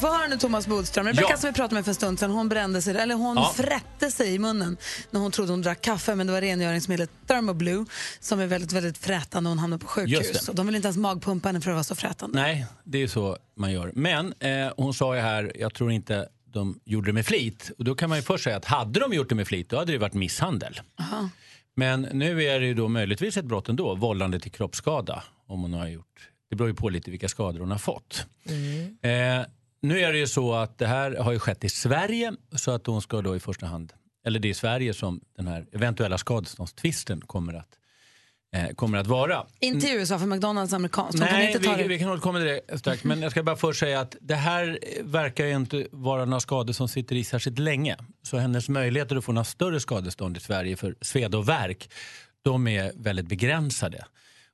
Vad 0.00 0.12
har 0.18 0.28
nu 0.28 0.36
Thomas 0.38 0.66
Bodström? 0.66 1.06
Rebecka 1.06 1.26
Ja. 1.30 1.36
som 1.36 1.50
vi 1.50 1.54
pratade 1.54 1.74
med 1.74 1.84
för 1.84 1.90
en 1.90 1.94
stund 1.94 2.18
sedan, 2.18 2.30
hon 2.30 2.48
brände 2.48 2.82
sig, 2.82 2.96
eller 2.96 3.14
hon 3.14 3.36
Ja. 3.36 3.52
frätte 3.56 4.10
sig 4.10 4.34
i 4.34 4.38
munnen 4.38 4.76
när 5.10 5.20
hon 5.20 5.30
trodde 5.32 5.52
hon 5.52 5.62
drack 5.62 5.80
kaffe, 5.82 6.14
men 6.14 6.26
det 6.26 6.32
var 6.32 6.40
rengöringsmedlet 6.40 7.10
Thermoblue 7.26 7.84
som 8.20 8.40
är 8.40 8.46
väldigt, 8.46 8.72
väldigt 8.72 8.98
frätande 8.98 9.48
och 9.48 9.50
hon 9.50 9.58
hamnade 9.58 9.80
på 9.80 9.86
sjukhus. 9.86 10.48
Och 10.48 10.54
de 10.54 10.66
vill 10.66 10.74
inte 10.76 10.86
ens 10.88 10.96
magpumpa 10.98 11.48
henne 11.48 11.60
för 11.60 11.70
att 11.70 11.74
vara 11.74 11.84
så 11.84 11.94
frätande. 11.94 12.40
Nej, 12.42 12.66
det 12.84 13.02
är 13.02 13.06
så 13.08 13.36
man 13.56 13.72
gör. 13.72 13.92
Men 13.94 14.34
eh, 14.38 14.72
hon 14.76 14.94
sa 14.94 15.14
ju 15.14 15.20
här, 15.20 15.52
jag 15.58 15.74
tror 15.74 15.92
inte 15.92 16.28
de 16.52 16.80
gjorde 16.84 17.08
det 17.08 17.12
med 17.12 17.26
flit. 17.26 17.70
Och 17.78 17.84
då 17.84 17.94
kan 17.94 18.08
man 18.08 18.18
ju 18.18 18.22
först 18.22 18.44
säga 18.44 18.56
att 18.56 18.64
hade 18.64 19.00
de 19.00 19.12
gjort 19.12 19.28
det 19.28 19.34
med 19.34 19.46
flit, 19.48 19.68
då 19.68 19.76
hade 19.78 19.92
det 19.92 19.98
varit 19.98 20.14
misshandel. 20.14 20.80
Aha. 21.00 21.28
Men 21.76 22.02
nu 22.02 22.42
är 22.44 22.60
det 22.60 22.66
ju 22.66 22.74
då 22.74 22.88
möjligtvis 22.88 23.36
ett 23.36 23.44
brott 23.44 23.68
ändå, 23.68 23.94
vållande 23.94 24.40
till 24.40 24.52
kroppsskada. 24.52 25.22
Om 25.46 25.62
hon 25.62 25.72
har 25.72 25.86
gjort. 25.88 26.28
Det 26.50 26.56
beror 26.56 26.70
ju 26.70 26.74
på 26.76 26.88
lite 26.88 27.10
vilka 27.10 27.28
skador 27.28 27.60
hon 27.60 27.70
har 27.70 27.78
fått. 27.78 28.26
Eh, 29.02 29.46
nu 29.80 30.00
är 30.00 30.12
det 30.12 30.18
ju 30.18 30.26
så 30.26 30.54
att 30.54 30.78
det 30.78 30.86
här 30.86 31.16
har 31.16 31.32
ju 31.32 31.38
skett 31.38 31.64
i 31.64 31.68
Sverige 31.68 32.32
så 32.56 32.70
att 32.70 32.86
hon 32.86 33.02
ska 33.02 33.22
då 33.22 33.36
i 33.36 33.40
första 33.40 33.66
hand, 33.66 33.92
eller 34.26 34.40
det 34.40 34.48
är 34.48 34.50
i 34.50 34.54
Sverige 34.54 34.94
som 34.94 35.20
den 35.36 35.46
här 35.46 35.66
eventuella 35.72 36.18
skadeståndstvisten 36.18 37.20
kommer 37.20 37.54
att, 37.54 37.78
eh, 38.52 38.74
kommer 38.74 38.98
att 38.98 39.06
vara. 39.06 39.46
Inte 39.60 39.86
i 39.86 39.92
USA, 39.92 40.18
för 40.18 40.26
McDonalds 40.26 40.72
amerikanskt. 40.72 41.18
Kan 41.18 41.28
Nej, 41.28 41.52
ta 41.52 41.76
vi, 41.76 41.88
vi 41.88 41.98
kan 41.98 42.10
återkomma 42.10 42.38
till 42.38 42.60
det 42.68 42.78
strax. 42.78 43.04
Men 43.04 43.22
jag 43.22 43.30
ska 43.30 43.42
bara 43.42 43.56
först 43.56 43.80
säga 43.80 44.00
att 44.00 44.16
det 44.20 44.34
här 44.34 44.78
verkar 45.02 45.44
ju 45.44 45.56
inte 45.56 45.86
vara 45.90 46.24
några 46.24 46.40
skador 46.40 46.72
som 46.72 46.88
sitter 46.88 47.16
i 47.16 47.24
särskilt 47.24 47.58
länge. 47.58 47.96
Så 48.22 48.38
hennes 48.38 48.68
möjligheter 48.68 49.16
att 49.16 49.24
få 49.24 49.32
några 49.32 49.44
större 49.44 49.80
skadestånd 49.80 50.36
i 50.36 50.40
Sverige 50.40 50.76
för 50.76 50.96
sved 51.00 51.34
och 51.34 51.48
värk, 51.48 51.90
de 52.42 52.68
är 52.68 52.92
väldigt 52.96 53.26
begränsade. 53.26 54.04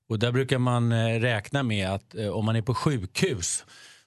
Och 0.09 0.19
där 0.19 0.33
brukar 0.33 0.59
man 0.59 0.93
eh, 0.93 1.21
räkna 1.21 1.63
med 1.63 1.89
att 1.91 2.15
eh, 2.15 2.29
om 2.29 2.45
man 2.45 2.57
är 2.57 2.63
på 2.63 2.75
sjukhus 2.75 3.65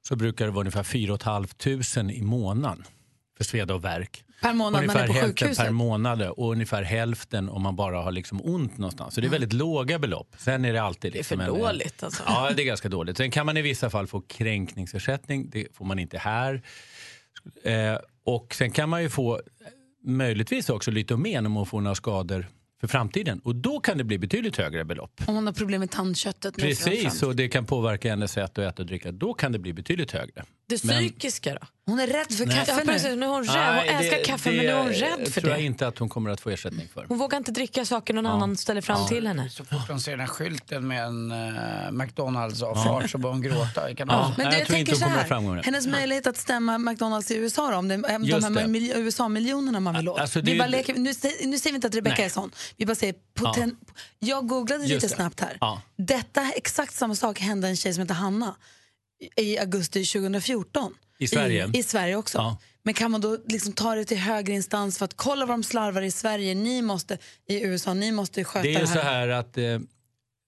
så 0.07 0.15
brukar 0.15 0.45
det 0.45 0.51
vara 0.51 0.61
ungefär 0.61 0.83
4 0.83 1.17
500 1.17 2.13
i 2.13 2.21
månaden 2.21 2.83
för 3.37 3.43
sveda 3.43 3.73
och 3.75 3.83
värk. 3.83 4.23
Per 4.41 4.53
månad 4.53 4.73
man 4.73 4.81
ungefär 4.83 5.03
är 5.03 5.07
på 5.07 5.13
sjukhuset. 5.13 5.57
per 5.57 5.71
månad 5.71 6.21
och 6.21 6.51
ungefär 6.51 6.83
hälften 6.83 7.49
om 7.49 7.61
man 7.61 7.75
bara 7.75 8.01
har 8.01 8.11
liksom 8.11 8.41
ont 8.43 8.77
någonstans. 8.77 9.13
Så 9.13 9.21
det 9.21 9.27
är 9.27 9.31
väldigt 9.31 9.53
låga 9.53 9.99
belopp. 9.99 10.35
Sen 10.37 10.65
är 10.65 10.73
det 10.73 10.81
alltid... 10.81 11.13
Det 11.13 11.19
är 11.19 11.23
för 11.23 11.35
liksom 11.35 11.55
en- 11.55 11.61
dåligt 11.61 12.03
alltså. 12.03 12.23
Ja, 12.25 12.51
det 12.55 12.63
är 12.63 12.65
ganska 12.65 12.89
dåligt. 12.89 13.17
Sen 13.17 13.31
kan 13.31 13.45
man 13.45 13.57
i 13.57 13.61
vissa 13.61 13.89
fall 13.89 14.07
få 14.07 14.21
kränkningsersättning. 14.21 15.49
Det 15.49 15.67
får 15.73 15.85
man 15.85 15.99
inte 15.99 16.17
här. 16.17 16.61
Eh, 17.63 17.97
och 18.23 18.55
sen 18.55 18.71
kan 18.71 18.89
man 18.89 19.03
ju 19.03 19.09
få 19.09 19.35
eh, 19.35 19.41
möjligtvis 20.03 20.69
också 20.69 20.91
lite 20.91 21.13
om 21.13 21.53
man 21.53 21.65
får 21.65 21.81
några 21.81 21.95
skador 21.95 22.47
för 22.81 22.87
framtiden. 22.87 23.39
Och 23.39 23.55
då 23.55 23.79
kan 23.79 23.97
det 23.97 24.03
bli 24.03 24.17
betydligt 24.17 24.57
högre 24.57 24.85
belopp. 24.85 25.21
Om 25.27 25.35
hon 25.35 25.45
har 25.45 25.53
problem 25.53 25.79
med 25.79 25.91
tandköttet. 25.91 26.57
Precis, 26.57 27.23
och 27.23 27.35
det 27.35 27.47
kan 27.47 27.65
påverka 27.65 28.09
hennes 28.09 28.31
sätt 28.31 28.57
att 28.57 28.73
äta 28.73 28.81
och 28.81 28.87
dricka. 28.87 29.11
Då 29.11 29.33
kan 29.33 29.51
det 29.51 29.59
bli 29.59 29.73
betydligt 29.73 30.11
högre. 30.11 30.43
Det 30.69 30.83
Men- 30.83 30.95
psykiska 30.95 31.53
då? 31.53 31.59
Hon 31.85 31.99
är 31.99 32.07
rädd 32.07 32.33
för 32.33 32.45
Nej. 32.45 32.55
kaffe 32.57 32.71
Ja, 32.71 32.77
nu. 32.77 32.85
precis. 32.93 33.15
Nu 33.15 33.25
är 33.25 33.29
hon 33.29 33.43
rädd. 33.43 33.55
Hon 33.65 33.75
Nej, 33.75 33.87
älskar 33.89 34.17
det- 34.17 34.23
kaffe 34.23 34.49
det 34.49 34.55
men 34.55 34.65
nu 34.65 34.71
är 34.71 34.77
hon 34.77 34.87
rädd 34.91 35.33
för 35.33 35.41
tror 35.41 35.51
jag 35.53 35.59
det. 35.61 35.65
inte 35.65 35.87
att 35.87 35.97
hon 35.97 36.09
kommer 36.09 36.29
att 36.29 36.41
få 36.41 36.49
ersättning 36.49 36.87
för. 36.93 37.05
Hon 37.09 37.17
vågar 37.17 37.37
inte 37.37 37.51
dricka 37.51 37.85
saker 37.85 38.13
någon 38.13 38.25
annan 38.25 38.57
ställer 38.57 38.81
fram 38.81 39.07
till 39.07 39.27
henne. 39.27 39.49
Så 39.49 39.65
fort 39.65 39.87
hon 39.89 39.99
ser 40.01 40.11
den 40.11 40.19
här 40.19 40.27
skylten 40.27 40.87
med 40.87 41.03
en 41.05 41.31
uh, 41.31 41.91
McDonalds-avfart 41.91 43.09
så 43.11 43.17
börjar 43.17 43.33
hon 43.33 43.41
gråta. 43.41 43.95
Kan 43.95 44.07
Ja. 44.09 44.27
Men 44.27 44.27
Nej, 44.27 44.35
du, 44.37 44.43
jag 44.43 44.53
jag, 44.61 44.67
tror 44.67 44.75
tänker 44.75 44.79
inte 44.93 44.95
så 44.95 45.05
hon 45.05 45.27
kommer 45.27 45.49
här. 45.49 45.55
det. 45.55 45.65
Hennes 45.65 45.87
möjlighet 45.87 46.27
att 46.27 46.37
stämma 46.37 46.77
McDonalds 46.77 47.31
i 47.31 47.35
USA 47.35 47.71
då, 47.71 47.77
om 47.77 47.87
det 47.87 47.93
är 47.93 47.97
de 48.19 48.43
här 48.43 48.49
det. 48.61 48.67
mil- 48.67 48.93
USA-miljonerna 48.95 49.79
man 49.79 49.95
vill 49.97 50.09
åt. 50.09 50.19
Alltså, 50.19 50.41
det 50.41 50.51
vi 50.51 50.57
bara 50.57 50.67
leker, 50.67 50.93
nu, 50.93 50.99
nu 50.99 51.13
säger 51.13 51.71
vi 51.71 51.75
inte 51.75 51.87
att 51.87 51.95
Rebecca 51.95 52.15
Nej. 52.17 52.25
är 52.25 52.29
sån. 52.29 52.51
Vi 52.77 52.85
bara 52.85 52.95
säger 52.95 53.15
poten- 53.35 53.75
Jag 54.19 54.47
googlade 54.47 54.83
Just 54.83 54.93
lite 54.93 55.07
det. 55.07 55.15
snabbt 55.15 55.39
här. 55.39 55.57
Ja. 55.61 55.81
Detta, 55.97 56.51
exakt 56.55 56.93
samma 56.93 57.15
sak 57.15 57.39
hände 57.39 57.67
en 57.67 57.75
tjej 57.77 57.93
som 57.93 58.01
heter 58.01 58.13
Hanna 58.15 58.55
i 59.35 59.57
augusti 59.57 60.05
2014. 60.05 60.93
I 61.19 61.27
Sverige? 61.27 61.71
I, 61.73 61.79
i 61.79 61.83
Sverige 61.83 62.15
också. 62.15 62.37
Ja. 62.37 62.57
Men 62.83 62.93
kan 62.93 63.11
man 63.11 63.21
då 63.21 63.37
liksom 63.45 63.73
ta 63.73 63.95
det 63.95 64.05
till 64.05 64.17
högre 64.17 64.53
instans 64.53 64.97
för 64.97 65.05
att 65.05 65.13
kolla 65.13 65.45
vad 65.45 65.53
de 65.53 65.63
slarvar 65.63 66.01
i 66.01 66.11
Sverige? 66.11 66.55
Ni 66.55 66.81
måste 66.81 67.17
i 67.47 67.63
USA, 67.63 67.93
ni 67.93 68.11
måste 68.11 68.43
sköta 68.43 68.63
Det 68.63 68.73
det, 68.73 68.75
är 68.75 68.79
ju 68.79 68.85
här. 68.85 68.95
så 68.95 69.01
här 69.01 69.27
att 69.27 69.57
eh, 69.57 69.79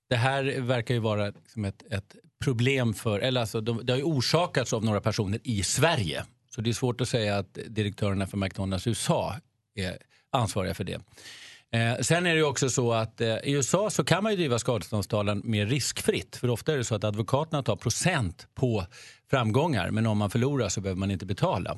det 0.10 0.16
här 0.16 0.60
verkar 0.60 0.94
ju 0.94 1.00
vara 1.00 1.26
liksom 1.26 1.66
ett, 1.66 1.84
ett 1.92 2.16
problem 2.44 2.94
för, 2.94 3.20
eller 3.20 3.42
alltså 3.42 3.62
de, 3.62 3.86
det 3.86 3.94
har 3.94 3.98
ju 3.98 4.04
orsakats 4.04 4.74
av 4.74 4.86
några 4.86 5.02
personer 5.02 5.40
i 5.44 5.64
Sverige. 5.64 6.26
Så 6.56 6.62
det 6.62 6.70
är 6.70 6.74
svårt 6.74 7.02
att 7.02 7.10
säga 7.10 7.38
att 7.38 7.58
direktörerna 7.68 8.28
för 8.28 8.38
McDonalds 8.38 8.88
USA 8.88 9.36
är 9.76 9.98
ansvariga 10.32 10.74
för 10.74 10.84
det. 10.84 11.02
Eh, 11.72 12.02
sen 12.02 12.26
är 12.26 12.36
det 12.36 12.44
också 12.44 12.70
så 12.70 12.94
att 12.94 13.22
eh, 13.22 13.28
i 13.28 13.52
USA 13.52 13.90
så 13.90 14.04
kan 14.04 14.24
man 14.24 14.32
ju 14.32 14.38
driva 14.38 14.60
skadeståndstalan 14.60 15.42
mer 15.46 15.66
riskfritt. 15.66 16.36
För 16.36 16.50
ofta 16.50 16.74
är 16.74 16.78
det 16.78 16.84
så 16.84 16.96
att 16.96 17.04
advokaterna 17.04 17.64
tar 17.64 17.76
procent 17.76 18.48
på 18.56 18.86
framgångar 19.30 19.92
men 19.92 20.06
om 20.06 20.18
man 20.18 20.30
förlorar 20.30 20.70
så 20.70 20.82
behöver 20.82 21.00
man 21.00 21.12
inte 21.12 21.26
betala. 21.26 21.78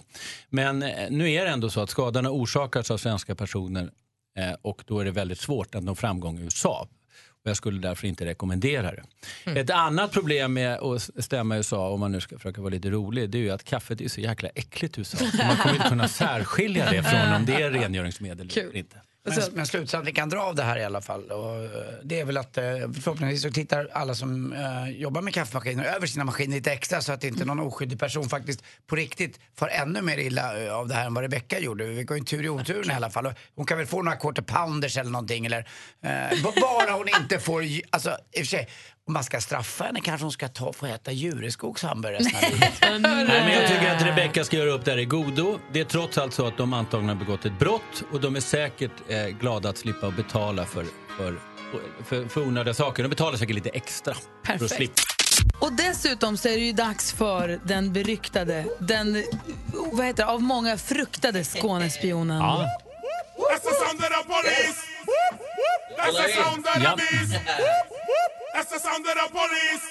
Men 0.49 0.83
eh, 0.83 1.09
nu 1.09 1.31
är 1.31 1.45
det 1.45 1.51
ändå 1.51 1.69
så 1.69 1.81
att 1.81 1.89
skadan 1.89 2.25
har 2.25 2.31
orsakats 2.31 2.91
av 2.91 2.97
svenska 2.97 3.35
personer 3.35 3.89
Eh, 4.37 4.53
och 4.61 4.83
då 4.87 4.99
är 4.99 5.05
det 5.05 5.11
väldigt 5.11 5.39
svårt 5.39 5.75
att 5.75 5.83
nå 5.83 5.95
framgång 5.95 6.39
i 6.39 6.41
USA. 6.41 6.87
Och 7.43 7.49
jag 7.49 7.57
skulle 7.57 7.79
därför 7.79 8.07
inte 8.07 8.25
rekommendera 8.25 8.91
det. 8.91 9.03
Ett 9.59 9.69
annat 9.69 10.11
problem 10.11 10.53
med 10.53 10.79
att 10.79 11.09
stämma 11.23 11.55
i 11.55 11.57
USA, 11.57 11.89
om 11.89 11.99
man 11.99 12.11
nu 12.11 12.21
ska 12.21 12.37
försöka 12.37 12.61
vara 12.61 12.69
lite 12.69 12.89
rolig, 12.89 13.29
det 13.29 13.37
är 13.37 13.41
ju 13.41 13.49
att 13.49 13.63
kaffet 13.63 14.01
är 14.01 14.07
så 14.07 14.21
jäkla 14.21 14.49
äckligt 14.49 14.97
i 14.97 15.01
USA. 15.01 15.17
Man 15.47 15.57
kommer 15.57 15.75
inte 15.75 15.89
kunna 15.89 16.07
särskilja 16.07 16.91
det 16.91 17.03
från 17.03 17.33
om 17.33 17.45
det 17.45 17.53
är 17.53 17.71
rengöringsmedel 17.71 18.49
eller 18.49 18.75
inte. 18.75 19.01
Men, 19.23 19.33
men 19.53 19.65
slutsatsen 19.67 20.05
vi 20.05 20.11
kan 20.11 20.29
dra 20.29 20.39
av 20.41 20.55
det 20.55 20.63
här 20.63 20.77
i 20.77 20.83
alla 20.83 21.01
fall, 21.01 21.31
och, 21.31 21.69
det 22.03 22.19
är 22.19 22.25
väl 22.25 22.37
att 22.37 22.57
eh, 22.57 22.63
förhoppningsvis 23.01 23.41
så 23.41 23.51
tittar 23.51 23.89
alla 23.93 24.15
som 24.15 24.53
eh, 24.53 24.89
jobbar 24.89 25.21
med 25.21 25.33
kaffemaskiner 25.33 25.83
över 25.83 26.07
sina 26.07 26.23
maskiner 26.23 26.55
lite 26.55 26.71
extra 26.71 27.01
så 27.01 27.11
att 27.11 27.23
inte 27.23 27.45
någon 27.45 27.59
oskyldig 27.59 27.99
person 27.99 28.29
faktiskt 28.29 28.63
på 28.87 28.95
riktigt 28.95 29.39
får 29.57 29.69
ännu 29.69 30.01
mer 30.01 30.17
illa 30.17 30.63
eh, 30.65 30.73
av 30.75 30.87
det 30.87 30.93
här 30.95 31.05
än 31.05 31.13
vad 31.13 31.21
Rebecca 31.23 31.59
gjorde. 31.59 31.85
Vi 31.85 32.03
går 32.03 32.17
ju 32.17 32.23
tur 32.23 32.45
i 32.45 32.49
oturen 32.49 32.91
i 32.91 32.93
alla 32.93 33.09
fall. 33.09 33.25
Och 33.25 33.33
Hon 33.55 33.65
kan 33.65 33.77
väl 33.77 33.87
få 33.87 34.01
några 34.01 34.17
quarter 34.17 34.41
pounders 34.41 34.97
eller 34.97 35.11
någonting 35.11 35.45
eller 35.45 35.61
b- 36.43 36.61
bara 36.61 36.91
hon 36.91 37.07
inte 37.21 37.39
får, 37.39 37.63
alltså 37.89 38.09
i 38.31 38.41
och 38.41 38.45
för 38.45 38.45
sig, 38.45 38.69
om 39.07 39.13
man 39.13 39.23
ska 39.23 39.41
straffa 39.41 39.83
henne 39.83 40.01
kanske 40.01 40.25
hon 40.25 40.31
ska 40.31 40.47
ta, 40.47 40.73
få 40.73 40.85
äta 40.85 41.11
Jureskogs 41.11 41.83
hamburgare 41.83 42.23
resten 42.23 43.05
av 43.05 43.11
livet. 43.11 43.27
Nej, 43.27 43.43
men 43.43 43.53
jag 43.53 43.67
tycker 43.67 43.95
att 43.95 44.01
Rebecca 44.01 44.43
ska 44.43 44.57
göra 44.57 44.71
upp 44.71 44.85
det 44.85 44.91
här 44.91 44.97
i 44.97 45.05
godo. 45.05 45.59
Det 45.73 45.79
är 45.79 45.85
trots 45.85 46.17
allt 46.17 46.33
så 46.33 46.47
att 46.47 46.57
de 46.57 46.73
antagna 46.73 47.13
har 47.13 47.19
begått 47.19 47.45
ett 47.45 47.59
brott 47.59 48.03
och 48.11 48.21
de 48.21 48.35
är 48.35 48.39
säkert 48.39 48.91
eh, 49.07 49.25
glada 49.25 49.69
att 49.69 49.77
slippa 49.77 50.07
att 50.07 50.15
betala 50.15 50.65
för, 50.65 50.85
för, 51.17 51.39
för, 52.05 52.27
för 52.27 52.41
onödiga 52.41 52.73
saker. 52.73 53.03
De 53.03 53.09
betalar 53.09 53.37
säkert 53.37 53.55
lite 53.55 53.69
extra 53.69 54.13
för 54.13 54.21
att 54.53 54.59
Perfekt. 54.59 54.75
slippa. 54.75 55.01
Och 55.59 55.73
dessutom 55.73 56.37
så 56.37 56.47
är 56.47 56.53
det 56.57 56.65
ju 56.65 56.73
dags 56.73 57.13
för 57.13 57.59
den 57.65 57.93
beryktade, 57.93 58.65
den 58.79 59.23
vad 59.91 60.05
heter 60.05 60.25
det, 60.25 60.29
av 60.31 60.41
många 60.41 60.77
fruktade 60.77 61.43
Skånespionen. 61.43 62.37
Ja. 62.39 62.67
That's 63.51 63.59
the 63.59 63.69
sound 63.75 63.99
of 63.99 64.09
the 64.09 64.23
police! 64.33 64.79
That's 65.97 66.25
the 66.25 66.43
sound 66.43 66.67
of 66.67 66.73
the 66.73 66.95
beast! 66.97 67.33
That's 68.53 68.69
the 68.69 68.79
sound 68.79 69.05
of 69.05 69.13
the 69.13 69.27
police! 69.39 69.85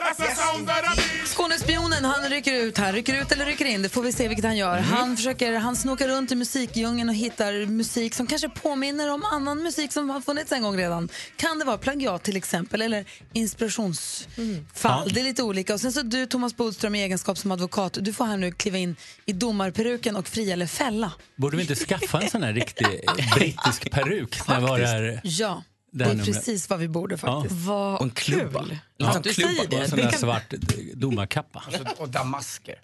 That's 0.00 0.16
the 0.16 0.34
sound 0.34 0.70
of 0.70 0.76
the 0.76 0.96
beast! 0.96 1.34
Skånespionen, 1.34 2.04
han 2.04 2.30
rycker 2.30 2.52
ut 2.52 2.78
här. 2.78 2.92
Rycker 2.92 3.22
ut 3.22 3.32
eller 3.32 3.46
rycker 3.46 3.64
in, 3.64 3.82
det 3.82 3.88
får 3.88 4.02
vi 4.02 4.12
se 4.12 4.28
vilket 4.28 4.44
han 4.44 4.56
gör. 4.56 4.78
Han, 4.78 5.16
försöker, 5.16 5.54
han 5.54 5.76
snokar 5.76 6.08
runt 6.08 6.32
i 6.32 6.34
musikdjungeln 6.34 7.08
och 7.08 7.14
hittar 7.14 7.66
musik 7.66 8.14
som 8.14 8.26
kanske 8.26 8.48
påminner 8.48 9.10
om 9.10 9.24
annan 9.24 9.62
musik 9.62 9.92
som 9.92 10.10
har 10.10 10.20
funnits 10.20 10.52
en 10.52 10.62
gång 10.62 10.76
redan. 10.76 11.08
Kan 11.36 11.58
det 11.58 11.64
vara 11.64 11.78
plagiat 11.78 12.22
till 12.22 12.36
exempel, 12.36 12.82
eller 12.82 13.04
inspirationsfall? 13.32 14.68
Ja. 14.82 15.04
Det 15.10 15.20
är 15.20 15.24
lite 15.24 15.42
olika. 15.42 15.74
Och 15.74 15.80
sen 15.80 15.92
så 15.92 16.02
du, 16.02 16.26
Thomas 16.26 16.56
Bodström, 16.56 16.94
i 16.94 17.02
egenskap 17.02 17.38
som 17.38 17.52
advokat, 17.52 17.98
du 18.00 18.12
får 18.12 18.24
här 18.24 18.36
nu 18.36 18.52
kliva 18.52 18.78
in 18.78 18.96
i 19.26 19.32
domarperuken 19.32 20.16
och 20.16 20.28
fria 20.28 20.52
eller 20.52 20.66
fälla. 20.66 21.12
Borde 21.36 21.56
vi 21.56 21.62
inte 21.62 21.74
skaffa 21.74 22.20
en 22.20 22.30
sån 22.30 22.42
här 22.42 22.52
riktig 22.52 22.86
brittisk 23.34 23.90
peruk 23.90 24.48
när 24.48 24.60
vi 24.60 24.66
har 24.66 24.78
det 24.78 24.86
här? 24.86 25.20
Ja, 25.24 25.62
Det 25.90 26.04
det 26.04 26.10
är 26.10 26.14
numret. 26.14 26.26
precis 26.26 26.70
vad 26.70 26.78
vi 26.78 26.88
borde 26.88 27.18
faktiskt. 27.18 27.54
Vad 27.54 27.94
Och 27.96 28.02
en 28.02 28.10
klubba. 28.10 28.60
kul. 28.64 28.78
Ja, 28.96 29.08
Att 29.08 29.22
du 29.22 29.34
säger 29.34 29.58
Och 29.66 29.72
en 29.72 29.80
det. 29.80 29.88
sån 29.88 29.98
där 29.98 30.10
svart 30.10 30.52
eh, 30.52 30.58
domarkappa. 30.94 31.64
Och 31.98 32.08
damasker. 32.18 32.74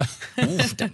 Ska 0.68 0.88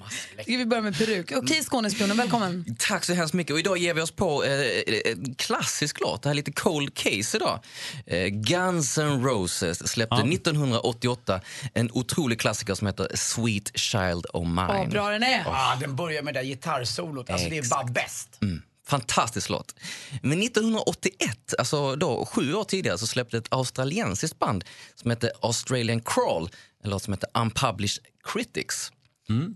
vi 0.46 0.66
börja 0.66 0.82
med 0.82 0.98
peruk? 0.98 1.32
Okej, 1.36 1.62
Skånespionen, 1.64 2.16
välkommen. 2.16 2.76
Tack 2.78 3.04
så 3.04 3.14
hemskt 3.14 3.34
mycket. 3.34 3.52
Och 3.52 3.58
idag 3.58 3.78
ger 3.78 3.94
vi 3.94 4.00
oss 4.00 4.10
på 4.10 4.44
eh, 4.44 5.12
en 5.12 5.34
klassisk 5.34 6.00
låt. 6.00 6.22
Det 6.22 6.28
här 6.28 6.34
är 6.34 6.36
lite 6.36 6.52
cold 6.52 6.94
case 6.94 7.36
idag. 7.36 7.60
Eh, 8.06 8.26
Guns 8.26 8.98
N' 8.98 9.24
Roses 9.24 9.88
släppte 9.88 10.16
1988 10.16 11.40
en 11.74 11.90
otrolig 11.92 12.40
klassiker 12.40 12.74
som 12.74 12.86
heter 12.86 13.08
Sweet 13.14 13.78
Child 13.78 14.26
O' 14.32 14.44
Mine. 14.44 14.66
Vad 14.66 14.90
bra 14.90 15.10
den 15.10 15.22
är. 15.22 15.42
Ja, 15.44 15.76
den 15.80 15.96
börjar 15.96 16.22
med 16.22 16.34
det 16.34 16.40
där 16.40 16.44
gitarrsolot. 16.46 17.30
Alltså 17.30 17.48
det 17.50 17.58
är 17.58 17.68
bara 17.70 17.84
bäst. 17.84 18.38
Mm. 18.42 18.62
Fantastisk 18.90 19.48
låt. 19.48 19.74
Men 20.22 20.42
1981, 20.42 21.54
alltså 21.58 21.96
då, 21.96 22.26
sju 22.26 22.54
år 22.54 22.64
tidigare, 22.64 22.98
så 22.98 23.06
släppte 23.06 23.38
ett 23.38 23.48
australiensiskt 23.50 24.38
band 24.38 24.64
som 24.94 25.10
heter 25.10 25.30
Australian 25.42 26.00
Crawl 26.00 26.48
en 26.84 26.90
låt 26.90 27.02
som 27.02 27.12
heter 27.12 27.28
Unpublished 27.34 28.04
Critics. 28.24 28.92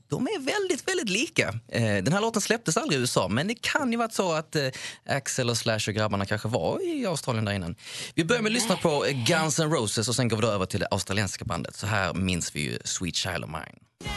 De 0.08 0.26
är 0.26 0.40
väldigt, 0.40 0.88
väldigt 0.88 1.08
lika. 1.08 1.48
Eh, 1.68 2.04
Den 2.04 2.12
här 2.12 2.20
låten 2.20 2.42
släpptes 2.42 2.76
aldrig 2.76 2.98
i 2.98 3.00
USA, 3.00 3.28
men 3.28 3.48
det 3.48 3.54
kan 3.54 3.92
ju 3.92 3.98
varit 3.98 4.12
så 4.12 4.32
att 4.32 4.56
eh, 4.56 4.68
Axel 5.06 5.50
och 5.50 5.56
Slash 5.56 5.80
och 5.88 5.94
grabbarna 5.94 6.26
kanske 6.26 6.48
var 6.48 6.80
i 6.88 7.06
Australien 7.06 7.44
där 7.44 7.52
innan. 7.52 7.74
Vi 8.14 8.24
börjar 8.24 8.42
med 8.42 8.50
att 8.50 8.54
lyssna 8.54 8.76
på 8.76 9.06
Guns 9.26 9.58
N' 9.58 9.70
Roses 9.70 10.08
och 10.08 10.16
sen 10.16 10.28
går 10.28 10.36
vi 10.36 10.46
över 10.46 10.66
till 10.66 10.80
det 10.80 10.88
australiensiska 10.90 11.44
bandet. 11.44 11.76
Så 11.76 11.86
här 11.86 12.14
minns 12.14 12.56
vi 12.56 12.60
ju 12.60 12.78
Sweet 12.84 13.16
Child 13.16 13.44
of 13.44 13.50
Mine. 13.50 14.10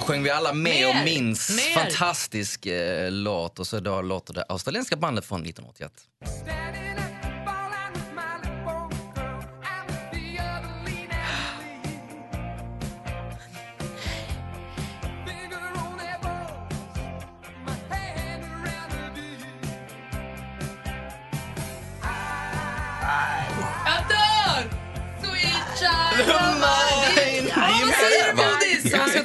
Sjöng 0.00 0.22
vi 0.22 0.30
alla 0.30 0.52
med 0.52 0.62
Mer! 0.62 0.88
och 0.88 1.04
minns. 1.04 1.50
Mer! 1.50 1.82
Fantastisk 1.84 2.66
eh, 2.66 3.10
låt. 3.10 3.58
Och 3.58 3.66
så 3.66 3.80
då 3.80 4.02
låter 4.02 4.34
det 4.34 4.44
australienska 4.48 4.96
bandet 4.96 5.24
från 5.24 5.40
1981. 5.40 5.92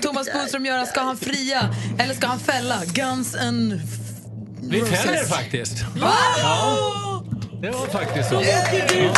Thomas 0.04 0.34
Bodström 0.34 0.66
göra? 0.66 0.86
Ska 0.86 1.01
han 1.01 1.18
fria 1.18 1.76
eller 1.99 2.14
ska 2.14 2.28
han 2.28 2.39
fälla? 2.39 2.82
Guns 2.86 3.36
and 3.36 3.82
Vi 4.62 4.82
fäller 4.82 5.24
faktiskt. 5.24 5.84
Va? 6.01 6.14
Ja, 6.38 7.24
det 7.62 7.72
var 7.72 7.88
faktiskt 7.88 8.30
så. 8.30 8.36
Ja. 8.36 9.14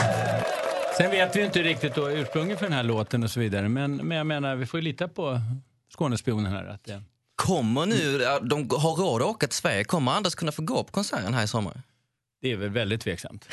Sen 0.98 1.12
vet 1.12 1.36
vi 1.36 1.46
inte 1.46 1.64
riktigt 1.64 1.96
då 1.96 2.12
ursprunget 2.12 2.60
för 2.60 2.66
den 2.66 2.74
här 2.74 2.84
låten 2.84 3.24
och 3.24 3.32
så 3.32 3.40
vidare. 3.40 3.70
Men, 3.70 3.96
men 3.96 4.18
jag 4.18 4.28
menar, 4.28 4.56
vi 4.56 4.66
får 4.66 4.80
ju 4.80 4.84
lita 4.84 5.08
på 5.08 5.42
Skånespionen 5.98 6.52
här. 6.52 6.66
Att 6.66 6.84
det... 6.84 7.02
Kommer 7.36 7.86
nu, 7.86 8.18
de 8.42 8.70
har 8.70 8.96
råd 8.96 9.22
att 9.22 9.28
åka 9.28 9.48
till 9.48 9.58
Sverige, 9.58 9.84
kommer 9.84 10.12
Anders 10.12 10.36
kunna 10.36 10.52
få 10.52 10.62
gå 10.62 10.84
på 10.84 10.92
konserten 10.92 11.34
här 11.34 11.44
i 11.44 11.48
sommar? 11.48 11.82
Det 12.42 12.52
är 12.52 12.56
väl 12.56 12.70
väldigt 12.70 13.02
tveksamt. 13.02 13.50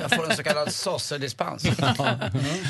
Jag 0.00 0.10
får 0.10 0.30
en 0.30 0.36
så 0.36 0.42
kallad 0.42 0.72
sosse-dispens. 0.72 1.62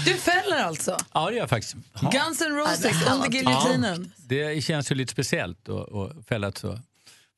Du 0.04 0.14
fäller 0.14 0.62
alltså? 0.64 0.96
Ja, 1.14 1.26
det 1.26 1.32
gör 1.32 1.40
jag 1.40 1.50
faktiskt. 1.50 1.76
Ja. 2.02 2.10
Guns 2.10 2.40
N' 2.42 2.56
Roses 2.56 3.06
under 3.14 3.30
giljotinen. 3.30 4.12
Det 4.16 4.64
känns 4.64 4.90
ju 4.90 4.94
lite 4.94 5.12
speciellt 5.12 5.68
att, 5.68 5.92
att 5.94 6.26
fälla 6.28 6.48
ett 6.48 6.58
så 6.58 6.78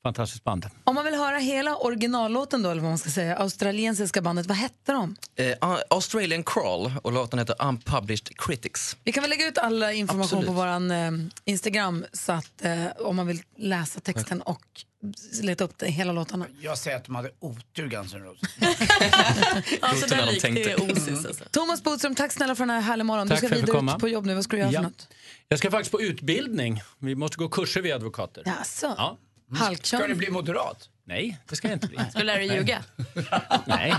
fantastiskt 0.03 0.43
band. 0.43 0.65
Om 0.83 0.95
man 0.95 1.05
vill 1.05 1.13
höra 1.15 1.37
hela 1.37 1.75
originallåten 1.75 2.61
då, 2.63 2.69
eller 2.69 2.81
vad 2.81 2.91
man 2.91 2.97
ska 2.97 3.09
säga, 3.09 3.35
australiensiska 3.37 4.21
bandet, 4.21 4.45
vad 4.47 4.57
hette 4.57 4.91
de? 4.91 5.15
Eh, 5.35 5.77
Australian 5.89 6.43
Crawl 6.43 6.91
och 7.03 7.11
låten 7.11 7.39
heter 7.39 7.55
Unpublished 7.67 8.37
Critics. 8.37 8.97
Vi 9.03 9.11
kan 9.11 9.21
väl 9.23 9.29
lägga 9.29 9.47
ut 9.47 9.57
all 9.57 9.83
information 9.83 10.23
Absolut. 10.39 10.47
på 10.47 10.53
vår 10.53 10.67
eh, 10.67 11.11
Instagram 11.45 12.05
så 12.13 12.31
att 12.31 12.65
eh, 12.65 12.85
om 12.99 13.15
man 13.15 13.27
vill 13.27 13.41
läsa 13.57 13.99
texten 13.99 14.41
och 14.41 14.61
leta 15.41 15.63
upp 15.63 15.77
det, 15.77 15.87
hela 15.87 16.11
låtarna. 16.13 16.45
Jag 16.61 16.77
säger 16.77 16.97
att 16.97 17.05
de 17.05 17.15
hade 17.15 17.31
otur, 17.39 17.87
Guns 17.87 18.13
N' 18.13 18.23
Roses. 18.23 18.49
Alltså, 19.81 20.15
när 20.15 20.25
de 20.33 20.39
tänkte. 20.39 21.45
Thomas 21.51 21.83
Bodström, 21.83 22.15
tack 22.15 22.31
snälla 22.31 22.55
för 22.55 22.65
den 22.65 22.69
här 22.75 22.81
härliga 22.81 23.03
morgonen. 23.03 23.27
Du 23.27 23.31
Tack 23.31 23.39
ska 23.39 23.55
vidare 23.55 23.71
komma. 23.71 23.95
ut 23.95 23.99
på 24.01 24.09
jobb 24.09 24.25
nu. 24.25 24.35
Vad 24.35 24.43
ska 24.43 24.55
du 24.55 24.59
göra 24.61 24.71
Ja. 24.71 24.79
för 24.79 24.83
något? 24.83 25.07
Jag 25.47 25.59
ska 25.59 25.71
faktiskt 25.71 25.91
på 25.91 26.01
utbildning. 26.01 26.81
Vi 26.99 27.15
måste 27.15 27.37
gå 27.37 27.49
kurser 27.49 27.81
vi 27.81 27.91
advokater. 27.91 28.43
Jaså? 28.45 28.93
Ja. 28.97 29.17
Halkkörn? 29.55 29.99
Ska 29.99 30.07
du 30.07 30.15
bli 30.15 30.29
moderat? 30.29 30.89
Nej, 31.05 31.37
det 31.49 31.55
ska 31.55 31.67
jag 31.67 31.75
inte 31.75 31.87
bli. 31.87 31.97
Ska 32.09 32.19
du 32.19 32.25
lära 32.25 32.37
dig 32.37 32.55
ljuga? 32.55 32.83
Nej, 33.65 33.93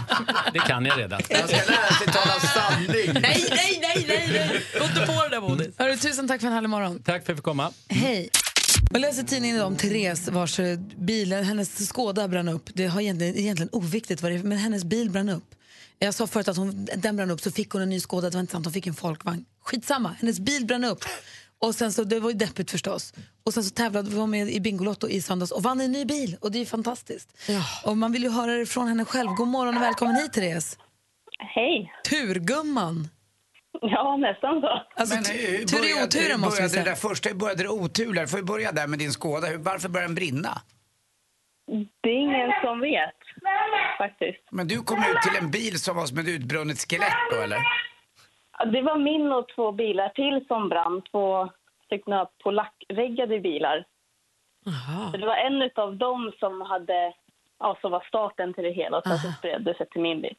det 0.53 0.59
kan 0.59 0.85
jag 0.85 0.99
redan. 0.99 1.21
Jag 1.29 1.49
ska 1.49 1.73
lära 1.73 1.95
sig 1.95 2.07
tala 2.07 2.41
sanning. 2.41 2.89
Nej, 3.23 3.47
nej, 3.51 3.79
nej, 3.83 4.05
nej, 4.09 4.29
nej. 4.33 4.63
Gå 4.79 4.85
inte 4.85 5.07
på 5.07 5.23
det 5.23 5.29
där 5.29 5.41
Bodis. 5.41 5.79
Hörru, 5.79 5.97
tusen 5.97 6.29
tack 6.29 6.41
för 6.41 6.49
en 6.49 6.55
härlig 6.55 6.71
morgon. 6.71 7.03
Tack 7.03 7.05
för 7.05 7.17
att 7.17 7.29
jag 7.29 7.37
fick 7.37 7.45
komma. 7.45 7.73
Hej. 7.89 8.31
Jag 8.91 9.01
läser 9.01 9.23
tidningen 9.23 9.57
idag 9.57 9.67
om 9.67 9.77
Therese 9.77 10.29
vars 10.29 10.61
eh, 10.61 10.79
bil, 10.79 11.33
hennes 11.33 11.89
Skoda 11.89 12.29
brann 12.29 12.49
upp. 12.49 12.71
Det 12.75 12.87
har 12.87 13.01
egentligen, 13.01 13.37
egentligen 13.37 13.71
oviktigt 13.73 14.23
vad 14.23 14.33
det 14.33 14.39
är, 14.39 14.43
men 14.43 14.59
hennes 14.59 14.85
bil 14.85 15.11
brann 15.11 15.29
upp. 15.29 15.55
Jag 15.99 16.15
sa 16.15 16.27
förut 16.27 16.49
att 16.49 16.57
hon, 16.57 16.89
den 16.97 17.17
brann 17.17 17.31
upp 17.31 17.41
så 17.41 17.51
fick 17.51 17.71
hon 17.71 17.83
en 17.83 17.89
ny 17.89 18.01
Skoda, 18.01 18.31
det 18.31 18.37
var 18.37 18.41
inte 18.41 18.53
sant, 18.53 18.67
hon 18.67 18.73
fick 18.73 18.87
en 18.87 18.95
folkvagn. 18.95 19.45
Skitsamma, 19.65 20.17
hennes 20.21 20.41
bil 20.41 20.67
brann 20.67 20.85
upp. 20.85 21.05
Och 21.63 21.75
sen 21.75 21.93
så, 21.93 22.05
det 22.05 22.21
var 22.21 22.31
ju 22.31 22.37
deppigt 22.37 22.71
förstås. 22.71 23.15
Och 23.45 23.55
sen 23.55 23.65
så 23.65 23.71
tävlade 23.75 24.11
vi 24.11 24.27
med 24.27 24.49
i 24.49 24.61
Bingolotto 24.61 25.09
i 25.09 25.23
söndags 25.23 25.51
och 25.53 25.63
vann 25.63 25.81
en 25.81 25.93
ny 25.93 26.05
bil. 26.05 26.37
Och 26.41 26.53
det 26.53 26.59
är 26.59 26.61
ju 26.61 26.67
fantastiskt. 26.67 27.29
Och 27.85 27.97
man 27.97 28.13
vill 28.13 28.23
ju 28.23 28.31
höra 28.31 28.53
det 28.55 28.67
från 28.67 28.89
henne 28.89 29.05
själv. 29.05 29.29
God 29.31 29.49
morgon 29.49 29.77
och 29.77 29.83
välkommen 29.83 30.17
hit 30.17 30.33
Therese. 30.33 30.79
Hej. 31.39 31.93
Turgumman. 32.11 33.09
Ja, 33.81 34.17
nästan 34.17 34.61
så. 34.61 34.83
Alltså, 34.97 35.15
Men 35.15 35.25
hur 35.25 35.65
tur 35.65 35.79
i 35.79 35.81
började- 35.81 36.05
oturen 36.05 36.41
måste 36.41 36.63
vi 36.63 36.69
började 36.69 36.69
det 36.69 36.69
säga. 36.69 36.85
där 36.85 36.95
första, 36.95 37.29
hur 37.29 37.37
började 37.37 37.63
det 37.63 37.69
oturliga? 37.69 38.27
Får 38.27 38.37
vi 38.37 38.43
börja 38.45 38.73
där 38.73 38.87
med 38.87 38.99
din 38.99 39.13
Skoda. 39.13 39.47
Hur- 39.47 39.59
Varför 39.59 39.89
började 39.89 40.09
den 40.09 40.15
brinna? 40.15 40.63
Det 42.03 42.09
är 42.09 42.21
ingen 42.23 42.51
som 42.65 42.81
vet, 42.81 43.21
faktiskt. 43.99 44.45
Men 44.51 44.69
du 44.69 44.83
kom 44.83 44.99
ut 44.99 45.23
till 45.23 45.37
en 45.43 45.51
bil 45.51 45.81
som 45.81 45.97
var 45.97 46.07
som 46.07 46.19
ett 46.19 46.29
utbrunnet 46.29 46.79
skelett 46.91 47.13
då 47.33 47.41
eller? 47.41 47.59
Det 48.65 48.83
var 48.83 48.99
min 48.99 49.33
och 49.33 49.49
två 49.55 49.73
bilar 49.73 50.09
till 50.09 50.47
som 50.49 50.69
brann. 50.69 51.03
Två 51.11 51.51
stycken 51.87 52.27
polackreggade 52.43 53.41
bilar. 53.41 53.87
Så 55.13 55.17
det 55.17 55.27
var 55.27 55.37
en 55.37 55.71
av 55.85 55.97
dem 55.97 56.33
som 56.39 56.61
hade, 56.61 57.13
ja, 57.59 57.79
var 57.83 58.05
starten 58.09 58.55
till 58.55 58.65
det 58.65 58.73
hela. 58.73 58.99
Och 58.99 59.03
sen 59.07 59.19
så 59.19 59.33
spred 59.39 59.63
det 59.65 59.75
sig 59.77 59.89
till 59.89 60.01
min 60.01 60.23
bil. 60.23 60.37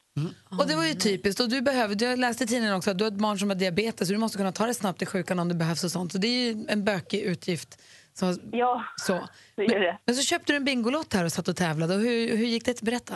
Och 0.60 0.66
det 0.68 0.76
var 0.76 0.84
ju 0.84 0.94
typiskt. 0.94 1.40
Och 1.40 1.48
du 1.48 1.62
behöver, 1.62 2.02
jag 2.02 2.18
läste 2.18 2.44
i 2.44 2.46
tidningen 2.46 2.76
också 2.76 2.90
att 2.90 2.98
du 2.98 3.04
har 3.04 3.10
ett 3.10 3.18
barn 3.18 3.38
som 3.38 3.48
har 3.50 3.56
diabetes 3.56 4.08
så 4.08 4.14
du 4.14 4.18
måste 4.18 4.38
kunna 4.38 4.52
ta 4.52 4.66
det 4.66 4.74
snabbt 4.74 4.98
till 4.98 5.08
sjukan 5.08 5.38
om 5.38 5.48
det 5.48 5.54
behövs 5.54 5.84
och 5.84 5.90
sånt. 5.90 6.12
Så 6.12 6.18
det 6.18 6.26
är 6.26 6.52
ju 6.52 6.66
en 6.68 6.84
bökig 6.84 7.20
utgift. 7.20 7.82
Så, 8.12 8.34
ja, 8.52 8.84
så. 8.96 9.12
det 9.56 9.62
är 9.62 9.68
Men, 9.68 9.80
det. 9.80 9.98
men 10.06 10.14
så 10.14 10.22
köpte 10.22 10.52
du 10.52 10.56
en 10.56 10.64
Bingolott 10.64 11.12
här 11.12 11.24
och 11.24 11.32
satt 11.32 11.48
och 11.48 11.56
tävlade. 11.56 11.94
Och 11.94 12.00
hur, 12.00 12.36
hur 12.36 12.46
gick 12.46 12.64
det? 12.64 12.82
Berätta. 12.82 13.14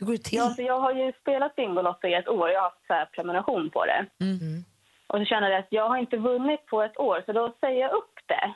Hur 0.00 0.06
går 0.06 0.12
det 0.12 0.18
till? 0.18 0.38
Ja, 0.38 0.50
för 0.56 0.62
jag 0.62 0.78
har 0.78 0.92
ju 0.92 1.12
spelat 1.12 1.56
Bingolotto 1.56 2.06
i 2.08 2.14
ett 2.14 2.28
år. 2.28 2.50
Jag 2.50 2.60
har 2.60 2.70
haft 2.70 2.86
så 2.86 3.14
prenumeration 3.14 3.70
på 3.70 3.84
det. 3.84 4.06
Och 5.06 5.18
så 5.18 5.24
kände 5.24 5.50
jag 5.50 5.58
att 5.58 5.72
jag 5.72 5.88
har 5.88 5.96
inte 5.96 6.16
vunnit 6.16 6.66
på 6.66 6.82
ett 6.82 6.98
år, 6.98 7.22
så 7.26 7.32
då 7.32 7.52
säger 7.60 7.80
jag 7.80 7.92
upp 7.92 8.14
det. 8.26 8.54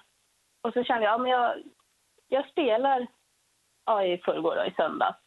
Och 0.63 0.73
så 0.73 0.85
kände 0.85 1.05
jag, 1.05 1.13
ja, 1.13 1.19
men 1.19 1.31
jag, 1.31 1.55
jag 2.29 2.49
spelar 2.49 3.07
ja, 3.87 4.05
i 4.05 4.19
förrgår 4.19 4.67
i 4.67 4.75
söndags. 4.77 5.19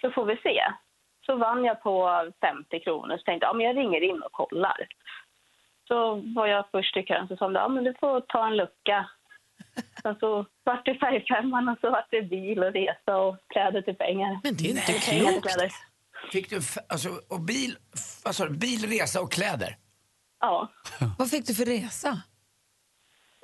Så 0.00 0.10
får 0.10 0.24
vi 0.24 0.36
se. 0.36 0.62
Så 1.26 1.36
vann 1.36 1.64
jag 1.64 1.82
på 1.82 2.30
50 2.40 2.80
kronor. 2.80 3.16
Så 3.16 3.22
tänkte 3.22 3.44
jag, 3.46 3.50
ja, 3.50 3.56
men 3.56 3.66
jag 3.66 3.76
ringer 3.76 4.00
in 4.00 4.22
och 4.22 4.32
kollar. 4.32 4.86
Så 5.88 6.14
var 6.14 6.46
jag 6.46 6.70
först 6.70 6.96
i 6.96 7.02
kön 7.02 7.28
så 7.28 7.36
sa 7.36 7.44
de, 7.44 7.54
ja 7.54 7.68
men 7.68 7.84
du 7.84 7.94
får 7.94 8.20
ta 8.20 8.46
en 8.46 8.56
lucka. 8.56 9.10
Sen 10.02 10.16
så 10.20 10.46
vart 10.64 10.84
det 10.84 10.94
färgfemman 10.94 11.68
och 11.68 11.78
så 11.80 11.90
vart 11.90 12.10
det 12.10 12.22
bil 12.22 12.58
och 12.58 12.72
resa 12.72 13.16
och 13.16 13.36
kläder 13.52 13.82
till 13.82 13.94
pengar. 13.94 14.40
Men 14.42 14.56
det 14.56 14.64
är 14.64 14.70
inte 14.70 14.92
kläder. 14.92 15.72
Fick 16.32 16.50
du, 16.50 16.60
alltså, 16.88 17.08
och 17.28 17.40
bil, 17.40 17.76
du, 18.38 18.48
bil, 18.50 18.86
resa 18.86 19.20
och 19.20 19.32
kläder? 19.32 19.76
Ja. 20.40 20.68
Vad 21.18 21.30
fick 21.30 21.46
du 21.46 21.54
för 21.54 21.64
resa? 21.64 22.22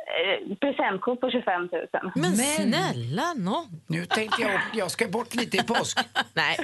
Eh, 0.06 0.56
presentkort 0.56 1.20
på 1.20 1.30
25 1.30 1.68
000. 1.72 2.12
Men, 2.14 2.36
snälla 2.36 3.32
nån. 3.34 3.80
Nu 3.86 4.06
tänkte 4.06 4.42
jag, 4.42 4.60
jag 4.74 4.90
ska 4.90 5.08
bort 5.08 5.34
lite 5.34 5.56
i 5.56 5.62
påsk. 5.62 5.98
Nej. 6.34 6.58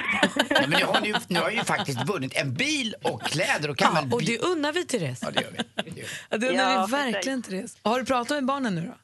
Ja, 0.51 0.67
men 0.69 0.81
jag 0.81 0.87
har 0.87 1.07
ju, 1.07 1.15
nu 1.29 1.39
har 1.39 1.47
jag 1.47 1.55
ju 1.55 1.65
faktiskt 1.65 2.09
vunnit 2.09 2.37
en 2.37 2.55
bil 2.55 2.95
och 3.03 3.23
kläder 3.23 3.71
och 3.71 3.77
kan 3.77 3.95
Ja, 3.95 4.17
och 4.17 4.23
det 4.23 4.39
unnar 4.39 4.73
vi 4.73 4.85
Therese. 4.85 5.23
Ja, 5.23 5.31
det 5.31 5.43
gör 5.43 5.51
vi. 5.51 6.05
Ja, 6.31 6.39
det 6.39 6.49
undrar 6.49 6.65
Ja, 6.65 6.87
vi 6.87 6.93
verkligen, 6.93 7.43
Therese. 7.43 7.79
Har 7.83 7.99
du 7.99 8.07
pratat 8.07 8.31
med 8.37 8.45
barnen 8.47 8.75
nu 8.75 8.81
då? 8.81 8.95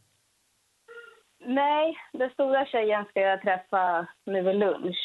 Nej, 1.46 1.96
den 2.12 2.30
stora 2.30 2.66
tjejen 2.66 3.04
ska 3.04 3.20
jag 3.20 3.42
träffa 3.42 4.06
nu 4.26 4.42
vid 4.42 4.56
lunch. 4.56 4.98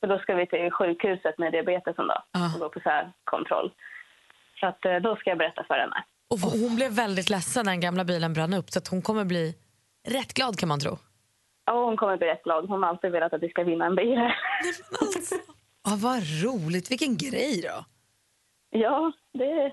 För 0.00 0.06
då 0.06 0.18
ska 0.18 0.34
vi 0.34 0.46
till 0.46 0.70
sjukhuset 0.70 1.38
med 1.38 1.52
diabetesen 1.52 2.06
då. 2.06 2.18
Och 2.54 2.60
gå 2.60 2.68
på 2.68 2.80
så 2.80 2.88
här 2.88 3.12
kontroll. 3.24 3.72
Så 4.60 4.66
att 4.66 4.84
eh, 4.84 4.96
då 4.96 5.16
ska 5.16 5.30
jag 5.30 5.38
berätta 5.38 5.64
för 5.64 5.74
henne. 5.74 6.04
Och 6.30 6.38
hon 6.38 6.76
blev 6.76 6.90
väldigt 6.92 7.30
ledsen 7.30 7.64
när 7.64 7.72
den 7.72 7.80
gamla 7.80 8.04
bilen 8.04 8.32
brann 8.32 8.54
upp 8.54 8.70
så 8.70 8.78
att 8.78 8.88
hon 8.88 9.02
kommer 9.02 9.24
bli 9.24 9.54
rätt 10.08 10.34
glad 10.34 10.58
kan 10.58 10.68
man 10.68 10.80
tro. 10.80 10.98
Ja, 11.64 11.84
hon 11.84 11.96
kommer 11.96 12.16
bli 12.16 12.26
rätt 12.26 12.42
glad. 12.44 12.68
Hon 12.68 12.82
har 12.82 12.90
alltid 12.90 13.12
velat 13.12 13.32
att 13.32 13.42
vi 13.42 13.48
ska 13.48 13.62
vinna 13.64 13.86
en 13.86 13.96
bil. 13.96 14.18
Ja, 15.88 15.92
vad 15.98 16.18
roligt. 16.44 16.90
Vilken 16.90 17.16
grej 17.16 17.62
då. 17.62 17.84
ja, 18.78 19.12
det 19.32 19.72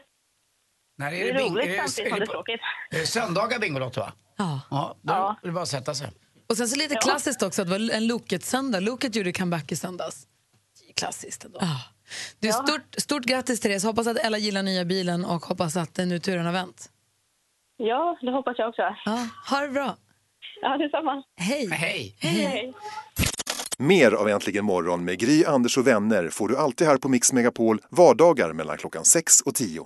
är, 1.00 1.04
När 1.04 1.12
det 1.12 1.30
är 1.30 1.34
roligt 1.34 1.76
samtidigt 1.78 1.94
som 2.12 2.20
det 2.20 2.24
är 2.24 2.26
tråkigt. 2.26 2.62
är 2.92 3.00
det 3.00 3.08
söndagar 3.08 3.60
Bingolotto 3.60 4.00
va? 4.00 4.14
Ja. 4.38 4.60
Ja, 4.70 4.98
då 5.02 5.14
är 5.14 5.48
det 5.48 5.52
bara 5.52 5.62
att 5.64 5.68
sätta 5.70 5.94
sig. 5.94 6.12
Och 6.50 6.58
sen 6.58 6.68
så 6.68 6.76
lite 6.76 6.96
klassiskt 6.96 7.44
också 7.44 7.62
att 7.62 7.68
det 7.68 7.72
var 7.80 7.96
en 7.96 8.08
Loket-söndag. 8.08 8.80
Loket 8.80 9.16
gjorde 9.16 9.32
comeback 9.34 9.72
i 9.72 9.76
söndags. 9.76 10.28
Klassiskt 10.96 11.44
ändå. 11.46 11.60
Du, 12.40 12.52
stort, 12.52 12.96
stort 12.98 13.24
grattis 13.24 13.60
Therese. 13.60 13.84
Hoppas 13.84 14.08
att 14.08 14.18
Ella 14.18 14.38
gillar 14.38 14.64
nya 14.64 14.86
bilen 14.86 15.26
och 15.26 15.46
hoppas 15.46 15.76
att 15.78 16.00
eh, 16.00 16.06
nu 16.06 16.20
turen 16.20 16.46
har 16.46 16.54
vänt. 16.54 16.90
Ja, 17.78 18.18
det 18.22 18.32
hoppas 18.32 18.56
jag 18.58 18.70
också. 18.70 18.82
Ja, 19.06 19.28
ha 19.50 19.62
det 19.62 19.68
bra. 19.70 19.96
Ja, 20.62 20.78
detsamma. 20.78 21.24
Hej. 21.36 21.70
Hej. 21.72 22.16
Hej. 22.20 22.74
Mer 23.78 24.12
av 24.12 24.30
Äntligen 24.30 24.66
morgon 24.66 25.06
med 25.06 25.20
Gry, 25.20 25.46
Anders 25.46 25.78
och 25.78 25.88
vänner 25.88 26.30
får 26.30 26.48
du 26.48 26.58
alltid 26.58 26.88
här 26.88 26.98
på 26.98 27.10
Mix 27.10 27.34
Megapol 27.34 27.82
vardagar 27.90 28.54
mellan 28.54 28.78
klockan 28.78 29.06
6 29.06 29.42
och 29.42 29.56
10. 29.56 29.86